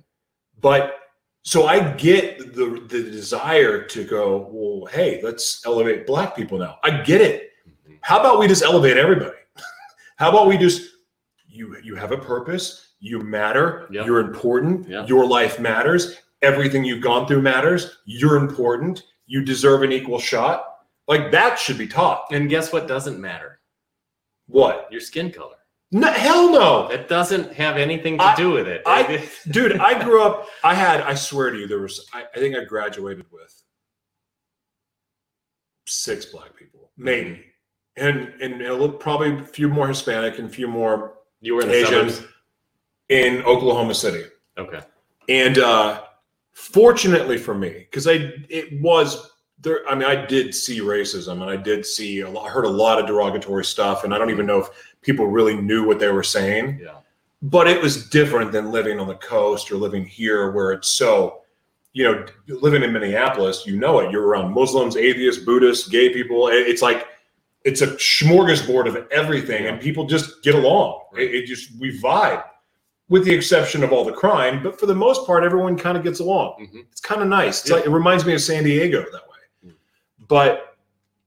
[0.61, 0.97] But
[1.43, 6.79] so I get the the desire to go, well, hey, let's elevate black people now.
[6.83, 7.51] I get it.
[7.89, 7.99] Mhm.
[8.03, 9.37] How about we just elevate everybody?
[10.17, 10.91] How about we just
[11.49, 14.05] you you have a purpose, you matter, Yeah.
[14.05, 15.07] you're important, Yeah.
[15.07, 20.65] your life matters, everything you've gone through matters, you're important, you deserve an equal shot.
[21.09, 22.27] Like that should be taught.
[22.33, 23.56] And guess what doesn't matter?
[24.47, 24.89] What?
[24.91, 25.57] Your skin color.
[25.93, 26.89] No, hell no.
[26.89, 28.83] It doesn't have anything to I- do with it.
[28.87, 32.39] I- Dude, I grew up, I had, I swear to you, there was, I, I
[32.39, 33.63] think I graduated with
[35.87, 37.45] six black people, maybe.
[37.97, 41.63] And, and a little, probably a few more Hispanic and a few more you were
[41.63, 42.27] in the
[43.09, 44.25] in Oklahoma City.
[44.59, 44.81] Okay.
[45.29, 46.03] And uh,
[46.53, 49.31] fortunately for me, because I it was
[49.61, 49.81] there.
[49.89, 52.99] I mean, I did see racism, and I did see a lot, heard a lot
[52.99, 54.69] of derogatory stuff, and I don't even know if
[55.03, 56.81] people really knew what they were saying.
[56.83, 56.97] Yeah.
[57.43, 61.43] But it was different than living on the coast or living here, where it's so.
[61.93, 62.27] You know,
[62.61, 64.11] living in Minneapolis, you know it.
[64.13, 66.49] You're around Muslims, atheists, Buddhists, gay people.
[66.49, 67.07] It's like
[67.65, 71.01] it's a smorgasbord of everything, and people just get along.
[71.17, 72.45] It, it just we vibe,
[73.09, 74.63] with the exception of all the crime.
[74.63, 76.69] But for the most part, everyone kind of gets along.
[76.71, 76.85] Mhm.
[76.93, 77.61] It's kind of nice.
[77.63, 77.77] It's Yeah.
[77.77, 79.23] like it reminds me of San Diego that.
[80.29, 80.77] But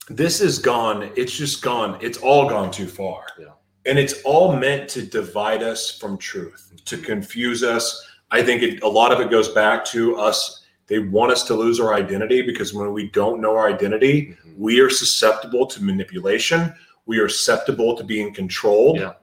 [0.10, 1.12] this is gone.
[1.16, 1.98] It's just gone.
[2.02, 3.26] It's all gone too far.
[3.40, 3.48] Yeah.
[3.86, 8.06] And it's all meant to divide us from truth, to confuse us.
[8.32, 10.64] I think it, a lot of it goes back to us.
[10.88, 14.58] They want us to lose our identity because when we don't know our identity, Mhm.
[14.58, 16.74] we are susceptible to manipulation.
[17.06, 18.98] We are susceptible to being controlled.
[19.00, 19.14] Yeah.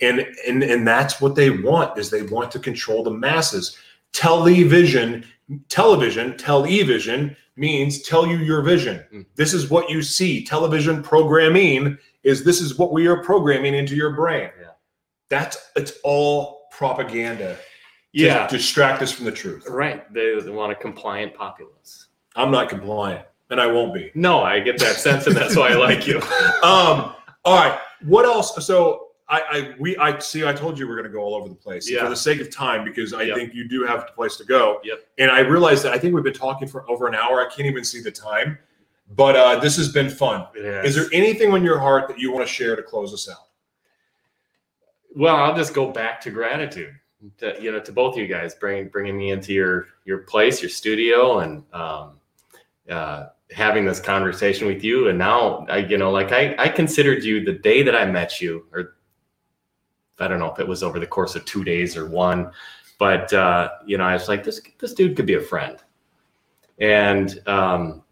[0.00, 3.76] And, and and that's what they want is they want to control the masses.
[4.12, 5.24] Television,
[5.68, 9.04] television, television means tell you your vision.
[9.12, 9.26] Mm.
[9.34, 10.44] This is what you see.
[10.44, 14.50] Television programming is this is what we are programming into your brain.
[14.60, 14.68] Yeah.
[15.28, 17.60] That's it's all propaganda to
[18.12, 18.46] Yeah.
[18.48, 19.66] distract us from the truth.
[19.68, 20.12] Right.
[20.12, 22.06] They, they want a compliant populace.
[22.34, 24.10] I'm not compliant and I won't be.
[24.14, 26.20] No, I get that sense, and that's why I like you.
[26.62, 27.14] um
[27.44, 31.04] all right what else so i i we i see i told you we're going
[31.06, 32.02] to go all over the place Yeah.
[32.04, 33.36] for the sake of time because i Yep.
[33.36, 35.00] think you do have a place to go Yep.
[35.18, 37.66] and i realized that i think we've been talking for over an hour i can't
[37.66, 38.58] even see the time
[39.16, 42.46] but uh this has been fun is there anything on your heart that you want
[42.46, 43.48] to share to close us out
[45.14, 46.92] Well, I'll just go back to gratitude.
[47.38, 50.60] To, you know, to both of you guys, bringing bringing me into your your place,
[50.60, 52.20] your studio, and um,
[52.90, 55.08] uh, having this conversation with you.
[55.08, 58.42] And now, I you know, like I I considered you the day that I met
[58.42, 58.95] you, or
[60.18, 62.50] I don't know if it was over the course of two days or one,
[62.98, 65.78] but uh, you know, I was like, this this dude could be a friend,
[66.78, 68.02] and um,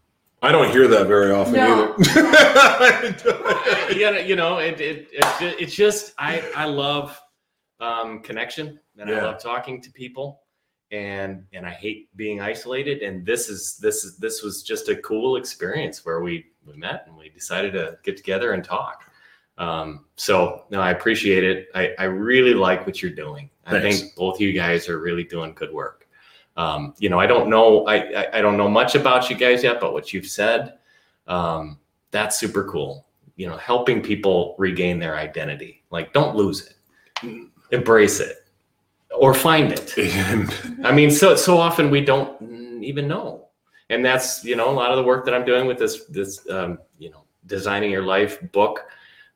[0.41, 1.95] i don't hear that very often No.
[1.97, 7.19] either yeah, you know, it, it, it, ju- it's just I I love
[7.79, 10.41] um, connection and I love talking to people
[10.91, 14.95] and and I hate being isolated and this is this is this was just a
[14.97, 19.04] cool experience where we we met and we decided to get together and talk.
[19.57, 21.69] Um, so no, I appreciate it.
[21.73, 23.49] I, I really like what you're doing.
[23.65, 26.07] I think both of you guys are really doing good work.
[26.57, 29.63] Um, you know, I don't know I, I I don't know much about you guys
[29.63, 30.77] yet, but what you've said,
[31.27, 31.79] um,
[32.11, 33.05] that's super cool.
[33.35, 35.83] You know, helping people regain their identity.
[35.89, 36.71] Like, don't lose
[37.21, 38.45] it, embrace it,
[39.11, 39.93] or find it.
[40.85, 43.47] I mean, so so often we don't even know,
[43.89, 46.47] and that's you know a lot of the work that I'm doing with this this
[46.49, 48.85] um, you know designing your life book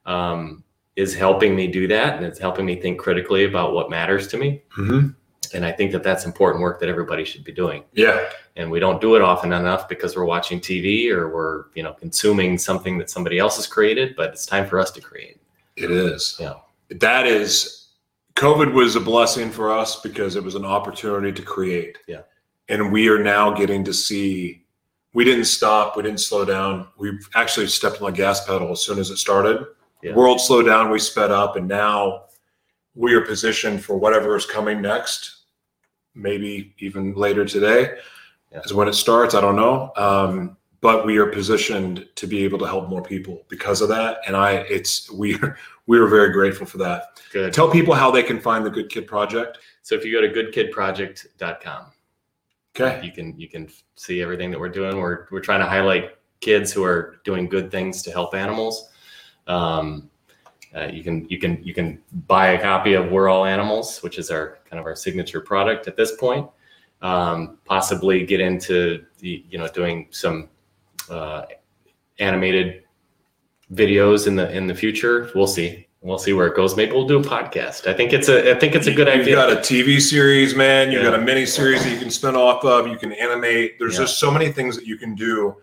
[0.06, 0.64] um,
[0.96, 4.38] is helping me do that, and it's helping me think critically about what matters to
[4.38, 4.64] me.
[4.78, 5.16] Mhm.
[5.54, 8.80] And I think that that's important work that everybody should be doing yeah and we
[8.80, 12.98] don't do it often enough because we're watching TV or we're you know consuming something
[12.98, 14.16] that somebody else has created.
[14.18, 15.40] But it's time for us to create.
[15.78, 16.36] It is.
[16.40, 16.56] Yeah.
[16.90, 17.88] That is,
[18.36, 21.98] COVID was a blessing for us because it was an opportunity to create.
[22.06, 22.24] Yeah.
[22.68, 24.66] And we are now getting to see,
[25.14, 26.88] we didn't stop, we didn't slow down.
[26.98, 29.66] We've actually stepped on the gas pedal as soon as it started.
[30.02, 30.14] Yeah.
[30.16, 32.26] World slowed down, we sped up, and now
[32.96, 35.42] we are positioned for whatever is coming next,
[36.16, 37.96] maybe even later today.
[38.52, 38.62] Yeah.
[38.62, 39.36] is when it starts.
[39.36, 39.92] I don't know.
[39.96, 44.20] Um, but we are positioned to be able to help more people because of that.
[44.26, 45.38] And I, it's, we,
[45.88, 47.20] we are very grateful for that.
[47.32, 47.54] Good.
[47.54, 49.60] Tell people how they can find the Good Kid Project.
[49.84, 51.92] So if you go to goodkidproject.com,
[52.80, 53.06] Okay.
[53.06, 54.98] you can you can see everything that we're doing.
[54.98, 58.90] We're we're trying to highlight kids who are doing good things to help animals.
[59.50, 60.10] Um,
[60.76, 64.20] uh, you can you can you can buy a copy of We're All Animals, which
[64.20, 66.48] is our kind of our signature product at this point.
[67.02, 70.48] Um, possibly get into the you know doing some
[71.10, 71.44] uh,
[72.20, 72.84] animated
[73.74, 75.32] videos in the in the future.
[75.34, 75.88] We'll see.
[76.02, 76.78] We'll see where it goes.
[76.78, 77.88] Maybe we'll do a podcast.
[77.88, 79.30] I think it's a I think it's a good idea.
[79.32, 79.56] You've idea.
[79.56, 80.92] got a TV series, man.
[80.92, 81.10] You've Yeah.
[81.12, 82.88] got a mini series that you can spin off of.
[82.88, 83.80] You can animate.
[83.80, 84.02] There's Yeah.
[84.02, 85.56] just so many things that you can do,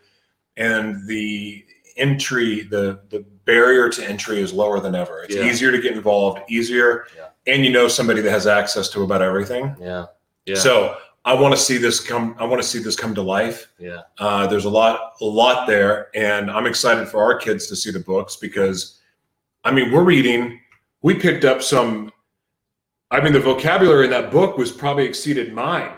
[0.56, 1.64] and the
[1.96, 5.22] entry, the the barrier to entry is lower than ever.
[5.22, 5.44] It's Yeah.
[5.44, 7.28] easier to get involved, easier, Yeah.
[7.52, 9.74] and you know somebody that has access to about everything.
[9.80, 10.06] yeah.
[10.44, 10.56] Yeah.
[10.56, 12.36] So I want to see this come.
[12.38, 13.68] I want to see this come to life.
[13.78, 14.02] yeah.
[14.18, 17.90] Uh, there's a lot, a lot there, and I'm excited for our kids to see
[17.90, 19.00] the books because,
[19.64, 20.60] I mean, we're reading.
[21.02, 22.12] We picked up some.
[23.10, 25.92] I mean, the vocabulary in that book was probably exceeded mine.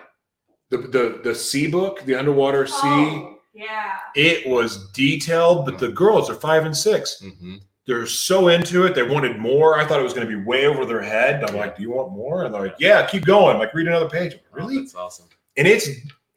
[0.70, 2.74] The the the sea book, the underwater sea.
[2.84, 3.96] Oh, yeah.
[4.14, 7.20] It was detailed, but the girls are five and six.
[7.20, 7.56] hmm
[7.86, 8.94] They're so into it.
[8.94, 9.78] They wanted more.
[9.78, 11.42] I thought it was going to be way over their head.
[11.44, 13.58] I'm like, "Do you want more?" And they're like, "Yeah, keep going.
[13.58, 14.76] Like, read another page." Like, really?
[14.76, 15.26] Oh, that's awesome.
[15.56, 15.88] and it's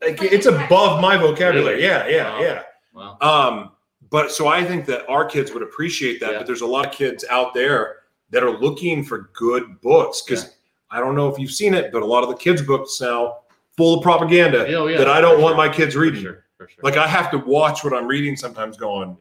[0.02, 1.76] like it's above my vocabulary.
[1.76, 1.84] Really?
[1.84, 2.42] Yeah, yeah, Wow.
[2.42, 2.64] yeah.
[2.94, 3.18] Wow.
[3.22, 3.72] Um,
[4.10, 6.32] but so I think that our kids would appreciate that.
[6.32, 6.38] Yeah.
[6.40, 7.98] But there's a lot of kids out there
[8.32, 10.56] that are looking for good books because
[10.90, 13.40] I don't know if you've seen it, but a lot of the kids' books now
[13.78, 15.58] full of propaganda oh, yeah, that I don't want sure.
[15.58, 16.22] my kids reading.
[16.22, 16.46] sure.
[16.62, 16.82] For sure.
[16.84, 19.16] Like I have to watch what I'm reading sometimes, going, Yeah.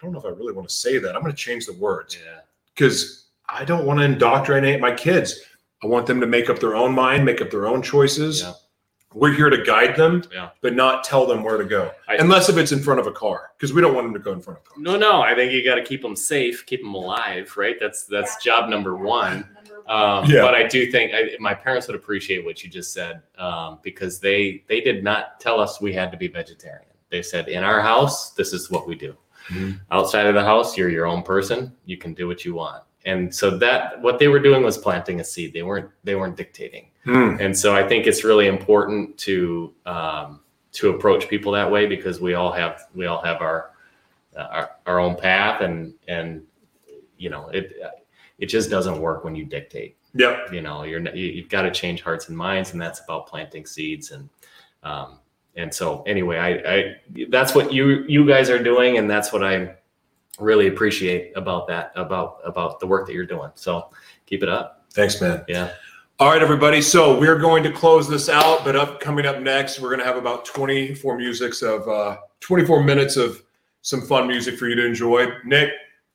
[0.00, 1.14] I don't know if I really want to say that.
[1.14, 2.40] I'm going to change the words yeah.
[2.74, 5.42] because I don't want to indoctrinate my kids.
[5.84, 8.40] I want them to make up their own mind, make up their own choices.
[8.42, 8.52] Yeah.
[9.12, 10.50] We're here to guide them, Yeah.
[10.62, 13.12] but not tell them where to go, I- unless if it's in front of a
[13.12, 14.78] car, because we don't want them to go in front of cars.
[14.80, 15.20] No, no.
[15.20, 17.76] I think you got to keep them safe, keep them alive, right?
[17.78, 19.46] That's that's job number one.
[19.88, 20.42] Um, Yeah.
[20.42, 24.20] But I do think I, my parents would appreciate what you just said um, because
[24.20, 26.90] they they did not tell us we had to be vegetarian.
[27.10, 29.16] They said in our house, this is what we do.
[29.48, 29.80] Mhm.
[29.92, 31.72] Outside of the house, you're your own person.
[31.84, 32.82] You can do what you want.
[33.04, 35.52] And so that what they were doing was planting a seed.
[35.52, 36.90] They weren't they weren't dictating.
[37.04, 37.36] Hmm.
[37.38, 40.40] And so I think it's really important to um,
[40.72, 43.70] to approach people that way because we all have we all have our
[44.36, 46.42] uh, our, our own path and and
[47.16, 47.74] you know it
[48.38, 49.96] it just doesn't work when you dictate.
[50.14, 50.52] Yep.
[50.52, 53.66] You know you're you, you've got to change hearts and minds, and that's about planting
[53.66, 54.28] seeds and
[54.82, 55.18] um,
[55.56, 56.96] and so anyway, I, I
[57.30, 59.74] that's what you you guys are doing, and that's what I
[60.38, 63.50] really appreciate about that about about the work that you're doing.
[63.54, 63.90] So
[64.26, 64.84] keep it up.
[64.92, 65.44] Thanks, man.
[65.48, 65.72] Yeah.
[66.18, 66.80] All right, everybody.
[66.80, 70.06] So we're going to close this out, but up coming up next, we're going to
[70.06, 73.42] have about 24 musics of uh, 24 minutes of
[73.82, 75.26] some fun music for you to enjoy.
[75.44, 75.70] Nick,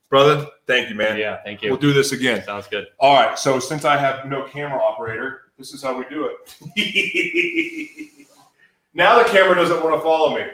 [0.09, 1.17] brother, thank you, man.
[1.17, 1.41] Yeah.
[1.43, 1.69] Thank you.
[1.69, 2.43] We'll do this again.
[2.43, 2.87] Sounds good.
[2.99, 3.37] All right.
[3.37, 8.17] So since I have no camera operator, this is how we do it.
[8.93, 10.45] now the camera doesn't want to follow me.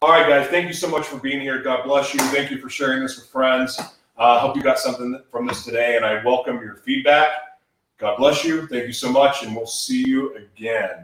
[0.00, 0.48] All right, guys.
[0.48, 1.62] Thank you so much for being here.
[1.62, 2.20] God bless you.
[2.20, 3.80] Thank you for sharing this with friends.
[4.16, 7.30] I uh, hope you got something from this today, and I welcome your feedback.
[7.98, 8.66] God bless you.
[8.68, 11.02] Thank you so much, and we'll see you again.